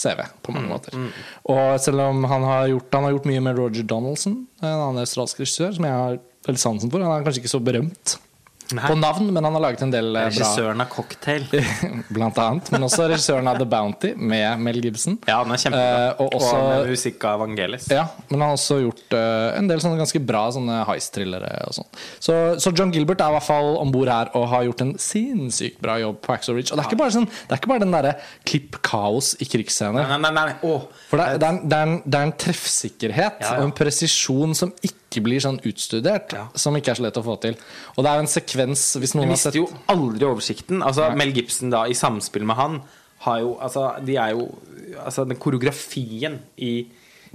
CV 0.00 0.24
på 0.42 0.54
mange 0.54 0.70
måter. 0.70 0.96
Og 1.50 1.76
selv 1.82 2.02
om 2.06 2.24
han 2.24 2.46
har 2.46 2.70
gjort 2.72 2.94
Han 2.96 3.04
har 3.04 3.14
gjort 3.16 3.28
mye 3.28 3.44
med 3.44 3.58
Roger 3.58 3.86
Donaldson, 3.86 4.40
en 4.62 4.72
annen 4.72 5.02
australsk 5.04 5.42
regissør, 5.42 5.74
som 5.76 5.86
jeg 5.86 6.00
har 6.02 6.18
veldig 6.46 6.62
sansen 6.62 6.90
for. 6.92 7.04
Han 7.04 7.14
er 7.14 7.26
kanskje 7.26 7.44
ikke 7.44 7.52
så 7.52 7.62
berømt 7.62 8.16
Nei. 8.76 8.86
på 8.86 8.96
navn, 8.98 9.30
men 9.34 9.44
han 9.46 9.56
har 9.56 9.62
laget 9.64 9.82
en 9.86 9.92
del 9.92 10.08
eh, 10.14 10.26
bra 10.26 10.30
Regissøren 10.30 10.80
av 10.84 10.88
Cocktail. 10.92 11.46
Blant 12.14 12.38
annet. 12.42 12.70
Men 12.74 12.86
også 12.86 13.08
regissøren 13.10 13.48
av 13.50 13.58
The 13.60 13.66
Bounty 13.70 14.12
med 14.16 14.60
Mel 14.62 14.80
Gibson. 14.84 15.18
Ja, 15.28 15.40
den 15.44 15.54
er 15.56 15.62
kjempebra. 15.64 16.04
Eh, 16.10 16.22
og 16.24 16.36
også- 16.38 16.60
med 16.60 16.92
musikk 16.94 17.24
av 17.30 17.40
Vangelis. 17.44 17.88
Ja, 17.90 18.04
men 18.28 18.40
han 18.40 18.46
har 18.50 18.56
også 18.58 18.78
gjort 18.84 19.16
eh, 19.18 19.58
en 19.58 19.70
del 19.70 19.82
sånne 19.82 20.00
ganske 20.00 20.22
bra 20.26 20.44
sånne 20.54 20.80
heist-thrillere 20.88 21.52
og 21.66 21.76
sånn. 21.80 21.88
Så, 22.20 22.38
så 22.62 22.74
John 22.76 22.92
Gilbert 22.94 23.20
er 23.24 23.32
i 23.32 23.38
hvert 23.38 23.48
fall 23.48 23.72
om 23.80 23.92
bord 23.94 24.12
her 24.12 24.30
og 24.38 24.46
har 24.52 24.68
gjort 24.68 24.84
en 24.86 24.94
sinnssykt 25.00 25.80
bra 25.82 25.98
jobb 26.02 26.20
på 26.24 26.36
Axel 26.36 26.58
Ridge. 26.58 26.72
Og 26.72 26.78
det 26.78 26.84
er 26.86 26.90
ikke 26.92 27.00
bare, 27.02 27.16
sånn, 27.16 27.28
det 27.30 27.56
er 27.56 27.62
ikke 27.62 27.72
bare 27.74 27.84
den 27.84 27.94
derre 27.96 28.14
klipp-kaos 28.48 29.34
i 29.40 29.48
krigsscener. 29.50 30.06
Nei, 30.06 30.20
nei, 30.22 30.32
nei. 30.36 30.46
nei. 30.52 30.78
For 31.10 31.20
det 31.20 31.40
det, 31.40 31.46
er 31.46 31.52
en, 31.56 31.60
det, 31.68 31.76
er 31.76 31.88
en, 31.88 31.98
det 32.04 32.18
er 32.20 32.28
en 32.28 32.36
treffsikkerhet 32.46 33.40
Ja, 33.40 33.46
ja. 33.54 33.58
og 33.60 33.68
en 33.70 33.76
presisjon 33.76 34.56
som 34.58 34.72
ikke 34.84 34.99
blir 35.18 35.42
sånn 35.42 35.58
utstudert. 35.66 36.36
Ja. 36.36 36.46
Som 36.54 36.78
ikke 36.78 36.92
er 36.92 37.00
så 37.00 37.02
lett 37.08 37.18
å 37.18 37.26
få 37.26 37.34
til. 37.42 37.58
Og 37.96 38.06
det 38.06 38.12
er 38.12 38.20
jo 38.20 38.24
en 38.28 38.30
sekvens 38.30 38.84
Hvis 39.02 39.16
Du 39.16 39.18
noen 39.18 39.26
har 39.26 39.34
mister 39.34 39.58
jo 39.58 39.66
aldri 39.90 40.28
oversikten. 40.28 40.84
Altså, 40.86 41.08
Nei. 41.10 41.24
Mel 41.24 41.34
Gibson 41.34 41.74
da, 41.74 41.82
i 41.90 41.98
samspill 41.98 42.46
med 42.46 42.60
han 42.60 42.78
har 43.26 43.42
jo 43.42 43.56
Altså, 43.58 43.88
de 44.06 44.14
er 44.16 44.36
jo 44.38 44.46
Altså, 45.02 45.26
den 45.26 45.40
koreografien 45.42 46.38
i, 46.62 46.74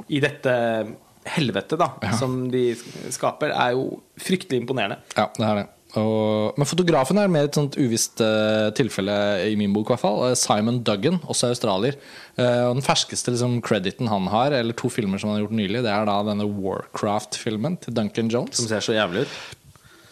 i 0.07 0.23
dette 0.23 0.55
helvete 1.25 1.77
da 1.79 1.87
som 2.13 2.45
de 2.53 2.67
skaper, 3.09 3.49
er 3.49 3.71
jo 3.73 3.97
fryktelig 4.21 4.59
imponerende. 4.61 4.99
Ja, 5.17 5.25
det 5.33 5.47
er 5.47 5.55
det. 5.57 5.63
Og, 5.95 6.57
men 6.59 6.67
fotografen 6.67 7.19
er 7.21 7.31
mer 7.31 7.47
et 7.47 7.55
sånt 7.55 7.77
uvisst 7.79 8.19
uh, 8.19 8.67
tilfelle 8.75 9.15
i 9.47 9.55
min 9.59 9.71
bok. 9.75 9.87
i 9.87 9.95
hvert 9.95 10.03
fall 10.03 10.15
Eh, 10.25 10.35
Simon 10.39 10.81
Duggan, 10.85 11.19
også 11.27 11.49
australier. 11.51 11.97
Uh, 12.37 12.69
og 12.69 12.77
Den 12.79 12.85
ferskeste 12.85 13.33
liksom, 13.33 13.59
crediten 13.65 14.09
han 14.11 14.29
har, 14.31 14.55
eller 14.55 14.75
to 14.77 14.89
filmer 14.91 15.21
som 15.21 15.31
han 15.31 15.39
har 15.39 15.45
gjort 15.45 15.59
nylig, 15.59 15.83
det 15.85 15.91
er 15.91 16.07
da 16.09 16.17
denne 16.27 16.47
Warcraft-filmen 16.47 17.79
til 17.83 17.95
Duncan 17.95 18.31
Jones. 18.31 18.59
Som 18.59 18.69
ser 18.71 18.83
så 18.85 18.95
jævlig 18.95 19.25
ut. 19.25 19.37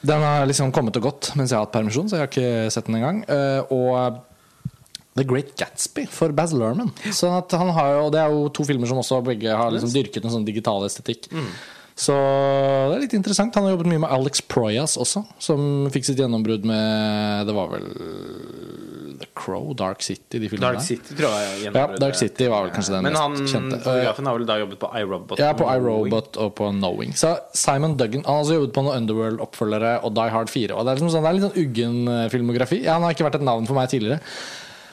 Den 0.04 0.20
har 0.20 0.46
liksom 0.50 0.74
kommet 0.76 0.98
og 1.00 1.06
gått 1.06 1.32
mens 1.40 1.54
jeg 1.54 1.60
har 1.60 1.68
hatt 1.68 1.76
permisjon, 1.76 2.10
så 2.12 2.18
jeg 2.18 2.26
har 2.26 2.32
ikke 2.32 2.72
sett 2.76 2.90
den 2.90 3.00
engang. 3.00 3.24
Uh, 3.30 3.72
og 3.72 4.24
The 5.14 5.26
Great 5.30 5.54
Gatsby 5.60 6.08
for 6.10 6.34
Baz 6.36 6.56
Luhrmann. 6.58 6.92
Sånn 7.14 7.36
at 7.38 7.54
han 7.60 7.70
har 7.76 7.94
jo, 8.00 8.10
det 8.14 8.24
er 8.24 8.34
jo 8.34 8.50
to 8.56 8.66
filmer 8.68 8.90
som 8.90 9.00
også 9.00 9.22
begge 9.26 9.54
har 9.54 9.72
liksom 9.74 9.94
dyrket 9.94 10.26
en 10.26 10.34
sånn 10.34 10.48
digital 10.48 10.86
estetikk. 10.88 11.30
Så 11.96 12.14
det 12.90 12.96
er 12.98 13.02
litt 13.04 13.14
interessant. 13.14 13.54
Han 13.56 13.68
har 13.68 13.76
jobbet 13.76 13.90
mye 13.92 14.02
med 14.02 14.10
Alex 14.16 14.42
Proyas 14.50 14.96
også, 14.98 15.22
som 15.42 15.90
fikk 15.94 16.08
sitt 16.08 16.18
gjennombrudd 16.18 16.66
med 16.66 17.46
Det 17.46 17.54
var 17.54 17.70
vel 17.70 17.86
The 19.20 19.28
Crow, 19.38 19.76
Dark 19.78 20.02
City, 20.02 20.40
de 20.42 20.50
filmene 20.50 20.66
Dark 20.72 20.80
der. 20.82 20.88
City 20.88 21.14
tror 21.20 21.36
jeg 21.38 21.68
Ja. 21.70 21.86
Dark 22.02 22.18
City 22.18 22.48
var 22.50 22.66
vel 22.66 22.74
kanskje 22.74 22.96
den 22.96 23.06
Men 23.06 23.16
han, 23.20 23.36
kjente. 23.46 23.78
fotografen 23.86 24.26
har 24.26 24.40
vel 24.40 24.48
da 24.50 24.58
jobbet 24.64 24.80
på 24.82 24.90
iRobot? 25.04 25.40
Ja, 25.40 25.52
på 25.54 25.70
iRobot 25.70 26.38
og 26.42 26.56
på 26.58 26.72
Knowing. 26.74 27.14
Så 27.14 27.36
Simon 27.54 27.96
Duggan 28.00 28.26
Han 28.26 28.40
har 28.40 28.44
også 28.44 28.58
jobbet 28.58 28.74
på 28.74 28.84
noen 28.88 28.98
Underworld-oppfølgere 29.04 29.94
og 30.04 30.16
Die 30.18 30.30
Hard 30.34 30.50
4. 30.50 30.74
Og 30.74 30.84
det 30.86 30.92
er, 30.92 30.98
liksom 31.00 31.14
sånn, 31.14 31.24
det 31.24 31.30
er 31.30 31.38
litt 31.40 31.48
sånn 31.48 31.62
uggen 31.64 32.08
eh, 32.10 32.26
filmografi. 32.34 32.82
Ja, 32.84 32.98
han 32.98 33.06
har 33.06 33.14
ikke 33.14 33.30
vært 33.30 33.40
et 33.40 33.46
navn 33.48 33.70
for 33.70 33.78
meg 33.78 33.94
tidligere. 33.94 34.20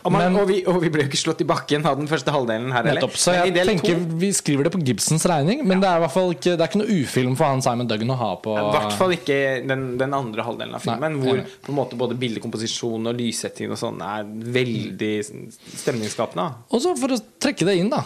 Og, 0.05 0.13
man, 0.13 0.23
Men- 0.33 0.37
og, 0.41 0.47
vi, 0.49 0.59
og 0.65 0.79
vi 0.81 0.89
ble 0.89 1.03
jo 1.05 1.09
ikke 1.11 1.19
slått 1.21 1.43
i 1.45 1.47
bakken 1.49 1.85
av 1.85 1.99
den 2.01 2.07
første 2.09 2.33
halvdelen 2.33 2.73
her 2.73 2.87
heller. 2.89 3.09
Så 3.21 3.35
jeg 3.37 3.53
tenker 3.55 3.99
to- 3.99 4.17
vi 4.23 4.31
skriver 4.33 4.65
det 4.65 4.73
på 4.73 4.81
Gibsons 4.85 5.27
regning, 5.29 5.61
men 5.69 5.81
det 5.83 5.89
er 5.91 6.01
i 6.01 6.05
hvert 6.07 6.15
fall 6.15 6.31
ikke 6.33 6.55
Det 6.57 6.61
er 6.65 6.69
ikke 6.71 6.81
noe 6.81 6.97
ufilm 7.03 7.37
for 7.37 7.45
han 7.51 7.61
Simon 7.63 7.87
Duggan 7.91 8.15
å 8.15 8.17
ha 8.17 8.31
på 8.41 8.55
I 8.57 8.65
hvert 8.79 8.97
fall 8.97 9.13
ikke 9.17 9.39
den, 9.69 9.85
den 10.01 10.15
andre 10.17 10.43
halvdelen 10.47 10.75
av 10.75 10.81
filmen, 10.87 11.19
Nei, 11.21 11.27
hvor 11.27 11.43
på 11.67 11.73
en 11.75 11.79
måte 11.83 11.99
både 12.01 12.17
bildekomposisjon 12.21 13.07
og 13.13 13.19
lyssetting 13.21 13.71
og 13.71 13.79
sånn 13.81 14.01
er 14.01 14.25
veldig 14.25 15.13
stemningsskapende. 15.85 16.49
Og 16.73 16.81
så 16.85 16.95
for 16.99 17.15
å 17.17 17.21
trekke 17.43 17.67
det 17.69 17.77
inn, 17.81 17.91
da. 17.93 18.05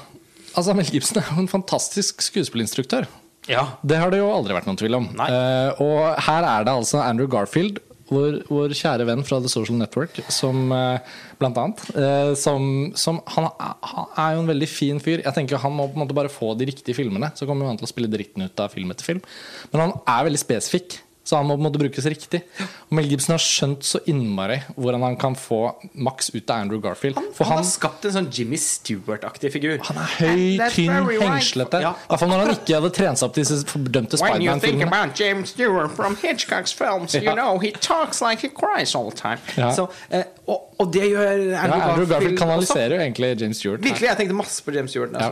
Altså 0.55 0.75
Mel 0.77 0.87
Gibson 0.87 1.19
er 1.23 1.31
jo 1.33 1.43
en 1.43 1.51
fantastisk 1.51 2.23
skuespillinstruktør. 2.23 3.07
Ja. 3.51 3.67
Det 3.85 3.99
har 4.01 4.11
det 4.13 4.21
jo 4.23 4.31
aldri 4.33 4.55
vært 4.57 4.69
noen 4.71 4.79
tvil 4.81 4.95
om. 4.97 5.09
Eh, 5.21 5.83
og 5.85 6.15
her 6.27 6.47
er 6.49 6.65
det 6.65 6.73
altså 6.75 7.03
Andrew 7.05 7.29
Garfield, 7.29 7.81
vår, 8.11 8.41
vår 8.53 8.75
kjære 8.77 9.07
venn 9.09 9.25
fra 9.27 9.39
The 9.43 9.51
Social 9.53 9.79
Network, 9.81 10.19
som 10.33 10.73
eh, 10.75 11.15
blant 11.41 11.61
annet 11.61 11.85
eh, 11.97 12.33
som, 12.39 12.67
som 12.99 13.21
han, 13.37 13.49
han 13.59 14.11
er 14.21 14.37
jo 14.37 14.45
en 14.45 14.53
veldig 14.53 14.69
fin 14.71 15.01
fyr. 15.03 15.23
Jeg 15.23 15.37
tenker 15.37 15.63
Han 15.63 15.77
må 15.77 15.89
på 15.89 15.99
en 15.99 16.05
måte 16.05 16.17
bare 16.17 16.33
få 16.33 16.53
de 16.59 16.69
riktige 16.69 16.97
filmene, 16.99 17.33
så 17.39 17.49
kommer 17.49 17.71
han 17.71 17.81
til 17.81 17.89
å 17.89 17.93
spille 17.93 18.11
dritten 18.13 18.45
ut 18.45 18.65
av 18.65 18.75
film 18.75 18.93
etter 18.93 19.13
film. 19.13 19.25
Men 19.73 19.87
han 19.87 19.97
er 20.05 20.29
veldig 20.29 20.43
spesifikk. 20.43 20.99
Så 21.25 21.39
han 21.39 21.47
må 21.49 21.55
på 21.57 21.63
en 21.63 21.65
måte 21.71 21.81
brukes 21.81 22.05
riktig. 22.05 22.43
Og 22.61 22.93
Mel 22.99 23.07
Gibson 23.09 23.33
har 23.33 23.41
skjønt 23.41 23.81
så 23.89 23.97
innmari 24.13 24.59
hvordan 24.77 25.01
han 25.07 25.15
kan 25.17 25.33
få 25.41 25.61
maks 25.97 26.29
ut 26.35 26.51
av 26.53 26.59
Andrew 26.67 26.83
Garfield. 26.85 27.17
For 27.33 27.45
han 27.49 27.55
han, 27.57 27.63
har 27.63 27.71
skapt 27.71 28.05
en 28.05 28.13
sånn 28.19 28.29
Jimmy 28.31 28.59
Stewart-aktig 28.61 29.51
figur. 29.55 29.79
han 29.89 29.97
er 30.03 30.11
høy, 30.19 30.59
tynn, 30.75 31.09
hengslete. 31.23 31.81
I 31.81 31.87
Ja. 31.87 31.95
hvert 32.11 32.21
fall 32.21 32.29
når 32.29 32.43
han 32.45 32.51
ikke 32.59 32.75
hadde 32.77 32.91
trent 32.99 33.19
seg 33.23 33.29
opp 33.31 33.35
til 33.39 33.45
disse 33.47 33.65
fordømte 33.73 34.21
When 34.21 34.43
you 34.43 34.53
think 34.53 34.63
Spiderman-filmene. 34.63 34.87
about 34.93 35.19
James 35.21 35.49
Stewart 35.55 35.91
from 35.97 36.17
Hitchcock's 36.17 36.75
films, 36.77 37.15
you 37.15 37.33
know 37.41 37.59
he 37.59 37.71
talks 37.73 38.21
like 38.21 38.41
he 38.45 38.49
cries 38.53 38.95
all 38.95 39.11
the 39.11 39.17
time. 39.17 39.41
Ja. 39.57 39.71
Så, 39.73 39.89
eh, 40.11 40.25
og, 40.47 40.75
og 40.79 40.93
det 40.93 41.09
gjør 41.09 41.57
Andrew, 41.57 41.79
Ja, 41.79 41.89
Andrew 41.89 42.07
Garfield 42.07 42.39
kanaliserer 42.39 42.99
jo 42.99 43.01
egentlig 43.01 43.41
James 43.41 43.57
Stewart. 43.57 43.81
Virkelig, 43.81 44.09
jeg 44.13 44.17
tenkte 44.21 44.35
masse 44.37 44.61
på 44.63 44.75
James 44.77 44.91
Stewart. 44.93 45.17
Ja. 45.17 45.31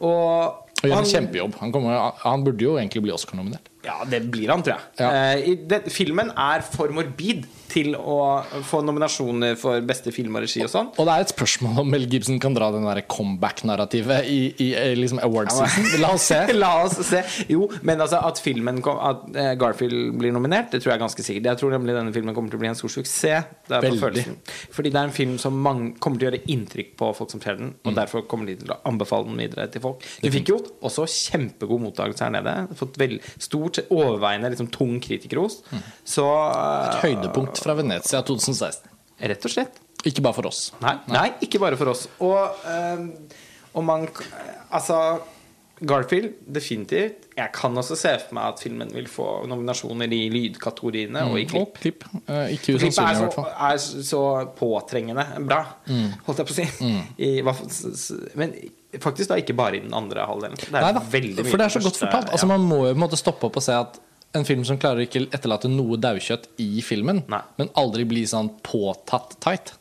Og, 0.00 0.64
Og 0.78 0.84
gjør 0.84 0.92
en 0.92 0.96
han- 1.02 1.04
kjempejobb. 1.12 1.54
Han, 1.60 1.72
kommer, 1.72 2.12
han 2.22 2.44
burde 2.44 2.64
jo 2.64 2.76
egentlig 2.78 3.02
bli 3.02 3.12
Oscar-nominert. 3.12 3.68
Ja, 3.88 4.02
det 4.08 4.20
blir 4.28 4.52
han, 4.52 4.64
tror 4.64 4.76
jeg. 4.76 4.90
Ja. 5.00 5.08
Eh, 5.08 5.52
i 5.52 5.54
det, 5.68 5.86
filmen 5.92 6.32
er 6.36 6.64
for 6.66 6.92
morbid 6.92 7.46
til 7.68 7.94
å 7.96 8.40
få 8.66 8.80
nominasjoner 8.84 9.56
for 9.60 9.82
beste 9.86 10.12
film 10.14 10.36
og 10.38 10.44
regi 10.44 10.62
og 10.64 10.70
sånn. 10.72 10.90
Og 10.96 11.08
det 11.08 11.14
er 11.14 11.24
et 11.26 11.32
spørsmål 11.34 11.82
om 11.82 11.90
Mel 11.92 12.06
Gibson 12.10 12.40
kan 12.42 12.56
dra 12.56 12.70
den 12.74 12.86
der 12.88 13.02
comeback-narrativet 13.10 14.28
i, 14.28 14.38
i, 14.64 14.68
i 14.72 14.96
liksom 14.96 15.20
award 15.24 15.52
season. 15.52 15.88
La 16.02 16.12
oss 16.16 16.28
se. 16.30 16.40
La 16.62 16.72
oss 16.84 16.98
se. 17.10 17.22
Jo, 17.52 17.68
men 17.86 18.00
altså 18.04 18.22
at 18.24 18.40
filmen 18.42 18.80
kom, 18.84 18.98
At 18.98 19.24
eh, 19.36 19.52
Garfield 19.60 20.16
blir 20.18 20.34
nominert, 20.34 20.72
det 20.72 20.82
tror 20.82 20.94
jeg 20.94 20.98
er 20.98 21.04
ganske 21.04 21.24
sikkert. 21.24 21.50
Jeg 21.52 21.62
tror 21.62 21.74
nemlig 21.76 21.96
denne 21.96 22.14
filmen 22.16 22.36
kommer 22.36 22.52
til 22.52 22.60
å 22.60 22.64
bli 22.64 22.72
en 22.72 22.78
stor 22.78 22.92
suksess. 22.92 23.52
Det 23.68 23.76
er 23.76 23.84
på 23.84 24.00
følelsen. 24.00 24.38
Fordi 24.74 24.92
det 24.94 25.00
er 25.00 25.10
en 25.10 25.16
film 25.16 25.36
som 25.40 25.56
mange, 25.64 25.92
kommer 26.02 26.20
til 26.20 26.28
å 26.28 26.32
gjøre 26.32 26.44
inntrykk 26.54 26.94
på 26.98 27.12
folk 27.20 27.32
som 27.34 27.44
ser 27.44 27.60
den. 27.60 27.74
Mm. 27.76 27.90
Og 27.90 27.98
derfor 28.00 28.24
kommer 28.30 28.48
de 28.48 28.58
til 28.62 28.72
å 28.74 28.80
anbefale 28.88 29.28
den 29.28 29.40
videre 29.44 29.68
til 29.72 29.84
folk. 29.84 30.04
Du 30.24 30.30
fikk 30.32 30.54
jo 30.54 30.58
også 30.84 31.06
kjempegod 31.08 31.84
mottakelse 31.84 32.26
her 32.26 32.34
nede. 32.38 32.56
Fått 32.78 32.98
vel, 33.00 33.18
stort 33.36 33.77
overveiende 33.90 34.50
liksom, 34.52 34.68
tung 34.74 34.98
kritikerros. 35.04 35.60
Så 36.04 36.24
Et 36.88 37.00
Høydepunkt 37.04 37.58
fra 37.62 37.74
Venezia 37.78 38.22
2016. 38.22 38.88
Rett 39.20 39.44
og 39.48 39.50
slett. 39.54 39.80
Ikke 40.06 40.22
bare 40.22 40.34
for 40.36 40.46
oss. 40.46 40.72
Nei, 40.80 40.94
nei, 41.10 41.26
ikke 41.42 41.58
bare 41.62 41.76
for 41.80 41.90
oss. 41.90 42.06
Og, 42.22 42.54
ehm, 42.70 43.08
og 43.74 43.84
man 43.84 44.06
Altså, 44.70 45.18
Garfield, 45.86 46.34
definitivt. 46.52 47.26
Jeg 47.38 47.52
kan 47.54 47.76
også 47.78 47.94
se 47.96 48.10
for 48.18 48.34
meg 48.34 48.48
at 48.52 48.58
filmen 48.62 48.90
vil 48.92 49.06
få 49.06 49.46
nominasjoner 49.46 50.10
i 50.12 50.24
lydkategoriene 50.32 51.22
og 51.30 51.36
i 51.38 51.44
klipp. 51.46 51.62
Og 51.68 51.74
klipp. 51.78 52.04
Eh, 52.28 52.54
Ikke 52.56 52.74
i 52.74 52.88
er 52.90 53.14
så, 53.30 53.44
er 53.46 53.78
så 53.78 54.22
påtrengende 54.58 55.24
bra, 55.46 55.60
holdt 56.26 56.42
jeg 56.42 56.48
på 56.50 56.54
å 56.54 56.58
si. 56.58 56.66
I, 57.18 57.30
s- 57.70 57.86
s- 57.94 58.34
men 58.34 58.52
faktisk 58.96 59.32
da 59.32 59.38
ikke 59.40 59.56
bare 59.58 59.78
i 59.78 59.82
den 59.84 59.94
andre 59.96 60.24
halvdelen. 60.28 60.58
Det 60.58 60.70
er 60.72 60.80
Nei 60.80 60.92
da, 60.96 61.02
veldig 61.12 61.44
mye 61.44 61.52
for 61.52 61.60
det 61.60 61.66
er 61.68 61.74
så 61.76 61.82
godt 61.84 62.00
fortalt. 62.00 62.30
Altså 62.32 62.48
ja. 62.48 62.52
Man 62.56 62.68
må 62.68 62.82
jo 62.86 62.92
på 62.92 62.98
en 62.98 63.04
måte 63.04 63.20
stoppe 63.20 63.48
opp 63.50 63.58
og 63.60 63.64
se 63.64 63.76
at 63.76 63.98
en 64.36 64.44
film 64.44 64.64
som 64.68 64.78
klarer 64.80 65.06
ikke 65.06 65.24
etterlate 65.32 65.70
noe 65.72 65.96
daukjøtt 66.00 66.50
i 66.60 66.82
filmen, 66.84 67.22
Nei. 67.32 67.40
men 67.60 67.70
aldri 67.80 68.04
bli 68.08 68.26
sånn 68.28 68.50
påtatt 68.64 69.38
tight. 69.44 69.74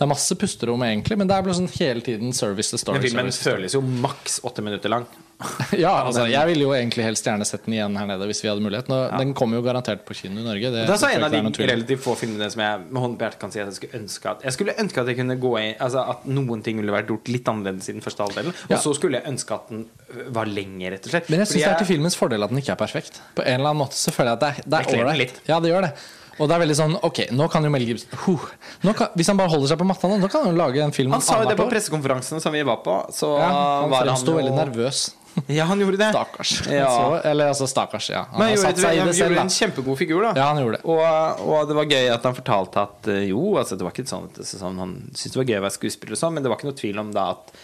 Det 0.00 0.06
er 0.06 0.08
masse 0.14 0.32
pusterom, 0.40 0.80
egentlig, 0.80 1.16
men 1.20 1.28
det 1.28 1.36
er 1.36 1.50
sånn 1.52 1.66
hele 1.74 2.00
tiden 2.00 2.30
service 2.32 2.72
the 2.72 2.78
story. 2.80 2.96
Men 2.96 3.04
filmen 3.04 3.34
føles 3.36 3.74
jo 3.76 3.82
maks 3.84 4.38
åtte 4.48 4.62
minutter 4.64 4.88
lang. 4.88 5.04
Ja, 5.76 5.90
altså, 6.06 6.22
jeg 6.28 6.48
ville 6.48 6.64
jo 6.64 6.70
egentlig 6.76 7.04
helst 7.04 7.26
gjerne 7.28 7.44
sett 7.48 7.66
den 7.66 7.74
igjen 7.76 7.98
her 8.00 8.06
nede 8.08 8.24
hvis 8.28 8.40
vi 8.40 8.48
hadde 8.48 8.64
mulighet. 8.64 8.88
Nå, 8.88 8.96
Den 9.20 9.34
kommer 9.36 9.60
jo 9.60 9.64
garantert 9.64 10.06
på 10.08 10.16
kino 10.16 10.40
i 10.40 10.44
Norge. 10.46 10.70
Det, 10.72 10.86
Det 10.88 10.94
er 10.94 11.00
så 11.02 11.10
en 11.12 11.24
av 11.26 11.32
de 11.32 11.64
relativt 11.68 12.00
få 12.04 12.14
filmene 12.16 12.48
som 12.52 12.62
jeg 12.64 12.82
med 12.86 13.00
hånden 13.02 13.16
på 13.20 13.26
hjertet 13.26 13.40
kan 13.44 13.52
si 13.52 13.60
at 13.60 13.68
jeg 13.68 13.76
skulle 13.78 14.00
ønske 14.00 14.32
at 14.32 14.44
Jeg 14.48 14.56
skulle 14.56 14.76
ønske 14.84 15.04
at 15.04 15.10
jeg 15.12 15.18
kunne 15.20 15.36
gå 15.44 15.52
i 15.60 15.66
Altså 15.76 16.04
at 16.14 16.24
noen 16.28 16.64
ting 16.64 16.80
ville 16.80 16.94
vært 16.96 17.12
gjort 17.12 17.28
litt 17.32 17.50
annerledes 17.52 17.88
i 17.92 17.96
den 17.96 18.04
første 18.04 18.24
halvdelen. 18.24 18.56
Og 18.68 18.72
Ja. 18.76 18.80
så 18.84 18.94
skulle 18.96 19.20
jeg 19.20 19.32
ønske 19.34 19.56
at 19.56 19.68
den 19.72 19.84
øh, 20.12 20.22
var 20.40 20.48
lenger, 20.48 20.96
rett 20.96 21.08
og 21.08 21.14
slett. 21.14 21.28
Men 21.32 21.44
jeg 21.44 21.52
syns 21.52 21.64
det 21.64 21.72
er 21.74 21.82
til 21.84 21.92
filmens 21.92 22.16
fordel 22.20 22.48
at 22.48 22.52
den 22.52 22.62
ikke 22.64 22.72
er 22.76 22.80
perfekt. 22.80 23.20
På 23.36 23.44
en 23.44 23.60
eller 23.60 23.72
annen 23.74 23.84
måte 23.84 24.00
så 24.00 24.16
føler 24.16 24.32
jeg 24.32 24.40
at 24.40 24.46
det 24.48 24.64
det 24.64 24.86
Det 24.88 24.96
er 25.00 25.04
ålreit. 25.04 25.40
Ja, 25.48 25.60
det 25.60 25.72
gjør 25.72 25.88
det. 25.90 25.92
Og 26.40 26.48
det 26.48 26.56
er 26.56 26.62
veldig 26.64 26.76
sånn 26.78 26.94
Ok, 27.04 27.18
nå 27.36 27.46
kan 27.52 27.66
jo 27.66 27.70
Mel 27.72 27.84
Gibson 27.84 28.16
huh, 28.24 28.44
nå 28.86 28.94
kan, 28.96 29.12
Hvis 29.18 29.28
han 29.28 29.36
bare 29.36 29.52
holder 29.52 29.74
seg 29.74 29.80
på 29.82 29.86
matta 29.88 30.08
nå, 30.08 30.16
nå 30.22 30.28
kan 30.32 30.46
han 30.46 30.54
jo 30.54 30.60
lage 30.60 30.80
en 30.82 30.94
film 30.96 31.12
Han 31.12 31.20
sa 31.24 31.42
jo 31.42 31.48
det 31.50 31.56
på 31.58 31.66
pressekonferansen 31.68 32.40
som 32.40 32.54
vi 32.56 32.62
var 32.66 32.80
på. 32.84 32.94
Så 33.12 33.34
Ja, 33.36 33.50
han 33.84 33.92
var 33.92 34.06
fremsto 34.08 34.32
jo- 34.32 34.38
veldig 34.40 34.54
nervøs. 34.56 35.02
Ja, 35.46 35.64
han 35.70 35.78
gjorde 35.78 35.96
det. 36.00 36.08
Stakkars. 36.10 36.52
Ja. 36.66 36.88
Så, 36.90 37.28
eller 37.30 37.52
altså, 37.52 37.66
stakkars, 37.70 38.08
ja. 38.10 38.24
Han 38.32 38.40
Men 38.40 38.48
han 38.48 38.56
gjorde, 38.56 38.90
i 38.94 38.98
han 38.98 39.12
gjorde 39.14 39.44
en 39.44 39.52
kjempegod 39.54 39.98
figur, 40.00 40.24
da. 40.26 40.32
Ja, 40.36 40.48
han 40.50 40.58
gjorde 40.58 40.80
det. 40.80 40.84
Og, 40.90 41.44
og 41.46 41.68
det 41.70 41.76
var 41.78 41.86
gøy 41.92 42.08
at 42.16 42.26
han 42.26 42.34
fortalte 42.36 42.82
at 42.82 43.10
eh, 43.14 43.28
jo, 43.30 43.44
altså 43.60 43.78
det 43.78 43.86
var 43.86 43.94
ikke 43.94 44.10
sånn 44.10 44.26
at 44.26 44.40
det, 44.40 44.46
sånn, 44.50 44.80
han 44.82 44.96
syntes 45.12 45.36
det 45.36 45.40
var 45.42 45.48
gøy 45.52 45.60
å 45.60 45.64
være 45.68 45.76
skuespiller, 45.76 46.16
og 46.18 46.22
sånn, 46.24 46.34
men 46.34 46.42
det 46.44 46.50
var 46.50 46.58
ikke 46.58 46.70
noe 46.72 46.80
tvil 46.82 46.98
om 47.04 47.12
da 47.14 47.28
at, 47.36 47.54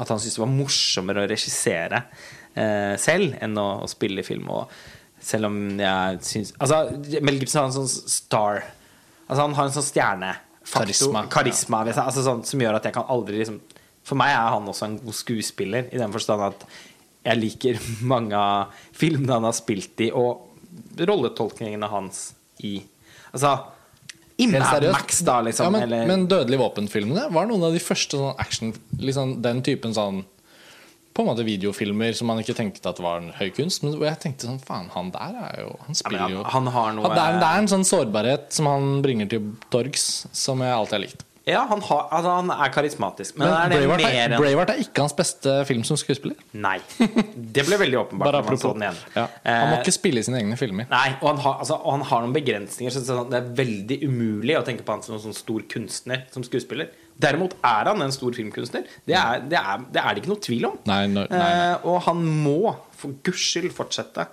at 0.00 0.14
han 0.14 0.22
syntes 0.22 0.38
det 0.38 0.44
var 0.46 0.52
morsommere 0.54 1.26
å 1.26 1.30
regissere 1.34 2.02
eh, 2.56 2.94
selv 3.04 3.36
enn 3.44 3.60
å, 3.60 3.68
å 3.84 3.90
spille 3.90 4.24
i 4.24 4.26
film. 4.26 4.48
Og 4.56 4.72
selv 5.24 5.48
om 5.48 5.60
jeg 5.80 6.24
syns 6.26 6.54
Altså, 6.58 7.20
Mel 7.24 7.38
Gibson 7.40 7.62
har 7.62 7.70
en 7.70 7.76
sånn 7.76 8.10
star 8.12 8.64
Altså, 9.24 9.40
han 9.40 9.54
har 9.56 9.68
en 9.68 9.76
sånn 9.76 9.86
stjerne 9.86 10.32
Karisma, 10.64 11.26
karisma 11.28 11.82
ja. 11.84 12.06
altså 12.06 12.22
sånn, 12.24 12.40
som 12.48 12.62
gjør 12.62 12.78
at 12.78 12.86
jeg 12.88 12.96
kan 12.96 13.04
aldri 13.12 13.42
liksom 13.42 13.58
For 14.04 14.16
meg 14.16 14.32
er 14.32 14.48
han 14.54 14.68
også 14.70 14.88
en 14.88 14.96
god 15.02 15.16
skuespiller, 15.16 15.90
i 15.92 16.00
den 16.00 16.12
forstand 16.14 16.44
at 16.46 16.66
jeg 17.24 17.40
liker 17.40 17.78
mange 18.12 18.36
av 18.36 18.74
filmene 18.96 19.32
han 19.32 19.46
har 19.48 19.56
spilt 19.56 20.00
i, 20.04 20.10
og 20.12 21.00
rolletolkningene 21.00 21.88
hans 21.92 22.26
i 22.64 22.78
Altså 23.34 23.54
I. 24.36 24.48
Max, 24.50 25.20
da, 25.22 25.38
liksom. 25.46 25.68
ja, 25.68 25.70
men, 25.70 25.82
eller, 25.86 26.06
men 26.10 26.24
Dødelig 26.30 26.58
våpen-filmene 26.58 27.28
var 27.32 27.46
noen 27.48 27.68
av 27.68 27.76
de 27.76 27.82
første 27.82 28.18
sånn 28.18 28.40
action 28.42 28.72
liksom 28.98 29.36
Den 29.44 29.62
typen 29.66 29.94
sånn 29.94 30.24
På 31.14 31.22
en 31.22 31.28
måte 31.30 31.44
videofilmer 31.46 32.16
som 32.18 32.26
man 32.30 32.40
ikke 32.42 32.56
tenkte 32.58 32.90
at 32.90 32.98
var 33.02 33.20
en 33.22 33.28
høy 33.38 33.52
kunst. 33.54 33.84
Men 33.84 33.94
hvor 33.94 34.08
jeg 34.08 34.18
tenkte 34.24 34.48
sånn 34.48 34.58
Faen, 34.62 34.88
han 34.94 35.12
der 35.14 35.36
er 35.44 35.60
jo 35.62 35.76
Han 35.86 35.98
spiller 35.98 36.32
jo 36.32 36.40
jo 36.40 36.48
han, 36.48 36.66
han 36.66 36.72
har 36.74 36.96
noe 36.96 37.12
det, 37.12 37.20
er, 37.22 37.38
det 37.38 37.50
er 37.52 37.62
en 37.62 37.70
sånn 37.70 37.86
sårbarhet 37.86 38.50
som 38.56 38.66
han 38.70 38.98
bringer 39.04 39.30
til 39.30 39.52
torgs, 39.70 40.26
som 40.34 40.64
jeg 40.64 40.74
alltid 40.74 40.98
har 40.98 41.04
likt. 41.06 41.24
Ja, 41.44 41.66
han, 41.68 41.82
har, 41.84 42.06
altså, 42.08 42.30
han 42.38 42.50
er 42.50 42.70
karismatisk. 42.72 43.36
Men, 43.36 43.50
Men 43.50 43.72
er 43.74 43.74
Braveheart 43.74 44.04
er, 44.08 44.14
enn 44.22 44.34
Braveheart 44.40 44.70
er 44.72 44.78
ikke 44.80 45.02
hans 45.04 45.12
beste 45.16 45.52
film 45.68 45.82
som 45.84 45.98
skuespiller. 46.00 46.38
Nei. 46.56 46.78
Det 46.96 47.66
ble 47.66 47.76
veldig 47.82 47.98
åpenbart 48.00 48.48
igjen. 48.48 49.00
Ja. 49.12 49.26
Han 49.44 49.68
må 49.68 49.76
Eh, 49.76 49.82
ikke 49.82 49.92
spille 49.92 50.22
i 50.22 50.24
sine 50.24 50.40
egne 50.40 50.56
filmer. 50.56 50.88
Nei, 50.88 51.10
og 51.20 51.34
han 51.34 51.42
har, 51.44 51.58
altså, 51.60 51.76
og 51.76 51.98
han 51.98 52.06
har 52.08 52.24
noen 52.24 52.32
begrensninger. 52.32 52.94
Så 52.94 53.04
sånn, 53.04 53.28
det 53.28 53.42
er 53.42 53.50
veldig 53.60 53.98
umulig 54.08 54.56
å 54.56 54.64
tenke 54.64 54.86
på 54.88 54.96
han 54.96 55.04
som 55.04 55.18
en 55.18 55.24
sånn 55.26 55.36
stor 55.36 55.66
kunstner 55.68 56.24
som 56.32 56.46
skuespiller. 56.48 56.88
Derimot 57.20 57.54
er 57.62 57.90
han 57.92 58.02
en 58.02 58.12
stor 58.12 58.34
filmkunstner. 58.34 58.88
Det 59.06 59.14
er 59.14 59.44
det, 59.46 59.58
er, 59.60 59.84
det, 59.92 60.00
er 60.02 60.14
det 60.16 60.22
ikke 60.24 60.32
noe 60.32 60.42
tvil 60.42 60.64
om. 60.70 60.78
Nei, 60.90 61.04
nei, 61.06 61.26
nei. 61.30 61.52
Eh, 61.70 61.86
og 61.86 62.00
han 62.08 62.24
må 62.44 62.74
for 62.98 63.14
guds 63.26 63.44
skyld 63.52 63.70
fortsette. 63.76 64.26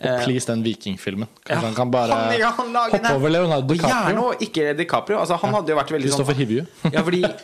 Og 0.00 0.22
please, 0.24 0.46
den 0.48 0.62
vikingfilmen. 0.64 1.28
Kanskje 1.44 1.56
Ja, 1.58 1.60
han 1.66 1.74
kan 1.76 1.90
bare 1.92 2.14
han- 2.16 2.38
ja, 2.38 2.50
han 2.56 2.70
hoppe 2.74 3.02
den. 3.02 3.12
over 3.12 3.28
Leonardo 3.34 3.74
DiCaprio? 3.74 3.96
gjerne 4.06 4.22
og 4.24 4.44
ikke 4.46 4.76
DiCaprio. 4.78 5.18
Altså, 5.18 5.36
han 5.42 5.52
hadde 5.52 5.74
jo 5.74 5.76
vært 5.76 5.90
veldig 5.92 6.12
sånn 6.14 6.36
Hivju. 6.38 6.66
Ja, 6.94 7.02
fordi 7.02 7.20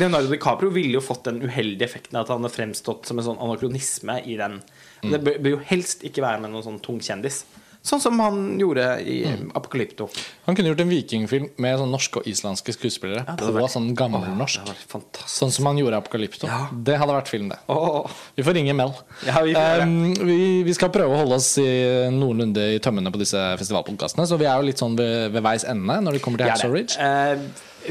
Leonardo 0.00 0.32
DiCaprio 0.32 0.70
ville 0.74 0.96
jo 0.96 1.02
fått 1.04 1.28
den 1.28 1.42
uheldige 1.44 1.84
effekten 1.86 2.18
at 2.18 2.28
han 2.32 2.40
hadde 2.42 2.54
fremstått 2.54 3.06
som 3.06 3.20
en 3.20 3.24
sånn 3.28 3.38
anakronisme 3.44 4.18
i 4.24 4.36
den. 4.40 4.58
Mm. 5.04 5.12
Det 5.12 5.20
bør 5.42 5.52
jo 5.52 5.60
helst 5.68 6.02
ikke 6.08 6.24
være 6.24 6.40
med 6.42 6.50
noen 6.54 6.64
sånn 6.64 6.80
tung 6.82 6.98
kjendis. 7.04 7.44
Sånn 7.86 8.00
som 8.02 8.18
han 8.18 8.58
gjorde 8.58 8.84
i 9.06 9.20
Mm. 9.26 9.50
Apokalypto. 9.54 10.08
Han 10.46 10.56
kunne 10.56 10.68
gjort 10.72 10.80
en 10.82 10.88
vikingfilm 10.90 11.48
med 11.62 11.78
sånn 11.78 11.90
norske 11.94 12.18
og 12.18 12.26
islandske 12.26 12.72
skuespillere 12.74 13.22
ja, 13.26 13.36
på 13.38 13.52
vært- 13.54 13.70
sånn 13.76 13.94
gammelnorsk. 13.94 14.66
hadde. 14.90 15.22
Sånn 15.30 15.52
som 15.54 15.66
han 15.70 15.78
gjorde 15.78 15.94
i 15.94 16.00
Apokalypto. 16.02 16.46
Ja. 16.50 16.66
Det 16.72 16.96
hadde 16.98 17.14
vært 17.14 17.28
film, 17.30 17.48
det. 17.52 17.58
Oh. 17.70 18.08
Vi 18.36 18.42
får 18.42 18.54
ringe 18.58 18.74
Mel. 18.74 18.92
Ja, 19.26 19.40
vi 19.46 19.54
får. 19.54 19.82
Um, 19.82 20.14
vi, 20.26 20.62
vi 20.66 20.74
skal 20.74 20.90
prøve 20.90 21.14
å 21.14 21.20
holde 21.22 21.38
oss 21.38 21.52
i 21.62 22.10
noenlunde 22.10 22.74
i 22.74 22.78
tømmene 22.82 23.12
på 23.14 23.18
disse 23.22 23.38
festivalpodkastene, 23.60 24.26
så 24.26 24.36
vi 24.38 24.46
er 24.50 24.56
jo 24.58 24.66
litt 24.66 24.78
sånn 24.82 24.96
ved, 24.98 25.30
ved 25.32 25.42
veis 25.46 25.64
ende 25.64 26.00
når 26.02 26.18
det 26.18 26.22
kommer 26.26 26.38
til 26.42 26.50
Hacksaw. 26.50 26.72
Ridge. 26.74 26.98
Eh, 26.98 27.38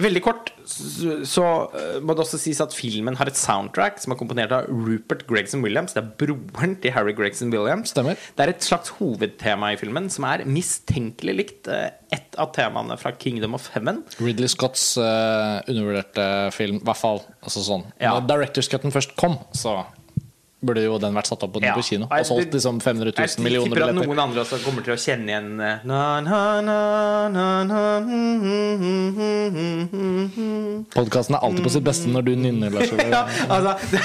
veldig 0.04 0.22
kort 0.26 0.52
så, 0.66 1.44
eh, 1.78 2.00
må 2.02 2.16
det 2.16 2.24
også 2.24 2.40
sies 2.42 2.60
at 2.64 2.74
filmen 2.74 3.16
har 3.20 3.30
et 3.30 3.38
soundtrack 3.38 4.00
som 4.02 4.14
er 4.14 4.18
komponert 4.18 4.54
av 4.56 4.70
Rupert 4.70 5.26
Gregson 5.30 5.62
Williams. 5.62 5.94
Det 5.94 6.02
er 6.02 6.10
broren 6.18 6.74
til 6.82 6.96
Harry 6.96 7.14
Gregson 7.14 7.54
Williams. 7.54 7.94
Stemmer. 7.94 8.18
Det 8.36 8.46
er 8.46 8.54
et 8.56 8.66
slags 8.66 8.96
hovedtema 8.98 9.74
i 9.74 9.78
filmen 9.80 10.10
som 10.10 10.26
er 10.26 10.46
mistenkelig 10.50 11.38
likt 11.38 11.70
ett 11.70 12.02
et 12.16 12.38
av 12.40 12.52
temaene 12.56 12.98
fra 13.00 13.12
Kingdom 13.18 13.56
of 13.58 13.70
Heaven. 13.74 14.04
Ridley 14.22 14.50
Scotts 14.52 14.94
uh, 15.02 15.62
undervurderte 15.68 16.28
film, 16.56 16.80
i 16.82 16.88
hvert 16.88 17.02
fall. 17.02 17.22
Altså 17.44 17.64
sånn. 17.66 17.86
Ja. 18.00 18.16
Når 18.16 18.28
Directors 18.30 18.70
Cutten 18.72 18.94
først 18.94 19.16
kom, 19.20 19.40
så 19.56 19.82
burde 20.66 20.84
jo 20.86 20.98
den 21.02 21.16
vært 21.16 21.30
satt 21.30 21.44
opp 21.46 21.54
på, 21.56 21.62
Ja. 21.64 21.74
på 21.78 21.84
kino. 21.86 22.08
Og 22.10 22.26
solgt 22.28 22.54
liksom 22.56 22.82
500 22.84 23.14
Jeg 23.16 23.30
000 23.38 23.44
millioner 23.46 23.76
tipper 23.76 23.90
at 23.90 23.96
noen 24.00 24.20
andre 24.26 24.44
også 24.44 24.60
kommer 24.66 24.86
til 24.86 24.96
å 24.96 25.00
kjenne 25.00 25.32
igjen 25.32 25.60
eh, 25.62 25.86
mm, 28.06 28.36
mm, 28.42 28.76
mm, 28.82 29.50
mm, 29.56 29.90
mm, 29.94 30.32
mm. 30.36 30.86
Podkasten 30.96 31.36
er 31.38 31.46
alltid 31.46 31.64
på 31.66 31.74
sitt 31.78 31.86
beste 31.86 32.12
når 32.12 32.28
du 32.30 32.36
nynner, 32.36 32.74
Lars 32.76 32.92
Ole. 32.96 33.08
ja, 33.10 33.24
altså, 33.50 33.78
det, 33.92 34.02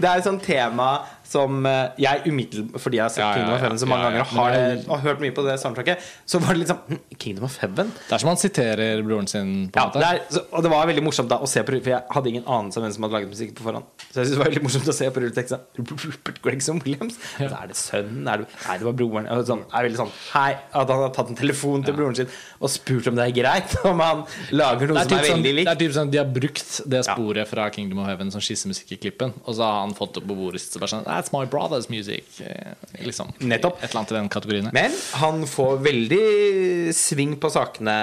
det 0.00 0.08
er 0.08 0.16
et 0.16 0.26
sånt 0.26 0.42
tema 0.44 0.90
som 1.30 1.60
eh, 1.68 1.92
jeg 2.02 2.24
umiddelbart 2.26 2.82
Fordi 2.82 2.98
jeg 2.98 3.04
har 3.06 3.12
sett 3.14 3.22
Ja, 3.22 3.28
ja, 3.30 3.34
Kingdom 3.38 3.54
of. 3.54 3.60
Heaven 3.62 3.78
så 3.78 3.86
mange 3.90 4.02
Ja, 4.02 4.10
ja. 4.10 4.24
ganger 4.24 4.30
og 4.30 4.40
har, 4.40 4.56
det- 4.56 4.88
og 4.90 5.00
hørt 5.04 5.20
mye 5.22 5.34
på 5.36 5.44
det 5.46 5.54
soundtracket, 5.62 6.06
så 6.26 6.40
var 6.42 6.56
det 6.56 6.62
liksom 6.64 6.80
hm, 6.88 6.98
Kingdom 7.22 7.44
of 7.46 7.58
Heaven? 7.62 7.92
Det 8.08 8.16
er 8.16 8.22
som 8.24 8.30
han 8.32 8.40
siterer 8.40 9.02
broren 9.06 9.28
sin. 9.30 9.52
Ja, 9.76 9.84
det 9.94 10.02
er, 10.02 10.20
så, 10.30 10.42
og 10.50 10.64
det 10.66 10.72
var 10.72 10.88
veldig 10.90 11.04
morsomt 11.06 11.30
da 11.30 11.38
å 11.38 11.46
se 11.50 11.62
på 11.62 11.78
For 11.80 11.92
jeg 11.94 12.02
hadde 12.10 12.32
ingen 12.32 12.44
anelse 12.50 12.80
om 12.80 12.84
hvem 12.86 12.94
som 12.96 13.06
hadde 13.06 13.16
laget 13.18 13.30
musikk 13.30 13.54
på 13.58 13.66
forhånd. 13.68 13.86
Så 14.10 14.20
jeg 14.20 14.26
synes 14.26 14.34
det 14.34 14.40
var 14.42 14.50
veldig 14.50 14.64
morsomt 14.66 14.90
å 14.90 14.96
se 15.00 15.10
på 15.14 15.22
rulleteksten. 15.24 15.60
Rupert 15.78 16.42
Gregson 16.42 16.82
Williams. 16.84 17.18
Ja. 17.38 17.48
er 17.62 17.70
det 17.70 17.76
sønnen? 17.78 18.26
Er 18.28 18.42
det, 18.42 18.48
nei, 18.66 18.76
det 18.82 18.88
var 18.90 18.96
broren. 18.98 19.28
Sånn, 19.46 19.62
er 19.70 19.86
veldig 19.86 20.00
sånn 20.02 20.10
Hei, 20.34 20.50
At 20.76 20.90
han 20.90 21.00
har 21.04 21.12
tatt 21.14 21.30
en 21.32 21.38
telefon 21.38 21.84
til 21.86 21.94
broren 21.96 22.16
sin 22.18 22.28
og 22.60 22.68
spurt 22.72 23.06
om 23.08 23.16
det 23.16 23.24
er 23.30 23.32
greit 23.36 23.72
om 23.88 24.00
han 24.02 24.24
lager 24.52 24.90
noe 24.90 25.00
er, 25.00 25.06
som 25.08 25.16
er 25.16 25.22
veldig 25.22 25.30
sånn, 25.30 25.44
veldig 25.46 25.64
det 25.64 25.72
er 25.72 25.78
typ 25.80 25.94
sånn 25.96 26.10
De 26.12 26.18
har 26.20 26.28
brukt 26.28 26.72
det 26.92 27.00
sporet 27.06 27.48
fra 27.48 27.68
Kingdom 27.72 28.02
of 28.02 28.08
Heaven 28.10 28.30
som 28.34 28.42
skissemusikk 28.44 28.92
i 28.96 28.98
klippen, 29.06 29.32
og 29.44 29.56
så 29.56 29.64
har 29.64 29.78
han 29.86 29.94
fått 29.96 30.18
det 30.18 30.24
på 30.26 30.36
bordet 30.36 30.60
bare 30.80 30.90
sånn 30.92 31.06
That's 31.20 31.34
my 31.36 31.44
brother's 31.44 31.90
music. 31.92 32.40
Eh, 32.40 32.72
Liksom. 33.04 33.32
Nettopp. 33.38 33.82
Et 33.82 33.90
eller 33.90 33.98
annet 34.00 34.10
i 34.10 34.14
den 34.14 34.28
kategorien. 34.28 34.68
Men 34.72 34.92
han 35.12 35.46
får 35.46 35.76
veldig 35.84 36.94
sving 36.96 37.36
på 37.40 37.50
sakene 37.52 37.94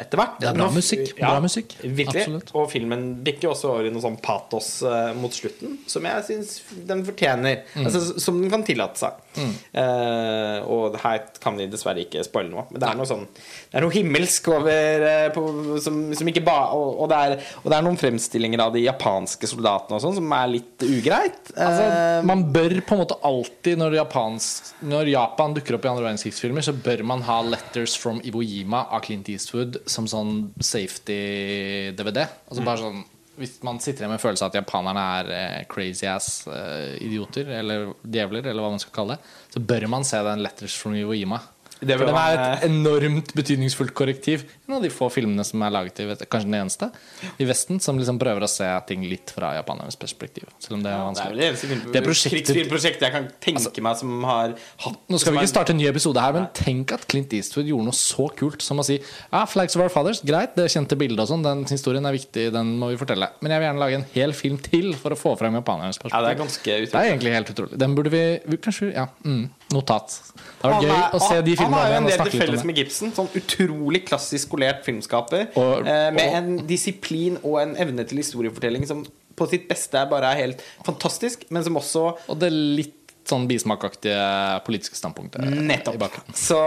etter 0.00 0.20
hvert. 0.20 0.36
Det 0.40 0.50
er 0.50 0.58
bra 0.58 0.68
musikk. 0.74 1.14
Bra 1.18 1.40
musikk. 1.42 1.76
Virkelig. 1.82 2.24
Absolutt. 2.26 2.52
Og 2.58 2.68
filmen 2.72 3.06
bikker 3.26 3.50
også 3.50 3.72
over 3.72 3.88
i 3.88 3.92
noe 3.94 4.04
sånn 4.04 4.18
patos 4.22 4.70
eh, 4.86 5.12
mot 5.18 5.34
slutten, 5.34 5.78
som 5.90 6.06
jeg 6.10 6.26
syns 6.28 6.56
den 6.90 7.04
fortjener. 7.06 7.62
Mm. 7.74 7.86
Altså, 7.86 8.04
som 8.22 8.40
den 8.42 8.52
kan 8.52 8.66
tillate 8.66 9.02
seg. 9.02 9.22
Eh, 9.34 10.58
og 10.70 10.98
her 11.02 11.24
kan 11.42 11.56
vi 11.58 11.68
dessverre 11.70 12.04
ikke 12.04 12.24
spoile 12.26 12.52
noe. 12.52 12.66
Men 12.70 12.82
det 12.82 12.90
er 12.90 12.98
noe 12.98 13.08
sånn 13.08 13.24
Det 13.34 13.78
er 13.78 13.84
noe 13.84 13.94
himmelsk 13.94 14.50
over 14.54 15.04
uh, 15.04 15.28
på, 15.34 15.44
som, 15.82 15.98
som 16.16 16.30
ikke 16.30 16.44
ba, 16.46 16.58
og, 16.76 17.00
og, 17.04 17.08
det 17.10 17.20
er, 17.26 17.36
og 17.62 17.70
det 17.70 17.78
er 17.78 17.86
noen 17.86 18.00
fremstillinger 18.00 18.62
av 18.66 18.74
de 18.76 18.84
japanske 18.84 19.48
soldatene 19.50 19.98
og 19.98 20.04
sånn 20.04 20.18
som 20.18 20.36
er 20.36 20.52
litt 20.54 20.86
ugreit. 20.86 21.52
Altså, 21.54 21.84
Eh, 21.94 22.22
man 22.26 22.44
bør 22.52 22.76
på 22.86 22.96
en 22.96 23.02
måte 23.02 23.16
alltid, 23.26 23.78
når, 23.80 23.98
Japans, 23.98 24.50
når 24.84 25.10
Japan 25.12 25.56
dukker 25.56 25.78
opp 25.78 25.86
i 25.86 25.90
andre 25.92 26.06
verdenskrigsfilmer, 26.08 26.64
så 26.64 26.74
bør 26.76 27.04
man 27.06 27.24
ha 27.28 27.40
'Letters 27.42 27.96
from 28.00 28.20
Iwo 28.24 28.42
Jima' 28.42 28.86
av 28.90 29.04
Clint 29.06 29.28
Eastwood 29.28 29.80
som 29.86 30.08
sånn 30.10 30.50
safety-DVD. 30.60 32.26
Altså 32.48 32.64
bare 32.64 32.82
sånn 32.84 33.04
Hvis 33.40 33.56
man 33.66 33.80
sitter 33.82 34.04
igjen 34.04 34.12
med 34.12 34.20
en 34.20 34.22
følelse 34.22 34.46
av 34.46 34.52
at 34.52 34.60
japanerne 34.60 35.04
er 35.18 35.30
eh, 35.34 35.64
crazy 35.70 36.06
ass 36.06 36.44
eh, 36.46 36.94
idioter, 37.02 37.50
eller 37.60 37.90
djevler, 38.02 38.46
eller 38.46 38.62
hva 38.62 38.70
man 38.76 38.82
skal 38.82 38.94
kalle 38.94 39.16
det, 39.16 39.32
så 39.56 39.62
bør 39.72 39.88
man 39.90 40.06
se 40.06 40.20
den 40.22 40.44
'Letters 40.44 40.76
from 40.78 40.94
Iwo 40.98 41.16
Jima'. 41.16 41.40
Det 41.84 41.98
For 41.98 42.06
den 42.06 42.16
er 42.16 42.38
et 42.56 42.64
enormt 42.68 43.32
betydningsfullt 43.36 43.92
korrektiv. 43.94 44.44
En 44.68 44.76
av 44.78 44.82
de 44.82 44.88
få 44.90 45.10
filmene 45.12 45.44
som 45.44 45.60
er 45.62 45.70
laget 45.74 46.00
i 46.00 46.06
kanskje 46.24 46.48
den 46.48 46.56
eneste 46.62 46.90
i 47.38 47.44
Vesten, 47.48 47.80
som 47.80 47.98
liksom 48.00 48.18
prøver 48.18 48.42
å 48.46 48.48
se 48.48 48.68
ting 48.88 49.02
litt 49.08 49.30
fra 49.34 49.52
japanernes 49.58 49.96
perspektiv. 50.00 50.44
Selv 50.58 50.78
om 50.78 50.82
det 50.82 50.90
er 50.92 50.96
Det 50.96 51.02
er 51.02 51.08
vanskelig. 51.10 51.36
vel 51.36 51.52
det 51.52 51.58
film- 51.58 51.92
Det 51.92 52.02
krigsfilmprosjektet 52.04 53.00
jeg 53.00 53.12
kan 53.12 53.28
tenke 53.40 53.82
meg 53.82 53.96
som 53.96 54.24
har 54.24 54.54
hatt 54.78 54.98
Nå 55.08 55.18
skal 55.20 55.32
vi 55.32 55.38
er- 55.38 55.42
ikke 55.44 55.54
starte 55.54 55.70
en 55.70 55.76
ny 55.78 55.86
episode 55.88 56.16
her, 56.20 56.32
men 56.32 56.48
tenk 56.54 56.92
at 56.92 57.06
Clint 57.08 57.32
Eastwood 57.32 57.66
gjorde 57.66 57.84
noe 57.84 57.92
så 57.92 58.28
kult 58.34 58.62
som 58.62 58.78
å 58.78 58.84
si 58.84 58.98
Ja, 59.32 59.44
Flags 59.46 59.76
of 59.76 59.82
Our 59.82 59.88
Fathers, 59.90 60.20
greit, 60.22 60.54
det 60.56 60.70
kjente 60.70 60.96
bildet 60.96 61.18
og 61.20 61.28
sånn, 61.28 61.42
den 61.42 61.64
historien 61.64 62.04
er 62.06 62.12
viktig, 62.12 62.52
den 62.52 62.78
må 62.78 62.90
vi 62.90 62.96
fortelle. 62.96 63.28
Men 63.42 63.50
jeg 63.52 63.60
vil 63.60 63.68
gjerne 63.68 63.78
lage 63.84 63.94
en 63.94 64.06
hel 64.14 64.32
film 64.32 64.58
til 64.58 64.92
for 64.94 65.10
å 65.10 65.18
få 65.18 65.36
frem 65.38 65.54
japanernes 65.54 65.98
Ja, 65.98 66.08
perspektiv. 66.08 66.24
det 66.24 66.30
er 66.30 66.84
Det 66.84 66.94
er 66.94 67.10
egentlig 67.18 67.32
helt 67.34 67.50
utrolig. 67.54 67.78
Den 67.78 67.94
burde 67.94 68.10
vi, 68.10 68.40
vi 68.46 68.56
Kanskje 68.56 68.94
Ja, 68.94 69.06
mm, 69.24 69.50
notat. 69.74 70.14
Det 70.62 70.70
var 70.70 70.80
gøy 70.80 70.94
er- 70.94 71.10
å 71.18 71.20
se 71.20 71.40
de 71.42 71.56
filmene 71.58 71.74
Han 71.74 71.74
har 71.74 71.90
jo 71.90 71.96
en 71.96 72.08
del 72.08 72.30
til 72.30 72.40
felles 72.40 72.64
med 72.64 72.78
Gibson. 72.80 73.12
Sånn 73.12 73.28
utrolig 73.40 74.04
klassisk 74.06 74.48
skolert 74.48 74.84
filmskaper. 74.86 75.48
Og- 75.56 75.86
eh, 75.86 76.10
med 76.14 76.26
og- 76.28 76.34
en 76.38 76.66
disiplin 76.66 77.38
og 77.42 77.60
en 77.60 77.76
evne 77.76 78.06
til 78.08 78.18
historiefortelling 78.18 78.86
som 78.86 79.04
på 79.36 79.48
sitt 79.50 79.68
beste 79.68 80.08
bare 80.08 80.32
er 80.32 80.46
helt 80.46 80.62
fantastisk, 80.86 81.44
men 81.50 81.64
som 81.64 81.74
også 81.76 82.16
Og 82.28 82.38
det 82.38 82.52
litt 82.52 83.03
sånn 83.28 83.46
bismakaktige 83.48 84.20
politiske 84.66 84.98
standpunkter. 84.98 85.44
Nettopp. 85.44 86.02
Så 86.36 86.58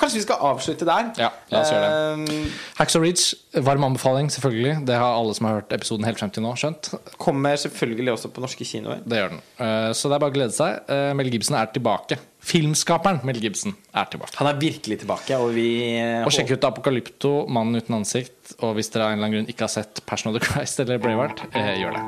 kanskje 0.00 0.18
vi 0.20 0.24
skal 0.24 0.42
avslutte 0.50 0.88
der. 0.88 1.10
Ja, 1.20 1.30
la 1.52 1.60
oss 1.62 1.70
gjøre 1.72 1.90
det. 2.26 2.38
Hacks 2.80 2.96
of 2.98 3.04
Reach, 3.04 3.26
varm 3.66 3.84
anbefaling, 3.86 4.30
selvfølgelig. 4.34 4.84
Det 4.88 4.98
har 4.98 5.14
alle 5.18 5.34
som 5.36 5.46
har 5.48 5.60
hørt 5.60 5.72
episoden 5.76 6.06
helt 6.08 6.18
frem 6.22 6.32
til 6.34 6.44
nå, 6.46 6.54
skjønt. 6.58 6.92
kommer 7.20 7.56
selvfølgelig 7.60 8.14
også 8.16 8.32
på 8.34 8.42
norske 8.44 8.66
kinoer. 8.66 9.02
Det 9.06 9.20
gjør 9.22 9.34
den. 9.36 9.42
Eh, 9.58 9.92
Så 9.92 10.08
det 10.10 10.16
er 10.18 10.24
bare 10.26 10.32
å 10.34 10.38
glede 10.38 10.54
seg. 10.56 10.80
Eh, 10.90 11.12
Mel 11.14 11.30
Gibson 11.30 11.56
er 11.60 11.70
tilbake. 11.74 12.18
Filmskaperen 12.40 13.20
Mel 13.28 13.36
Gibson 13.42 13.74
er 13.92 14.08
tilbake. 14.10 14.34
Han 14.40 14.48
er 14.48 14.58
virkelig 14.60 15.00
tilbake, 15.02 15.36
og 15.38 15.52
vi 15.54 15.66
eh, 15.98 16.24
Og 16.24 16.32
sjekk 16.34 16.54
ut 16.56 16.66
Apokalypto, 16.70 17.32
Mannen 17.52 17.80
uten 17.82 17.98
ansikt. 18.00 18.54
Og 18.64 18.74
hvis 18.78 18.90
dere 18.90 19.06
av 19.06 19.12
en 19.12 19.18
eller 19.20 19.28
annen 19.28 19.38
grunn 19.40 19.52
ikke 19.52 19.68
har 19.68 19.74
sett 19.74 20.02
Passion 20.08 20.32
of 20.32 20.38
the 20.40 20.44
Christ 20.46 20.80
eller 20.82 21.00
Braveheart, 21.02 21.44
eh, 21.52 21.74
gjør 21.82 21.98
det. 21.98 22.04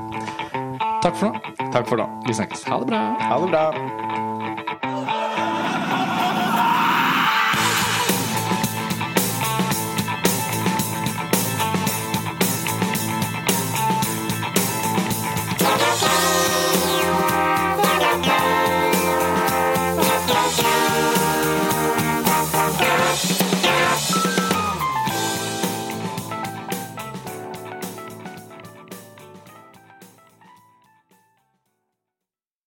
Takk 1.03 1.17
for 1.19 1.29
nå. 1.29 1.57
Takk 1.75 1.89
for 1.89 2.01
nå. 2.01 2.09
Vi 2.29 2.39
snakkes. 2.41 2.65
Ha 2.71 2.81
det 2.83 2.93
bra. 2.93 3.03
Ha 3.21 3.41
det 3.45 3.51
bra. 3.53 4.32